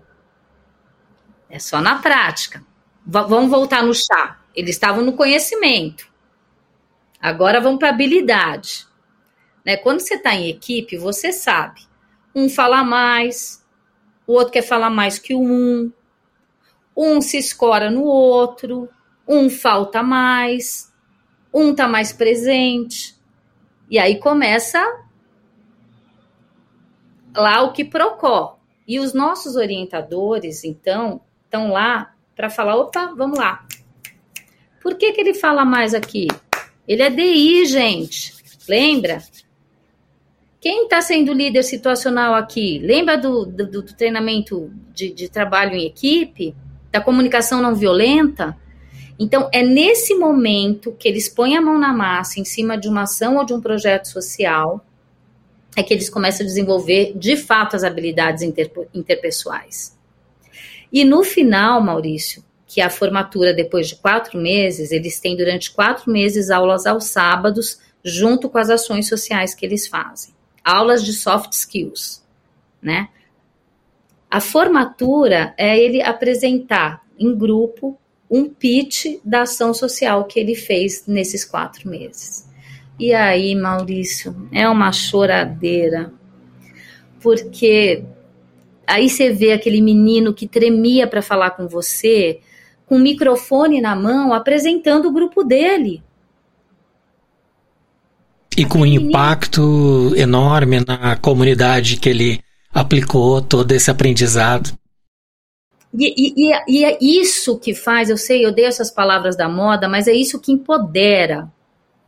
É 1.50 1.60
só 1.60 1.82
na 1.82 2.00
prática. 2.00 2.64
V 3.06 3.24
vamos 3.24 3.50
voltar 3.50 3.84
no 3.84 3.94
chá. 3.94 4.40
Eles 4.56 4.76
estavam 4.76 5.04
no 5.04 5.14
conhecimento. 5.14 6.08
Agora 7.22 7.60
vamos 7.60 7.80
para 7.80 7.90
habilidade. 7.90 8.88
Né? 9.66 9.76
Quando 9.76 10.00
você 10.00 10.16
está 10.16 10.34
em 10.34 10.48
equipe, 10.48 10.98
você 10.98 11.34
sabe. 11.34 11.82
Um 12.34 12.48
fala 12.48 12.84
mais, 12.84 13.66
o 14.26 14.34
outro 14.34 14.54
quer 14.54 14.62
falar 14.62 14.90
mais 14.90 15.20
que 15.20 15.34
o 15.34 15.42
um, 15.42 15.92
um 16.96 17.20
se 17.20 17.38
escora 17.38 17.90
no 17.90 18.04
outro, 18.04 18.88
um 19.28 19.50
falta 19.50 20.02
mais, 20.02 20.89
um 21.54 21.74
tá 21.74 21.88
mais 21.88 22.14
presente. 22.14 23.16
E 23.90 23.98
aí 23.98 24.20
começa 24.20 24.82
lá 27.36 27.62
o 27.62 27.74
que 27.74 27.84
procó. 27.84 28.60
E 28.88 29.00
os 29.00 29.14
nossos 29.14 29.56
orientadores, 29.56 30.64
então, 30.64 31.22
estão 31.46 31.72
lá 31.72 32.14
para 32.36 32.50
falar: 32.50 32.76
opa, 32.76 33.14
vamos 33.16 33.38
lá. 33.38 33.66
Por 34.82 34.96
que, 34.96 35.12
que 35.12 35.22
ele 35.22 35.34
fala 35.34 35.66
mais 35.66 35.94
aqui? 35.94 36.28
Ele 36.88 37.04
é 37.04 37.10
DI, 37.10 37.66
gente. 37.66 38.34
Lembra? 38.68 39.22
Quem 40.60 40.84
está 40.84 41.02
sendo 41.02 41.32
líder 41.32 41.64
situacional 41.64 42.34
aqui? 42.34 42.80
Lembra 42.80 43.18
do, 43.18 43.46
do, 43.46 43.66
do 43.66 43.84
treinamento 43.84 44.72
de, 44.94 45.10
de 45.12 45.30
trabalho 45.30 45.76
em 45.76 45.86
equipe? 45.86 46.56
Da 46.92 47.00
comunicação 47.00 47.62
não 47.62 47.76
violenta? 47.76 48.58
Então, 49.20 49.50
é 49.52 49.62
nesse 49.62 50.16
momento 50.16 50.96
que 50.98 51.08
eles 51.08 51.28
põem 51.28 51.58
a 51.58 51.62
mão 51.62 51.78
na 51.78 51.92
massa 51.92 52.40
em 52.40 52.46
cima 52.46 52.78
de 52.78 52.88
uma 52.88 53.04
ação 53.04 53.38
ou 53.38 53.46
de 53.46 53.54
um 53.54 53.60
projeto 53.60 54.08
social, 54.08 54.86
é 55.76 55.84
que 55.84 55.94
eles 55.94 56.10
começam 56.10 56.46
a 56.46 56.48
desenvolver 56.48 57.14
de 57.18 57.36
fato 57.36 57.76
as 57.76 57.84
habilidades 57.84 58.42
inter, 58.42 58.72
interpessoais. 58.94 59.98
E 60.92 61.04
no 61.04 61.24
final, 61.24 61.82
Maurício, 61.82 62.44
que 62.66 62.82
é 62.82 62.86
a 62.86 62.90
formatura 62.90 63.54
depois 63.54 63.90
de 63.90 63.96
quatro 63.96 64.40
meses, 64.40 64.92
eles 64.92 65.20
têm 65.20 65.36
durante 65.36 65.72
quatro 65.72 66.12
meses 66.12 66.50
aulas 66.50 66.86
aos 66.86 67.06
sábados, 67.06 67.80
junto 68.04 68.50
com 68.50 68.58
as 68.58 68.70
ações 68.70 69.10
sociais 69.10 69.54
que 69.54 69.66
eles 69.66 69.86
fazem 69.86 70.34
aulas 70.70 71.04
de 71.04 71.14
soft 71.14 71.52
skills, 71.54 72.24
né? 72.82 73.10
A 74.30 74.40
formatura 74.40 75.54
é 75.58 75.78
ele 75.78 76.02
apresentar 76.02 77.04
em 77.18 77.36
grupo 77.36 77.99
um 78.30 78.48
pitch 78.48 79.06
da 79.24 79.42
ação 79.42 79.74
social 79.74 80.26
que 80.26 80.40
ele 80.40 80.56
fez 80.56 81.04
nesses 81.08 81.44
quatro 81.44 81.90
meses. 81.90 82.48
E 83.00 83.14
aí, 83.14 83.56
Maurício, 83.56 84.36
é 84.52 84.68
uma 84.68 84.92
choradeira, 84.92 86.14
porque 87.22 88.04
aí 88.86 89.10
você 89.10 89.32
vê 89.32 89.54
aquele 89.54 89.82
menino 89.82 90.34
que 90.34 90.48
tremia 90.48 91.08
para 91.08 91.22
falar 91.22 91.52
com 91.52 91.68
você, 91.68 92.40
com 92.86 92.98
o 92.98 93.00
microfone 93.00 93.80
na 93.80 93.96
mão, 93.96 94.34
apresentando 94.34 95.08
o 95.08 95.14
grupo 95.14 95.44
dele. 95.44 96.04
E 98.58 98.66
com 98.66 98.80
um 98.80 98.86
impacto 98.86 100.14
enorme 100.18 100.84
na 100.86 101.16
comunidade 101.16 101.96
que 101.98 102.10
ele 102.10 102.42
aplicou 102.74 103.42
todo 103.42 103.72
esse 103.72 103.90
aprendizado. 103.90 104.78
E, 105.94 106.14
e, 106.18 106.54
e, 106.68 106.86
é 106.86 106.98
isso 107.02 107.58
que 107.58 107.74
faz, 107.74 108.10
eu 108.10 108.18
sei, 108.18 108.46
eu 108.46 108.50
odeio 108.50 108.68
essas 108.68 108.92
palavras 108.92 109.36
da 109.36 109.50
moda, 109.50 109.88
mas 109.90 110.08
é 110.08 110.14
isso 110.14 110.40
que 110.40 110.52
empodera. 110.52 111.52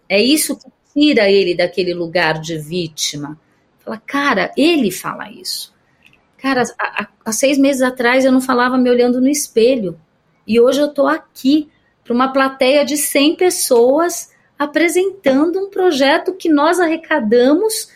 É 0.07 0.21
isso 0.21 0.57
que 0.57 0.67
tira 0.93 1.29
ele 1.29 1.55
daquele 1.55 1.93
lugar 1.93 2.39
de 2.39 2.57
vítima. 2.57 3.39
Fala, 3.79 3.97
cara, 3.97 4.51
ele 4.55 4.91
fala 4.91 5.31
isso. 5.31 5.73
Cara, 6.37 6.63
há, 6.79 7.07
há 7.25 7.31
seis 7.31 7.57
meses 7.57 7.81
atrás 7.81 8.25
eu 8.25 8.31
não 8.31 8.41
falava 8.41 8.77
me 8.77 8.89
olhando 8.89 9.19
no 9.19 9.29
espelho. 9.29 9.99
E 10.45 10.59
hoje 10.59 10.79
eu 10.79 10.87
estou 10.87 11.07
aqui 11.07 11.69
para 12.03 12.13
uma 12.13 12.31
plateia 12.31 12.83
de 12.83 12.97
100 12.97 13.35
pessoas 13.35 14.31
apresentando 14.57 15.59
um 15.59 15.69
projeto 15.69 16.33
que 16.33 16.49
nós 16.49 16.79
arrecadamos 16.79 17.89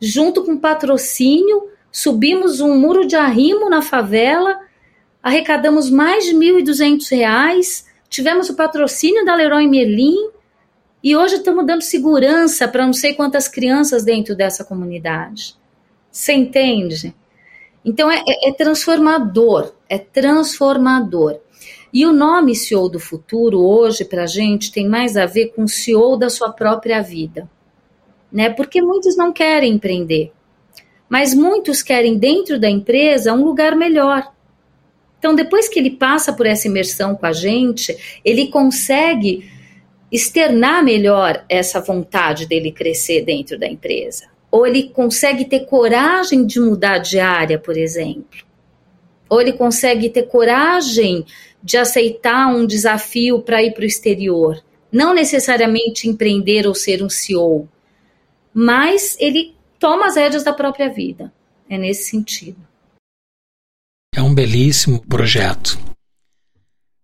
junto 0.00 0.44
com 0.44 0.58
patrocínio, 0.58 1.68
subimos 1.90 2.60
um 2.60 2.78
muro 2.78 3.06
de 3.06 3.16
arrimo 3.16 3.68
na 3.70 3.82
favela, 3.82 4.58
arrecadamos 5.28 5.90
mais 5.90 6.24
de 6.24 6.32
R$ 6.32 6.62
1.200, 6.62 7.84
tivemos 8.08 8.48
o 8.48 8.56
patrocínio 8.56 9.24
da 9.24 9.34
Leroy 9.34 9.68
Merlin 9.68 10.30
e 11.04 11.14
hoje 11.14 11.36
estamos 11.36 11.66
dando 11.66 11.82
segurança 11.82 12.66
para 12.66 12.86
não 12.86 12.94
sei 12.94 13.14
quantas 13.14 13.46
crianças 13.46 14.04
dentro 14.04 14.34
dessa 14.34 14.64
comunidade. 14.64 15.54
Você 16.10 16.32
entende? 16.32 17.14
Então 17.84 18.10
é, 18.10 18.22
é, 18.26 18.48
é 18.48 18.52
transformador, 18.52 19.74
é 19.88 19.98
transformador. 19.98 21.38
E 21.92 22.06
o 22.06 22.12
nome 22.12 22.54
CEO 22.54 22.88
do 22.88 22.98
futuro 22.98 23.60
hoje 23.60 24.04
para 24.04 24.24
a 24.24 24.26
gente 24.26 24.72
tem 24.72 24.88
mais 24.88 25.16
a 25.16 25.26
ver 25.26 25.48
com 25.48 25.64
o 25.64 25.68
CEO 25.68 26.16
da 26.16 26.30
sua 26.30 26.52
própria 26.52 27.02
vida, 27.02 27.48
né? 28.32 28.50
Porque 28.50 28.80
muitos 28.82 29.16
não 29.16 29.32
querem 29.32 29.74
empreender, 29.74 30.32
mas 31.08 31.34
muitos 31.34 31.82
querem 31.82 32.18
dentro 32.18 32.58
da 32.58 32.68
empresa 32.68 33.32
um 33.32 33.44
lugar 33.44 33.76
melhor. 33.76 34.37
Então, 35.18 35.34
depois 35.34 35.68
que 35.68 35.78
ele 35.78 35.90
passa 35.90 36.32
por 36.32 36.46
essa 36.46 36.68
imersão 36.68 37.14
com 37.14 37.26
a 37.26 37.32
gente, 37.32 37.96
ele 38.24 38.48
consegue 38.48 39.50
externar 40.10 40.82
melhor 40.82 41.44
essa 41.48 41.80
vontade 41.80 42.46
dele 42.46 42.72
crescer 42.72 43.24
dentro 43.24 43.58
da 43.58 43.66
empresa. 43.66 44.26
Ou 44.50 44.66
ele 44.66 44.90
consegue 44.90 45.44
ter 45.44 45.66
coragem 45.66 46.46
de 46.46 46.58
mudar 46.60 46.98
de 46.98 47.18
área, 47.18 47.58
por 47.58 47.76
exemplo. 47.76 48.46
Ou 49.28 49.40
ele 49.40 49.52
consegue 49.52 50.08
ter 50.08 50.22
coragem 50.22 51.26
de 51.62 51.76
aceitar 51.76 52.48
um 52.48 52.66
desafio 52.66 53.42
para 53.42 53.62
ir 53.62 53.74
para 53.74 53.82
o 53.82 53.86
exterior. 53.86 54.62
Não 54.90 55.12
necessariamente 55.12 56.08
empreender 56.08 56.66
ou 56.66 56.74
ser 56.74 57.02
um 57.02 57.10
CEO, 57.10 57.68
mas 58.54 59.16
ele 59.20 59.54
toma 59.78 60.06
as 60.06 60.16
rédeas 60.16 60.42
da 60.42 60.52
própria 60.52 60.88
vida. 60.88 61.30
É 61.68 61.76
nesse 61.76 62.08
sentido. 62.08 62.67
Belíssimo 64.38 65.00
projeto. 65.00 65.76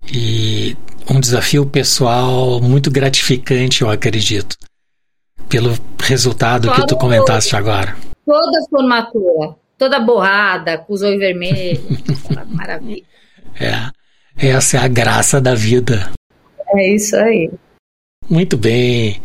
E 0.07 0.77
um 1.11 1.19
desafio 1.19 1.67
pessoal 1.67 2.61
muito 2.61 2.93
gratificante, 2.93 3.83
eu 3.83 3.91
acredito, 3.91 4.57
pelo 5.49 5.77
resultado 6.01 6.73
que 6.73 6.87
tu 6.87 6.97
comentaste 6.97 7.57
agora. 7.57 7.97
Toda 8.25 8.65
formatura, 8.71 9.57
toda 9.77 9.99
borrada, 9.99 10.79
com 10.79 10.95
os 10.95 11.03
olhos 11.03 11.19
vermelhos, 11.19 11.81
maravilha. 12.51 13.03
É. 13.59 13.91
Essa 14.37 14.77
é 14.77 14.81
a 14.81 14.87
graça 14.87 15.41
da 15.41 15.57
vida. 15.57 16.13
É 16.69 16.95
isso 16.95 17.17
aí. 17.17 17.51
Muito 18.31 18.57
bem. 18.57 19.21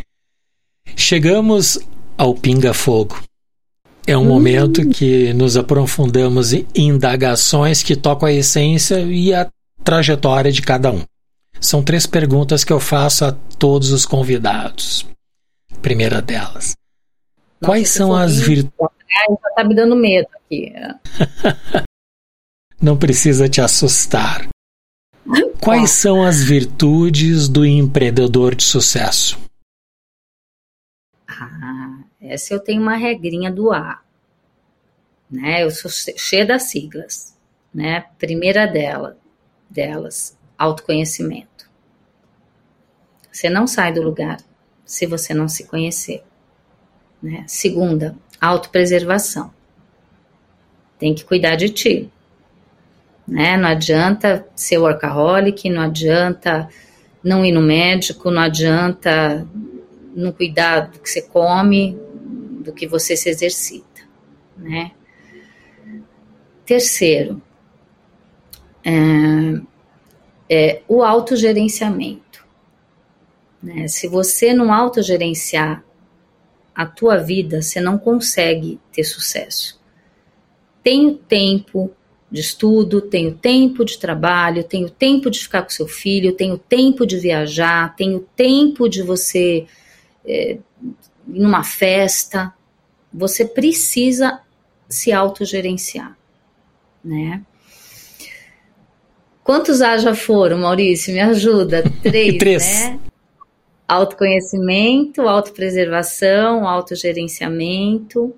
Chegamos 0.95 1.77
ao 2.17 2.33
pinga-fogo. 2.33 3.21
É 4.07 4.17
um 4.17 4.21
hum. 4.21 4.25
momento 4.25 4.87
que 4.89 5.33
nos 5.33 5.55
aprofundamos 5.55 6.53
em 6.53 6.65
indagações 6.75 7.83
que 7.83 7.95
tocam 7.95 8.27
a 8.27 8.33
essência 8.33 8.99
e 9.01 9.33
a 9.33 9.47
trajetória 9.83 10.51
de 10.51 10.61
cada 10.61 10.91
um. 10.91 11.03
São 11.59 11.83
três 11.83 12.05
perguntas 12.05 12.63
que 12.63 12.71
eu 12.71 12.79
faço 12.79 13.25
a 13.25 13.31
todos 13.31 13.91
os 13.91 14.05
convidados. 14.05 15.05
Primeira 15.81 16.21
delas. 16.21 16.75
Nossa, 17.61 17.71
Quais 17.71 17.89
são 17.89 18.15
as 18.15 18.39
virtudes. 18.39 18.73
Já 19.29 19.49
tá 19.55 19.63
me 19.63 19.75
dando 19.75 19.95
medo 19.95 20.27
aqui. 20.35 20.71
Não 22.81 22.95
precisa 22.95 23.49
te 23.49 23.59
assustar. 23.59 24.47
Quais 25.59 25.91
são 25.91 26.23
as 26.23 26.41
virtudes 26.41 27.49
do 27.49 27.65
empreendedor 27.65 28.55
de 28.55 28.63
sucesso? 28.63 29.37
Ah, 32.29 32.33
essa 32.33 32.53
eu 32.53 32.59
tenho 32.59 32.81
uma 32.81 32.95
regrinha 32.95 33.51
do 33.51 33.71
A. 33.71 34.01
Né? 35.29 35.63
Eu 35.63 35.71
sou 35.71 35.89
cheia 35.91 36.45
das 36.45 36.63
siglas. 36.63 37.37
Né? 37.73 38.05
Primeira 38.17 38.65
dela, 38.65 39.17
delas, 39.69 40.37
autoconhecimento. 40.57 41.69
Você 43.31 43.49
não 43.49 43.67
sai 43.67 43.93
do 43.93 44.01
lugar 44.01 44.37
se 44.85 45.05
você 45.05 45.33
não 45.33 45.47
se 45.47 45.65
conhecer. 45.65 46.23
Né? 47.21 47.43
Segunda, 47.47 48.15
autopreservação. 48.41 49.53
Tem 50.97 51.13
que 51.13 51.23
cuidar 51.23 51.55
de 51.55 51.69
ti 51.69 52.11
né? 53.29 53.55
Não 53.55 53.69
adianta 53.69 54.45
ser 54.55 54.79
workaholic, 54.79 55.69
não 55.69 55.83
adianta 55.83 56.67
não 57.23 57.45
ir 57.45 57.51
no 57.51 57.61
médico, 57.61 58.31
não 58.31 58.41
adianta 58.41 59.45
não 60.15 60.31
cuidar 60.31 60.91
do 60.91 60.99
que 60.99 61.09
você 61.09 61.21
come, 61.21 61.97
do 62.59 62.73
que 62.73 62.87
você 62.87 63.15
se 63.15 63.29
exercita, 63.29 64.01
né? 64.57 64.91
Terceiro, 66.65 67.41
é, 68.83 69.61
é 70.49 70.81
o 70.87 71.03
autogerenciamento. 71.03 72.45
Né? 73.61 73.87
Se 73.87 74.07
você 74.07 74.53
não 74.53 74.71
autogerenciar 74.71 75.83
a 76.75 76.85
tua 76.85 77.17
vida, 77.17 77.61
você 77.61 77.81
não 77.81 77.97
consegue 77.97 78.79
ter 78.91 79.03
sucesso. 79.03 79.79
Tenho 80.83 81.15
tempo, 81.15 81.91
de 82.31 82.41
estudo, 82.41 83.01
tenho 83.01 83.33
tempo 83.33 83.83
de 83.83 83.97
trabalho, 83.97 84.63
tenho 84.63 84.89
tempo 84.89 85.29
de 85.29 85.39
ficar 85.39 85.63
com 85.63 85.69
seu 85.69 85.87
filho, 85.87 86.33
tenho 86.33 86.57
tempo 86.57 87.05
de 87.05 87.17
viajar, 87.17 87.95
tenho 87.95 88.19
tempo 88.35 88.87
de 88.87 89.01
você 89.01 89.65
é, 90.23 90.59
numa 91.29 91.63
festa. 91.63 92.53
Você 93.13 93.45
precisa 93.45 94.41
se 94.87 95.11
autogerenciar, 95.11 96.17
né? 97.03 97.41
Quantos 99.43 99.81
A 99.81 99.97
já 99.97 100.13
foram, 100.13 100.59
Maurício? 100.59 101.13
Me 101.13 101.19
ajuda. 101.21 101.83
Três, 102.03 102.37
Três. 102.37 102.63
né? 102.63 102.99
Autoconhecimento, 103.87 105.21
autopreservação, 105.27 106.67
autogerenciamento 106.67 108.35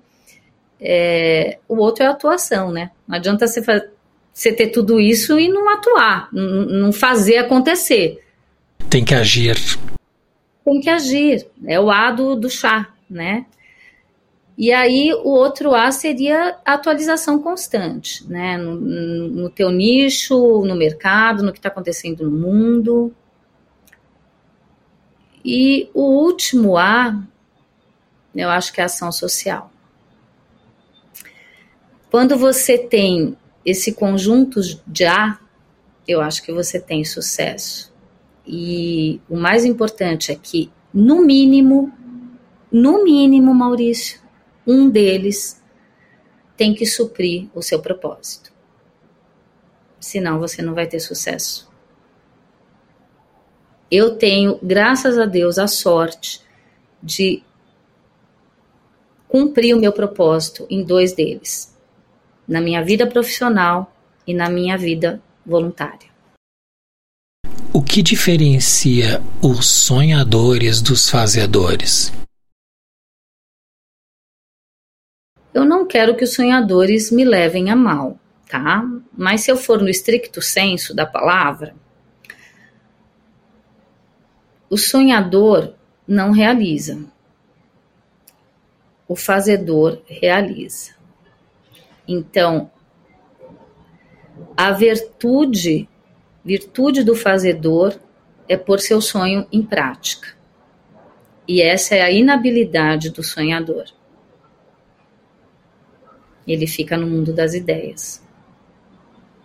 é, 0.84 1.58
o 1.68 1.76
outro 1.76 2.02
é 2.02 2.08
a 2.08 2.10
atuação, 2.10 2.72
né? 2.72 2.90
Não 3.06 3.14
adianta 3.16 3.46
você, 3.46 3.62
você 4.32 4.52
ter 4.52 4.66
tudo 4.68 4.98
isso 4.98 5.38
e 5.38 5.48
não 5.48 5.70
atuar, 5.70 6.28
não 6.32 6.92
fazer 6.92 7.38
acontecer. 7.38 8.20
Tem 8.90 9.04
que 9.04 9.14
agir. 9.14 9.56
Tem 10.64 10.80
que 10.80 10.90
agir. 10.90 11.46
É 11.66 11.78
o 11.78 11.90
A 11.90 12.10
do, 12.10 12.36
do 12.36 12.48
chá, 12.48 12.92
né? 13.08 13.46
E 14.56 14.72
aí 14.72 15.12
o 15.12 15.28
outro 15.28 15.74
A 15.74 15.90
seria 15.90 16.58
atualização 16.64 17.42
constante, 17.42 18.26
né? 18.28 18.56
No, 18.56 18.76
no 18.76 19.50
teu 19.50 19.70
nicho, 19.70 20.62
no 20.64 20.74
mercado, 20.74 21.42
no 21.42 21.52
que 21.52 21.58
está 21.58 21.68
acontecendo 21.68 22.28
no 22.28 22.38
mundo. 22.38 23.14
E 25.44 25.90
o 25.92 26.02
último 26.02 26.76
A, 26.76 27.20
eu 28.34 28.48
acho 28.50 28.72
que 28.72 28.80
é 28.80 28.84
ação 28.84 29.10
social. 29.10 29.70
Quando 32.10 32.36
você 32.36 32.78
tem 32.78 33.36
esse 33.64 33.94
conjunto 33.94 34.60
de 34.86 35.04
A, 35.04 35.38
eu 36.06 36.20
acho 36.20 36.42
que 36.42 36.52
você 36.52 36.78
tem 36.78 37.04
sucesso. 37.04 37.91
E 38.46 39.20
o 39.28 39.36
mais 39.36 39.64
importante 39.64 40.32
é 40.32 40.34
que, 40.34 40.70
no 40.92 41.24
mínimo, 41.24 41.92
no 42.70 43.04
mínimo, 43.04 43.54
Maurício, 43.54 44.20
um 44.66 44.88
deles 44.88 45.62
tem 46.56 46.74
que 46.74 46.86
suprir 46.86 47.48
o 47.54 47.62
seu 47.62 47.80
propósito. 47.80 48.52
Senão 50.00 50.38
você 50.38 50.62
não 50.62 50.74
vai 50.74 50.86
ter 50.86 51.00
sucesso. 51.00 51.70
Eu 53.90 54.16
tenho, 54.16 54.58
graças 54.62 55.18
a 55.18 55.26
Deus, 55.26 55.58
a 55.58 55.66
sorte 55.66 56.40
de 57.02 57.42
cumprir 59.28 59.74
o 59.74 59.80
meu 59.80 59.92
propósito 59.92 60.66
em 60.68 60.84
dois 60.84 61.12
deles, 61.12 61.76
na 62.46 62.60
minha 62.60 62.82
vida 62.82 63.06
profissional 63.06 63.94
e 64.26 64.34
na 64.34 64.48
minha 64.48 64.76
vida 64.76 65.22
voluntária. 65.44 66.11
O 67.74 67.82
que 67.82 68.02
diferencia 68.02 69.22
os 69.42 69.64
sonhadores 69.66 70.82
dos 70.82 71.08
fazedores? 71.08 72.12
Eu 75.54 75.64
não 75.64 75.86
quero 75.86 76.14
que 76.14 76.24
os 76.24 76.34
sonhadores 76.34 77.10
me 77.10 77.24
levem 77.24 77.70
a 77.70 77.76
mal, 77.76 78.20
tá? 78.46 78.84
Mas 79.16 79.40
se 79.40 79.50
eu 79.50 79.56
for 79.56 79.80
no 79.80 79.88
estricto 79.88 80.42
senso 80.42 80.94
da 80.94 81.06
palavra, 81.06 81.74
o 84.68 84.76
sonhador 84.76 85.74
não 86.06 86.30
realiza. 86.30 87.02
O 89.08 89.16
fazedor 89.16 90.02
realiza. 90.06 90.90
Então, 92.06 92.70
a 94.54 94.72
virtude, 94.72 95.88
virtude 96.44 97.04
do 97.04 97.14
fazedor 97.14 97.98
é 98.48 98.56
pôr 98.56 98.80
seu 98.80 99.00
sonho 99.00 99.46
em 99.52 99.62
prática. 99.62 100.28
E 101.46 101.60
essa 101.60 101.94
é 101.94 102.02
a 102.02 102.10
inabilidade 102.10 103.10
do 103.10 103.22
sonhador. 103.22 103.84
Ele 106.46 106.66
fica 106.66 106.96
no 106.96 107.06
mundo 107.06 107.32
das 107.32 107.54
ideias. 107.54 108.22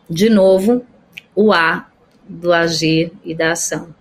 De 0.09 0.29
novo, 0.29 0.85
o 1.35 1.51
A 1.51 1.89
do 2.27 2.51
agir 2.51 3.11
e 3.23 3.35
da 3.35 3.51
ação. 3.51 3.93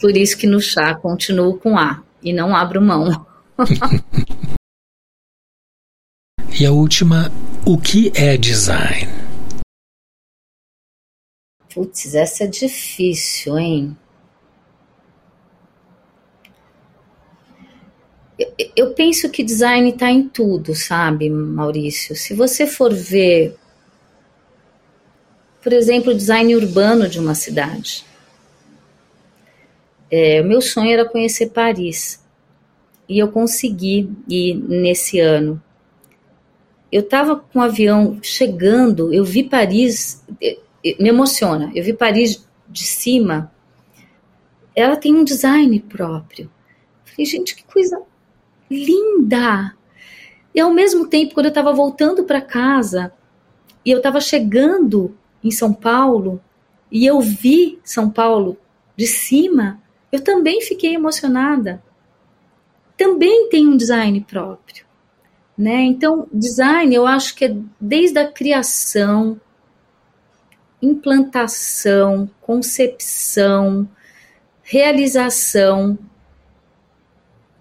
Por 0.00 0.16
isso 0.16 0.36
que 0.36 0.46
no 0.46 0.60
chá 0.60 0.94
continuo 0.94 1.58
com 1.58 1.78
A 1.78 2.02
e 2.22 2.32
não 2.32 2.56
abro 2.56 2.80
mão. 2.80 3.26
e 6.58 6.66
a 6.66 6.72
última, 6.72 7.30
o 7.64 7.78
que 7.78 8.10
é 8.14 8.36
design? 8.36 9.15
Putz, 11.76 12.14
essa 12.14 12.44
é 12.44 12.46
difícil, 12.46 13.58
hein? 13.58 13.94
eu 18.74 18.94
penso 18.94 19.28
que 19.28 19.42
design 19.42 19.90
está 19.90 20.10
em 20.10 20.26
tudo, 20.26 20.74
sabe, 20.74 21.28
Maurício? 21.28 22.16
Se 22.16 22.32
você 22.32 22.66
for 22.66 22.94
ver, 22.94 23.56
por 25.62 25.74
exemplo, 25.74 26.12
o 26.12 26.16
design 26.16 26.56
urbano 26.56 27.10
de 27.10 27.18
uma 27.18 27.34
cidade. 27.34 28.06
É, 30.10 30.40
o 30.40 30.44
meu 30.46 30.62
sonho 30.62 30.92
era 30.92 31.04
conhecer 31.06 31.50
Paris. 31.50 32.24
E 33.06 33.18
eu 33.18 33.28
consegui 33.28 34.10
ir 34.26 34.54
nesse 34.54 35.20
ano. 35.20 35.62
Eu 36.90 37.02
estava 37.02 37.36
com 37.36 37.58
o 37.58 37.62
avião 37.62 38.18
chegando, 38.22 39.12
eu 39.12 39.26
vi 39.26 39.44
Paris, 39.44 40.24
me 41.00 41.08
emociona, 41.08 41.72
eu 41.74 41.82
vi 41.82 41.92
Paris 41.92 42.46
de 42.68 42.84
cima. 42.84 43.50
Ela 44.74 44.96
tem 44.96 45.14
um 45.14 45.24
design 45.24 45.80
próprio. 45.80 46.50
Falei, 47.04 47.24
gente, 47.24 47.56
que 47.56 47.64
coisa 47.64 48.00
linda. 48.70 49.74
E 50.54 50.60
ao 50.60 50.72
mesmo 50.72 51.06
tempo, 51.08 51.34
quando 51.34 51.46
eu 51.46 51.50
estava 51.50 51.72
voltando 51.72 52.24
para 52.24 52.40
casa 52.40 53.12
e 53.84 53.90
eu 53.90 53.98
estava 53.98 54.20
chegando 54.20 55.16
em 55.42 55.50
São 55.50 55.72
Paulo 55.72 56.40
e 56.90 57.06
eu 57.06 57.20
vi 57.20 57.78
São 57.84 58.10
Paulo 58.10 58.58
de 58.96 59.06
cima, 59.06 59.80
eu 60.10 60.22
também 60.22 60.60
fiquei 60.60 60.94
emocionada. 60.94 61.82
Também 62.96 63.48
tem 63.50 63.68
um 63.68 63.76
design 63.76 64.18
próprio, 64.22 64.86
né? 65.56 65.82
Então, 65.82 66.26
design 66.32 66.94
eu 66.94 67.06
acho 67.06 67.34
que 67.34 67.44
é 67.44 67.56
desde 67.78 68.18
a 68.18 68.30
criação, 68.30 69.38
implantação, 70.80 72.30
concepção, 72.40 73.88
realização 74.62 75.98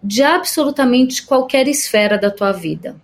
de 0.03 0.22
absolutamente 0.22 1.26
qualquer 1.26 1.68
esfera 1.68 2.18
da 2.18 2.30
tua 2.30 2.51
vida. 2.51 2.95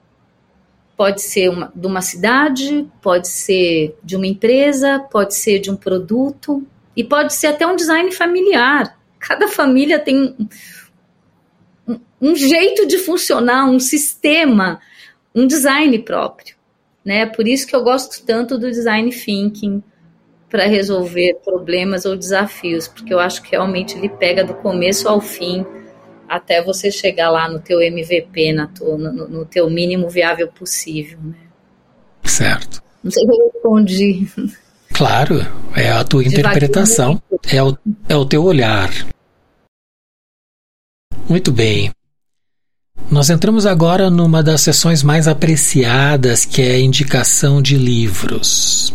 Pode 0.96 1.22
ser 1.22 1.50
uma, 1.50 1.72
de 1.74 1.88
uma 1.88 2.02
cidade, 2.02 2.88
pode 3.02 3.28
ser 3.28 3.98
de 4.04 4.16
uma 4.16 4.28
empresa, 4.28 5.00
pode 5.00 5.34
ser 5.36 5.60
de 5.60 5.72
um 5.72 5.76
produto 5.76 6.66
e 6.96 7.04
pode 7.04 7.34
ser 7.34 7.48
até 7.48 7.66
um 7.66 7.76
design 7.76 8.12
familiar. 8.12 9.00
Cada 9.18 9.48
família 9.48 9.98
tem 9.98 10.36
um, 11.88 12.00
um 12.22 12.36
jeito 12.36 12.86
de 12.86 13.00
funcionar, 13.00 13.66
um 13.66 13.80
sistema, 13.80 14.80
um 15.34 15.48
design 15.48 15.98
próprio. 16.00 16.56
Né? 17.04 17.26
Por 17.26 17.48
isso 17.48 17.66
que 17.66 17.76
eu 17.76 17.84
gosto 17.84 18.24
tanto 18.24 18.60
do 18.60 18.70
design 18.70 19.10
thinking 19.10 19.82
para 20.52 20.68
resolver 20.68 21.40
problemas 21.46 22.04
ou 22.06 22.18
desafios, 22.18 22.86
porque 22.86 23.14
eu 23.14 23.20
acho 23.20 23.42
que 23.42 23.52
realmente 23.52 23.98
ele 23.98 24.10
pega 24.10 24.44
do 24.44 24.54
começo 24.54 25.08
ao 25.08 25.22
fim 25.22 25.66
até 26.28 26.62
você 26.62 26.92
chegar 26.92 27.30
lá 27.30 27.48
no 27.50 27.60
teu 27.60 27.82
MVP, 27.82 28.52
na 28.52 28.68
tua, 28.68 28.98
no, 28.98 29.28
no 29.30 29.46
teu 29.46 29.70
mínimo 29.70 30.10
viável 30.10 30.50
possível, 30.50 31.18
né? 31.24 31.36
Certo. 32.24 32.84
Não 33.02 33.10
sei 33.10 33.26
se 33.26 33.32
eu 33.32 33.52
respondi. 33.54 34.28
Claro, 34.94 35.40
é 35.76 35.90
a 35.90 36.04
tua 36.04 36.24
interpretação, 36.24 37.22
é 37.52 37.64
o, 37.64 37.78
é 38.10 38.16
o 38.16 38.26
teu 38.26 38.44
olhar. 38.44 38.90
Muito 41.30 41.52
bem. 41.52 41.92
Nós 43.10 43.30
entramos 43.30 43.66
agora 43.66 44.10
numa 44.10 44.44
das 44.44 44.62
sessões 44.62 45.02
mais 45.02 45.28
apreciadas, 45.28 46.46
que 46.46 46.62
é 46.62 46.74
a 46.74 46.80
indicação 46.80 47.62
de 47.62 47.78
livros. 47.78 48.94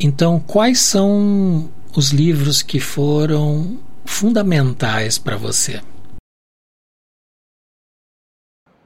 Então, 0.00 0.40
quais 0.40 0.80
são 0.80 1.70
os 1.96 2.10
livros 2.10 2.62
que 2.62 2.80
foram 2.80 3.78
fundamentais 4.04 5.18
para 5.18 5.36
você? 5.36 5.80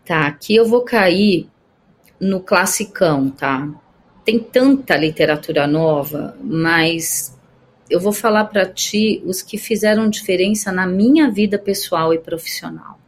Tá, 0.05 0.27
aqui 0.27 0.55
eu 0.55 0.67
vou 0.67 0.83
cair 0.83 1.49
no 2.21 2.41
classicão, 2.41 3.31
tá? 3.31 3.69
Tem 4.25 4.39
tanta 4.39 4.97
literatura 4.97 5.67
nova, 5.67 6.37
mas 6.43 7.37
eu 7.89 8.01
vou 8.01 8.13
falar 8.13 8.45
para 8.45 8.67
ti 8.67 9.23
os 9.25 9.43
que 9.43 9.57
fizeram 9.57 10.09
diferença 10.09 10.71
na 10.71 10.87
minha 10.87 11.31
vida 11.31 11.59
pessoal 11.59 12.13
e 12.13 12.19
profissional. 12.19 12.99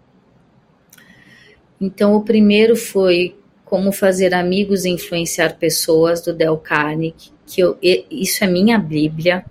Então, 1.80 2.14
o 2.14 2.22
primeiro 2.22 2.76
foi 2.76 3.36
Como 3.64 3.92
Fazer 3.92 4.34
Amigos 4.34 4.84
e 4.84 4.90
Influenciar 4.90 5.56
Pessoas, 5.58 6.22
do 6.22 6.32
Del 6.32 6.58
Carnegie, 6.58 7.32
que 7.50 7.60
eu, 7.60 7.76
isso 7.82 8.44
é 8.44 8.46
minha 8.46 8.78
bíblia, 8.78 9.44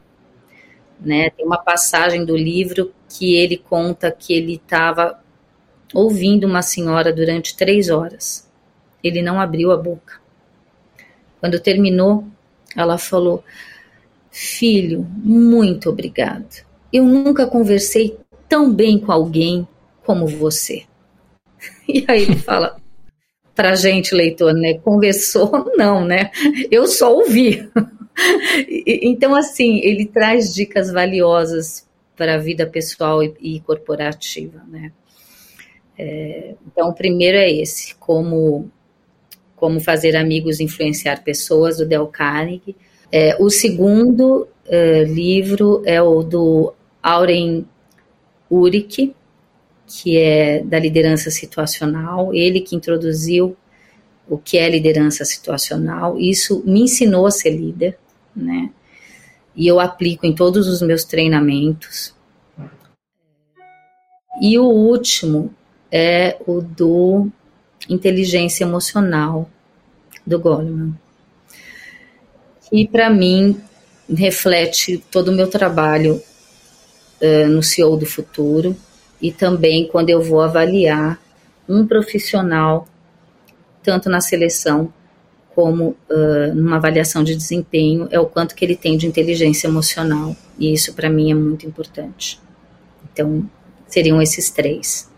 né? 0.99 1.29
Tem 1.31 1.45
uma 1.45 1.57
passagem 1.57 2.23
do 2.23 2.35
livro 2.35 2.93
que 3.09 3.35
ele 3.35 3.57
conta 3.57 4.09
que 4.09 4.33
ele 4.33 4.55
estava 4.55 5.19
ouvindo 5.93 6.47
uma 6.47 6.61
senhora 6.61 7.11
durante 7.11 7.57
três 7.57 7.89
horas. 7.89 8.49
Ele 9.03 9.21
não 9.21 9.39
abriu 9.39 9.71
a 9.71 9.77
boca. 9.77 10.21
Quando 11.41 11.59
terminou, 11.59 12.25
ela 12.73 12.97
falou: 12.97 13.43
Filho, 14.31 15.05
muito 15.17 15.89
obrigado. 15.89 16.65
Eu 16.91 17.03
nunca 17.03 17.47
conversei 17.47 18.17
tão 18.47 18.73
bem 18.73 18.97
com 18.97 19.11
alguém 19.11 19.67
como 20.05 20.25
você. 20.25 20.85
E 21.89 22.05
aí 22.07 22.21
ele 22.21 22.35
fala 22.35 22.79
para 23.59 23.75
gente, 23.75 24.15
leitor, 24.15 24.53
né? 24.53 24.75
Conversou? 24.75 25.69
Não, 25.75 26.05
né? 26.05 26.31
Eu 26.71 26.87
só 26.87 27.13
ouvi. 27.13 27.69
então, 28.87 29.35
assim, 29.35 29.81
ele 29.83 30.05
traz 30.05 30.55
dicas 30.55 30.89
valiosas 30.89 31.85
para 32.15 32.35
a 32.35 32.37
vida 32.37 32.65
pessoal 32.65 33.21
e, 33.21 33.59
corporativa, 33.59 34.63
né? 34.65 34.93
É, 35.97 36.55
então, 36.65 36.87
o 36.87 36.93
primeiro 36.93 37.37
é 37.37 37.51
esse, 37.51 37.95
como 37.95 38.71
como 39.57 39.81
fazer 39.81 40.15
amigos 40.15 40.61
influenciar 40.61 41.21
pessoas, 41.21 41.79
do 41.79 41.85
Del 41.85 42.07
Carnegie. 42.07 42.77
É, 43.11 43.35
o 43.41 43.49
segundo 43.49 44.47
é, 44.65 45.03
livro 45.03 45.83
é 45.85 46.01
o 46.01 46.23
do 46.23 46.73
Auren 47.03 47.65
Uric, 48.49 49.13
que 49.89 50.17
é 50.17 50.61
da 50.61 50.77
liderança 50.77 51.31
situacional, 51.31 52.31
ele 52.33 52.61
que 52.61 52.75
introduziu 52.75 53.57
o 54.29 54.37
que 54.37 54.59
é 54.59 54.69
liderança 54.69 55.25
situacional. 55.25 56.19
Isso 56.19 56.63
me 56.63 56.81
ensinou 56.81 57.25
a 57.25 57.31
ser 57.31 57.49
líder, 57.49 57.97
né? 58.35 58.69
E 59.55 59.67
eu 59.67 59.79
aplico 59.79 60.27
em 60.27 60.35
todos 60.35 60.67
os 60.67 60.81
meus 60.83 61.03
treinamentos. 61.03 62.13
E 64.39 64.59
o 64.59 64.65
último 64.65 65.51
é 65.91 66.37
o 66.45 66.61
do 66.61 67.27
inteligência 67.89 68.63
emocional 68.63 69.49
do 70.25 70.39
Goleman. 70.39 70.93
E 72.71 72.87
para 72.87 73.09
mim 73.09 73.59
reflete 74.07 75.03
todo 75.09 75.29
o 75.29 75.35
meu 75.35 75.49
trabalho 75.49 76.21
uh, 77.21 77.47
no 77.49 77.63
CEO 77.63 77.97
do 77.97 78.05
futuro 78.05 78.77
e 79.21 79.31
também 79.31 79.87
quando 79.87 80.09
eu 80.09 80.21
vou 80.21 80.41
avaliar 80.41 81.19
um 81.67 81.85
profissional, 81.85 82.87
tanto 83.83 84.09
na 84.09 84.21
seleção 84.21 84.91
como 85.53 85.95
uh, 86.09 86.55
numa 86.55 86.77
avaliação 86.77 87.23
de 87.23 87.35
desempenho, 87.35 88.07
é 88.11 88.19
o 88.19 88.25
quanto 88.25 88.55
que 88.55 88.63
ele 88.63 88.75
tem 88.75 88.97
de 88.97 89.05
inteligência 89.05 89.67
emocional. 89.67 90.35
E 90.57 90.73
isso 90.73 90.93
para 90.93 91.09
mim 91.09 91.31
é 91.31 91.35
muito 91.35 91.65
importante. 91.65 92.39
Então, 93.11 93.49
seriam 93.87 94.21
esses 94.21 94.49
três. 94.49 95.09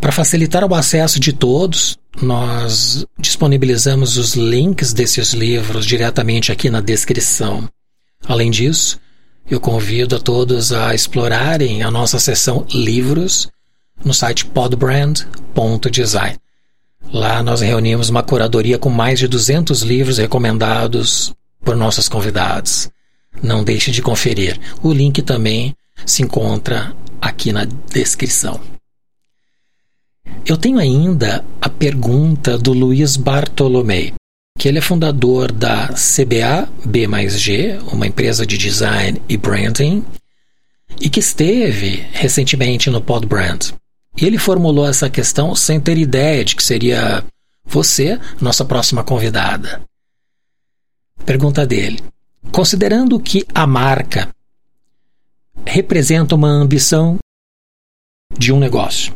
Para 0.00 0.12
facilitar 0.12 0.64
o 0.64 0.74
acesso 0.74 1.20
de 1.20 1.32
todos, 1.32 1.98
nós 2.20 3.06
disponibilizamos 3.18 4.16
os 4.16 4.34
links 4.34 4.92
desses 4.92 5.32
livros 5.32 5.84
diretamente 5.84 6.50
aqui 6.52 6.70
na 6.70 6.80
descrição. 6.80 7.68
Além 8.26 8.50
disso, 8.50 8.98
eu 9.50 9.60
convido 9.60 10.16
a 10.16 10.18
todos 10.18 10.72
a 10.72 10.94
explorarem 10.94 11.82
a 11.82 11.90
nossa 11.90 12.18
seção 12.18 12.66
Livros 12.72 13.48
no 14.04 14.14
site 14.14 14.44
podbrand.design. 14.46 16.38
Lá 17.12 17.42
nós 17.42 17.60
reunimos 17.60 18.08
uma 18.08 18.22
curadoria 18.22 18.78
com 18.78 18.88
mais 18.88 19.18
de 19.18 19.28
200 19.28 19.82
livros 19.82 20.18
recomendados 20.18 21.34
por 21.62 21.76
nossos 21.76 22.08
convidados. 22.08 22.90
Não 23.42 23.62
deixe 23.62 23.90
de 23.90 24.02
conferir. 24.02 24.58
O 24.82 24.92
link 24.92 25.22
também 25.22 25.76
se 26.06 26.22
encontra 26.22 26.94
aqui 27.20 27.52
na 27.52 27.64
descrição. 27.64 28.60
Eu 30.46 30.56
tenho 30.56 30.78
ainda 30.78 31.44
a 31.60 31.68
pergunta 31.68 32.58
do 32.58 32.72
Luiz 32.72 33.16
Bartolomei 33.16 34.12
que 34.58 34.68
ele 34.68 34.78
é 34.78 34.82
fundador 34.82 35.50
da 35.50 35.88
CBA 35.88 36.68
B 36.84 37.06
mais 37.06 37.38
G, 37.38 37.78
uma 37.92 38.06
empresa 38.06 38.46
de 38.46 38.56
design 38.56 39.20
e 39.28 39.36
branding, 39.36 40.04
e 41.00 41.10
que 41.10 41.20
esteve 41.20 42.06
recentemente 42.12 42.88
no 42.88 43.00
Pod 43.00 43.26
Brand. 43.26 43.72
E 44.16 44.24
ele 44.24 44.38
formulou 44.38 44.86
essa 44.86 45.10
questão 45.10 45.54
sem 45.54 45.80
ter 45.80 45.98
ideia 45.98 46.44
de 46.44 46.54
que 46.54 46.62
seria 46.62 47.24
você 47.64 48.20
nossa 48.40 48.64
próxima 48.64 49.02
convidada. 49.02 49.82
Pergunta 51.24 51.66
dele: 51.66 52.00
Considerando 52.52 53.18
que 53.18 53.44
a 53.52 53.66
marca 53.66 54.28
representa 55.66 56.34
uma 56.34 56.48
ambição 56.48 57.18
de 58.38 58.52
um 58.52 58.58
negócio, 58.58 59.14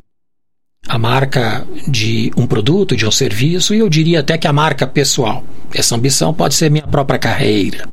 a 0.89 0.99
marca 0.99 1.67
de 1.87 2.33
um 2.35 2.47
produto, 2.47 2.97
de 2.97 3.07
um 3.07 3.11
serviço, 3.11 3.75
e 3.75 3.79
eu 3.79 3.91
diria 3.91 4.21
até 4.21 4.39
que 4.39 4.47
a 4.47 4.53
marca 4.53 4.87
pessoal. 4.87 5.45
Essa 5.73 5.95
ambição 5.95 6.33
pode 6.33 6.55
ser 6.55 6.71
minha 6.71 6.87
própria 6.87 7.19
carreira. 7.19 7.87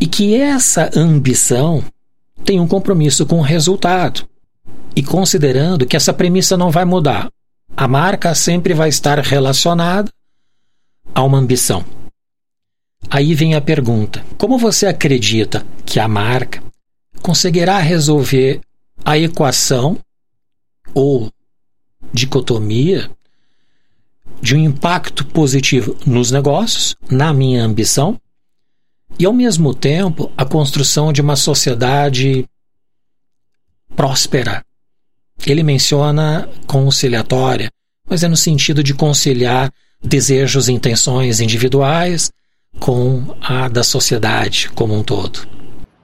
E 0.00 0.06
que 0.06 0.34
essa 0.34 0.90
ambição 0.96 1.84
tem 2.44 2.58
um 2.58 2.66
compromisso 2.66 3.24
com 3.24 3.38
o 3.38 3.42
resultado. 3.42 4.28
E 4.96 5.02
considerando 5.02 5.86
que 5.86 5.96
essa 5.96 6.12
premissa 6.12 6.56
não 6.56 6.70
vai 6.70 6.84
mudar, 6.84 7.30
a 7.76 7.86
marca 7.86 8.34
sempre 8.34 8.74
vai 8.74 8.88
estar 8.88 9.20
relacionada 9.20 10.10
a 11.14 11.22
uma 11.22 11.38
ambição. 11.38 11.84
Aí 13.08 13.32
vem 13.34 13.54
a 13.54 13.60
pergunta: 13.60 14.24
como 14.36 14.58
você 14.58 14.86
acredita 14.86 15.64
que 15.84 16.00
a 16.00 16.08
marca 16.08 16.62
conseguirá 17.22 17.78
resolver 17.78 18.60
a 19.04 19.16
equação 19.16 19.98
ou 20.92 21.30
dicotomia 22.12 23.10
de 24.40 24.54
um 24.54 24.58
impacto 24.58 25.24
positivo 25.26 25.96
nos 26.06 26.30
negócios, 26.30 26.94
na 27.10 27.32
minha 27.32 27.64
ambição, 27.64 28.20
e 29.18 29.24
ao 29.24 29.32
mesmo 29.32 29.74
tempo 29.74 30.30
a 30.36 30.44
construção 30.44 31.12
de 31.12 31.20
uma 31.20 31.36
sociedade 31.36 32.44
próspera. 33.94 34.62
Ele 35.46 35.62
menciona 35.62 36.48
conciliatória, 36.66 37.70
mas 38.08 38.22
é 38.22 38.28
no 38.28 38.36
sentido 38.36 38.82
de 38.82 38.94
conciliar 38.94 39.72
desejos 40.02 40.68
e 40.68 40.72
intenções 40.72 41.40
individuais 41.40 42.30
com 42.78 43.34
a 43.40 43.68
da 43.68 43.82
sociedade 43.82 44.70
como 44.70 44.94
um 44.94 45.02
todo. 45.02 45.48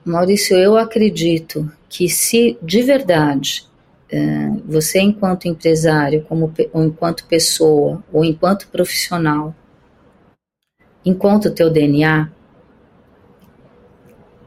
Maurício, 0.03 0.57
eu 0.57 0.75
acredito 0.75 1.71
que 1.87 2.09
se 2.09 2.57
de 2.61 2.81
verdade 2.81 3.65
você 4.65 4.99
enquanto 4.99 5.47
empresário, 5.47 6.23
como 6.23 6.53
ou 6.71 6.83
enquanto 6.83 7.25
pessoa 7.25 8.03
ou 8.11 8.23
enquanto 8.23 8.67
profissional, 8.67 9.55
encontra 11.05 11.51
o 11.51 11.53
teu 11.53 11.69
DNA, 11.69 12.29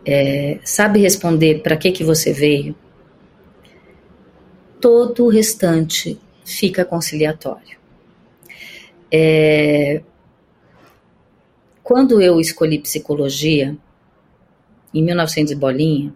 é, 0.04 0.58
sabe 0.64 1.00
responder 1.00 1.62
para 1.62 1.76
que 1.76 1.90
que 1.90 2.04
você 2.04 2.32
veio, 2.32 2.76
todo 4.80 5.24
o 5.24 5.28
restante 5.28 6.18
fica 6.44 6.84
conciliatório. 6.84 7.76
É, 9.10 10.00
quando 11.82 12.20
eu 12.20 12.40
escolhi 12.40 12.78
psicologia, 12.78 13.76
em 14.94 15.02
1900 15.02 15.54
bolinha, 15.54 16.14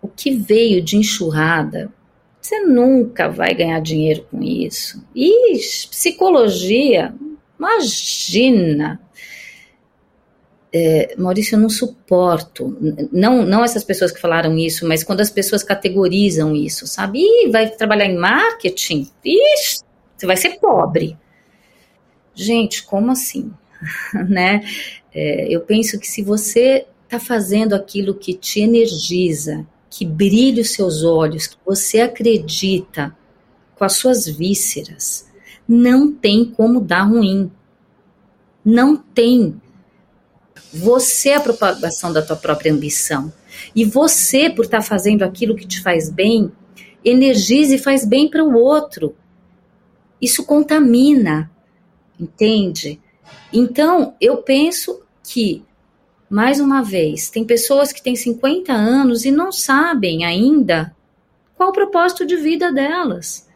o 0.00 0.08
que 0.08 0.30
veio 0.30 0.82
de 0.82 0.96
enxurrada, 0.96 1.92
você 2.40 2.60
nunca 2.60 3.28
vai 3.28 3.54
ganhar 3.54 3.80
dinheiro 3.80 4.26
com 4.30 4.42
isso. 4.42 5.04
E 5.14 5.58
psicologia, 5.90 7.12
imagina. 7.58 9.00
É, 10.72 11.14
Maurício, 11.16 11.56
eu 11.56 11.60
não 11.60 11.70
suporto, 11.70 12.76
não, 13.10 13.44
não 13.44 13.64
essas 13.64 13.82
pessoas 13.82 14.12
que 14.12 14.20
falaram 14.20 14.56
isso, 14.58 14.86
mas 14.86 15.02
quando 15.02 15.22
as 15.22 15.30
pessoas 15.30 15.62
categorizam 15.62 16.54
isso, 16.54 16.86
sabe? 16.86 17.20
Ih, 17.20 17.50
vai 17.50 17.70
trabalhar 17.70 18.04
em 18.06 18.16
marketing? 18.16 19.10
Ixi, 19.24 19.80
você 20.16 20.26
vai 20.26 20.36
ser 20.36 20.60
pobre. 20.60 21.16
Gente, 22.34 22.84
como 22.84 23.10
assim? 23.10 23.50
né? 24.28 24.60
É, 25.12 25.48
eu 25.48 25.62
penso 25.62 25.98
que 25.98 26.06
se 26.06 26.22
você 26.22 26.86
está 27.04 27.18
fazendo 27.18 27.74
aquilo 27.74 28.14
que 28.14 28.34
te 28.34 28.60
energiza, 28.60 29.66
que 29.96 30.04
brilhe 30.04 30.60
os 30.60 30.72
seus 30.72 31.02
olhos, 31.02 31.46
que 31.46 31.56
você 31.64 32.02
acredita 32.02 33.16
com 33.76 33.82
as 33.82 33.94
suas 33.94 34.28
vísceras, 34.28 35.26
não 35.66 36.12
tem 36.12 36.44
como 36.44 36.82
dar 36.82 37.04
ruim. 37.04 37.50
Não 38.62 38.94
tem. 38.94 39.58
Você 40.70 41.30
é 41.30 41.36
a 41.36 41.40
propagação 41.40 42.12
da 42.12 42.20
tua 42.20 42.36
própria 42.36 42.70
ambição. 42.70 43.32
E 43.74 43.86
você, 43.86 44.50
por 44.50 44.66
estar 44.66 44.80
tá 44.80 44.84
fazendo 44.84 45.22
aquilo 45.22 45.56
que 45.56 45.66
te 45.66 45.80
faz 45.80 46.10
bem, 46.10 46.52
energiza 47.02 47.76
e 47.76 47.78
faz 47.78 48.04
bem 48.04 48.28
para 48.28 48.44
o 48.44 48.54
outro. 48.54 49.16
Isso 50.20 50.44
contamina, 50.44 51.50
entende? 52.20 53.00
Então, 53.50 54.14
eu 54.20 54.42
penso 54.42 55.00
que 55.24 55.64
mais 56.28 56.58
uma 56.60 56.82
vez, 56.82 57.30
tem 57.30 57.44
pessoas 57.44 57.92
que 57.92 58.02
têm 58.02 58.16
50 58.16 58.72
anos 58.72 59.24
e 59.24 59.30
não 59.30 59.52
sabem 59.52 60.24
ainda 60.24 60.94
qual 61.56 61.70
o 61.70 61.72
propósito 61.72 62.26
de 62.26 62.36
vida 62.36 62.72
delas. 62.72 63.46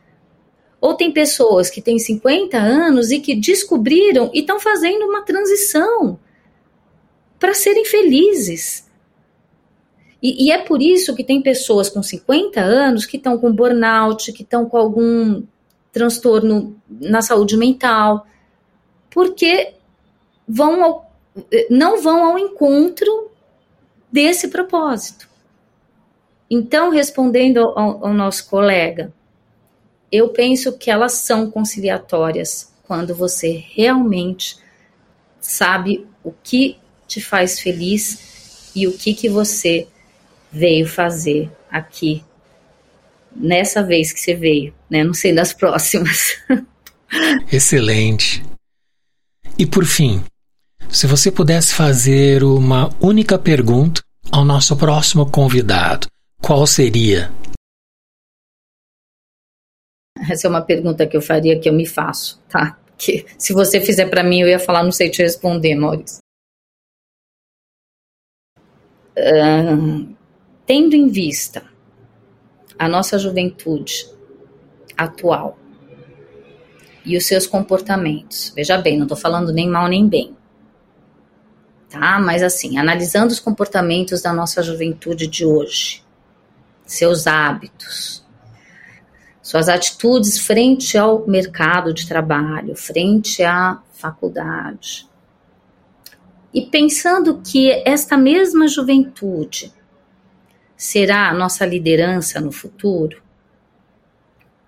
Ou 0.81 0.95
tem 0.95 1.13
pessoas 1.13 1.69
que 1.69 1.83
têm 1.83 1.99
50 1.99 2.57
anos 2.57 3.11
e 3.11 3.21
que 3.21 3.35
descobriram 3.35 4.31
e 4.33 4.41
estão 4.41 4.59
fazendo 4.59 5.05
uma 5.05 5.23
transição 5.23 6.19
para 7.39 7.53
serem 7.55 7.85
felizes. 7.85 8.89
E, 10.23 10.47
e, 10.47 10.53
é 10.53 10.59
por 10.59 10.81
isso 10.81 11.15
que 11.15 11.25
tem 11.25 11.43
pessoas 11.43 11.89
com 11.89 12.03
50 12.03 12.61
anos 12.61 13.07
que 13.07 13.17
estão 13.17 13.39
com 13.39 13.53
burnout, 13.53 14.33
que 14.33 14.43
estão 14.43 14.67
com 14.67 14.77
algum 14.77 15.43
transtorno 15.91 16.77
na 16.89 17.23
saúde 17.23 17.57
mental, 17.57 18.27
porque 19.11 19.75
vão 20.47 21.03
não 21.71 22.03
vão 22.03 22.25
ao 22.25 22.39
encontro 22.39 23.31
desse 24.11 24.49
propósito. 24.49 25.29
Então, 26.51 26.91
respondendo 26.91 27.61
ao, 27.61 28.07
ao 28.07 28.13
nosso 28.13 28.49
colega, 28.49 29.13
eu 30.11 30.31
penso 30.31 30.77
que 30.77 30.91
elas 30.91 31.13
são 31.13 31.51
conciliatórias 31.51 32.73
quando 32.83 33.15
você 33.15 33.65
realmente 33.73 34.59
sabe 35.41 36.07
o 36.25 36.33
que 36.33 36.77
te 37.07 37.21
faz 37.21 37.61
feliz 37.61 38.73
e 38.75 38.89
o 38.89 38.97
que 38.97 39.15
que 39.15 39.29
você 39.29 39.87
veio 40.51 40.87
fazer 40.87 41.51
aqui 41.71 42.25
nessa 43.35 43.83
vez 43.83 44.13
que 44.13 44.21
você 44.21 44.35
veio, 44.35 44.75
né? 44.89 45.05
Não 45.05 45.15
sei 45.15 45.33
das 45.33 45.53
próximas. 45.53 46.37
Excelente. 47.53 48.43
E 49.57 49.67
por 49.67 49.85
fim, 49.85 50.23
se 50.93 51.07
você 51.07 51.31
pudesse 51.31 51.75
fazer 51.75 52.43
uma 52.43 52.91
única 53.01 53.39
pergunta 53.39 54.03
ao 54.31 54.45
nosso 54.45 54.77
próximo 54.77 55.31
convidado, 55.31 56.09
qual 56.43 56.67
seria? 56.67 57.31
Essa 60.29 60.47
é 60.47 60.51
uma 60.51 60.63
pergunta 60.63 61.07
que 61.07 61.17
eu 61.17 61.23
faria 61.23 61.59
que 61.59 61.69
eu 61.69 61.73
me 61.73 61.87
faço, 61.87 62.43
tá? 62.49 62.79
Que 62.99 63.25
se 63.39 63.53
você 63.53 63.81
fizer 63.81 64.07
para 64.11 64.23
mim, 64.23 64.41
eu 64.41 64.49
ia 64.49 64.59
falar, 64.59 64.83
não 64.83 64.93
sei 64.93 65.11
te 65.11 65.23
responder, 65.23 65.75
Maurício. 65.75 66.19
Uh, 69.17 70.15
tendo 70.67 70.95
em 70.95 71.09
vista 71.09 71.65
a 72.79 72.89
nossa 72.89 73.19
juventude 73.19 74.09
atual 74.97 75.59
e 77.05 77.17
os 77.17 77.27
seus 77.27 77.47
comportamentos, 77.47 78.53
veja 78.55 78.77
bem, 78.77 78.97
não 78.97 79.05
estou 79.05 79.17
falando 79.17 79.53
nem 79.53 79.69
mal 79.69 79.89
nem 79.89 80.07
bem, 80.07 80.37
tá? 81.91 82.19
Mas 82.21 82.43
assim, 82.43 82.79
analisando 82.79 83.33
os 83.33 83.41
comportamentos 83.41 84.23
da 84.23 84.33
nossa 84.33 84.63
juventude 84.63 85.27
de 85.27 85.45
hoje, 85.45 86.03
seus 86.87 87.27
hábitos, 87.27 88.25
suas 89.43 89.69
atitudes 89.69 90.39
frente 90.39 90.97
ao 90.97 91.27
mercado 91.27 91.93
de 91.93 92.07
trabalho, 92.07 92.77
frente 92.77 93.43
à 93.43 93.83
faculdade. 93.93 95.09
E 96.55 96.63
pensando 96.63 97.41
que 97.43 97.83
esta 97.85 98.17
mesma 98.17 98.67
juventude 98.67 99.73
será 100.77 101.29
a 101.29 101.35
nossa 101.35 101.67
liderança 101.67 102.41
no 102.41 102.51
futuro, 102.51 103.23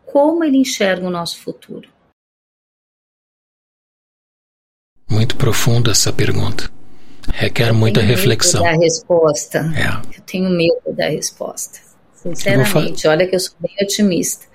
como 0.04 0.44
ele 0.44 0.58
enxerga 0.58 1.06
o 1.06 1.10
nosso 1.10 1.40
futuro? 1.40 1.88
Muito 5.08 5.36
profunda 5.36 5.90
essa 5.90 6.12
pergunta. 6.12 6.70
Requer 7.32 7.72
muita 7.72 8.00
reflexão. 8.00 8.62
Da 8.62 8.72
resposta. 8.72 9.58
É. 9.76 10.16
Eu 10.16 10.22
tenho 10.22 10.50
medo 10.50 10.96
da 10.96 11.08
resposta. 11.08 11.78
Sinceramente, 12.14 13.06
olha 13.08 13.26
que 13.26 13.34
eu 13.34 13.40
sou 13.40 13.54
bem 13.60 13.74
otimista. 13.82 14.46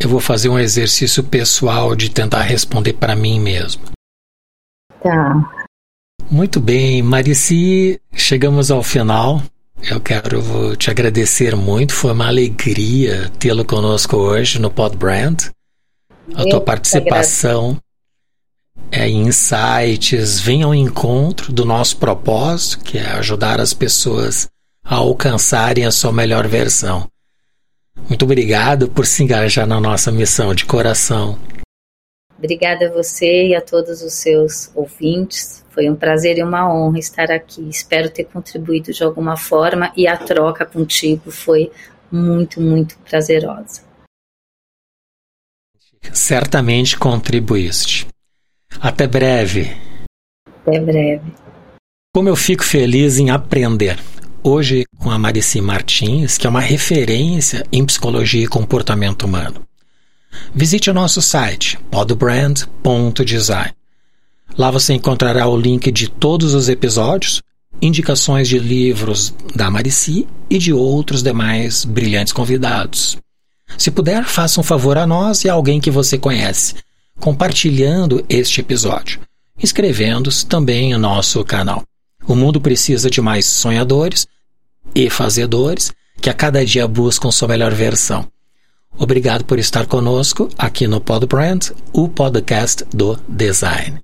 Eu 0.00 0.08
vou 0.08 0.20
fazer 0.20 0.48
um 0.48 0.58
exercício 0.58 1.22
pessoal 1.22 1.94
de 1.94 2.10
tentar 2.10 2.42
responder 2.42 2.94
para 2.94 3.14
mim 3.14 3.40
mesmo. 3.40 3.82
Tá. 5.02 5.66
Muito 6.30 6.60
bem, 6.60 7.02
Marici, 7.02 8.00
chegamos 8.14 8.70
ao 8.70 8.82
final. 8.82 9.42
Eu 9.82 10.00
quero 10.00 10.76
te 10.76 10.90
agradecer 10.90 11.56
muito, 11.56 11.92
foi 11.92 12.12
uma 12.12 12.28
alegria 12.28 13.30
tê-lo 13.38 13.64
conosco 13.64 14.16
hoje 14.16 14.60
no 14.60 14.70
Pod 14.70 14.96
Brand. 14.96 15.48
A 16.34 16.42
eu 16.42 16.48
tua 16.48 16.60
participação 16.60 17.81
é, 18.92 19.08
insights, 19.08 20.38
vem 20.38 20.62
ao 20.62 20.74
encontro 20.74 21.50
do 21.50 21.64
nosso 21.64 21.96
propósito, 21.96 22.84
que 22.84 22.98
é 22.98 23.06
ajudar 23.12 23.58
as 23.58 23.72
pessoas 23.72 24.50
a 24.84 24.96
alcançarem 24.96 25.86
a 25.86 25.90
sua 25.90 26.12
melhor 26.12 26.46
versão. 26.46 27.08
Muito 28.06 28.26
obrigado 28.26 28.88
por 28.88 29.06
se 29.06 29.22
engajar 29.22 29.66
na 29.66 29.80
nossa 29.80 30.12
missão 30.12 30.54
de 30.54 30.66
coração. 30.66 31.38
Obrigada 32.36 32.88
a 32.88 32.92
você 32.92 33.48
e 33.48 33.54
a 33.54 33.62
todos 33.62 34.02
os 34.02 34.12
seus 34.12 34.70
ouvintes. 34.74 35.64
Foi 35.70 35.88
um 35.88 35.96
prazer 35.96 36.36
e 36.36 36.42
uma 36.42 36.70
honra 36.70 36.98
estar 36.98 37.30
aqui. 37.30 37.66
Espero 37.70 38.10
ter 38.10 38.24
contribuído 38.24 38.92
de 38.92 39.02
alguma 39.02 39.38
forma 39.38 39.90
e 39.96 40.06
a 40.06 40.18
troca 40.18 40.66
contigo 40.66 41.30
foi 41.30 41.70
muito, 42.10 42.60
muito 42.60 42.98
prazerosa. 42.98 43.82
Certamente 46.12 46.98
contribuíste. 46.98 48.11
Até 48.80 49.06
breve. 49.06 49.76
Até 50.46 50.80
breve. 50.80 51.32
Como 52.14 52.28
eu 52.28 52.36
fico 52.36 52.64
feliz 52.64 53.18
em 53.18 53.30
aprender. 53.30 53.98
Hoje 54.42 54.84
com 54.98 55.10
a 55.10 55.18
Marici 55.18 55.60
Martins, 55.60 56.36
que 56.36 56.46
é 56.46 56.50
uma 56.50 56.60
referência 56.60 57.64
em 57.72 57.84
psicologia 57.84 58.44
e 58.44 58.48
comportamento 58.48 59.22
humano. 59.22 59.62
Visite 60.54 60.90
o 60.90 60.94
nosso 60.94 61.22
site 61.22 61.78
podbrand.design. 61.90 63.72
Lá 64.58 64.70
você 64.70 64.94
encontrará 64.94 65.46
o 65.46 65.56
link 65.56 65.90
de 65.90 66.08
todos 66.08 66.54
os 66.54 66.68
episódios, 66.68 67.40
indicações 67.80 68.48
de 68.48 68.58
livros 68.58 69.34
da 69.54 69.70
Marici 69.70 70.26
e 70.50 70.58
de 70.58 70.72
outros 70.72 71.22
demais 71.22 71.84
brilhantes 71.84 72.32
convidados. 72.32 73.16
Se 73.78 73.90
puder, 73.90 74.24
faça 74.24 74.60
um 74.60 74.64
favor 74.64 74.98
a 74.98 75.06
nós 75.06 75.44
e 75.44 75.48
a 75.48 75.54
alguém 75.54 75.80
que 75.80 75.90
você 75.90 76.18
conhece 76.18 76.74
compartilhando 77.18 78.24
este 78.28 78.60
episódio, 78.60 79.20
inscrevendo-se 79.62 80.46
também 80.46 80.92
no 80.92 80.98
nosso 80.98 81.44
canal. 81.44 81.84
O 82.26 82.34
mundo 82.34 82.60
precisa 82.60 83.10
de 83.10 83.20
mais 83.20 83.46
sonhadores 83.46 84.26
e 84.94 85.08
fazedores 85.10 85.92
que 86.20 86.30
a 86.30 86.34
cada 86.34 86.64
dia 86.64 86.86
buscam 86.86 87.30
sua 87.30 87.48
melhor 87.48 87.74
versão. 87.74 88.28
Obrigado 88.96 89.44
por 89.44 89.58
estar 89.58 89.86
conosco 89.86 90.48
aqui 90.56 90.86
no 90.86 91.00
Podbrand, 91.00 91.70
o 91.92 92.08
podcast 92.08 92.84
do 92.92 93.18
design. 93.28 94.00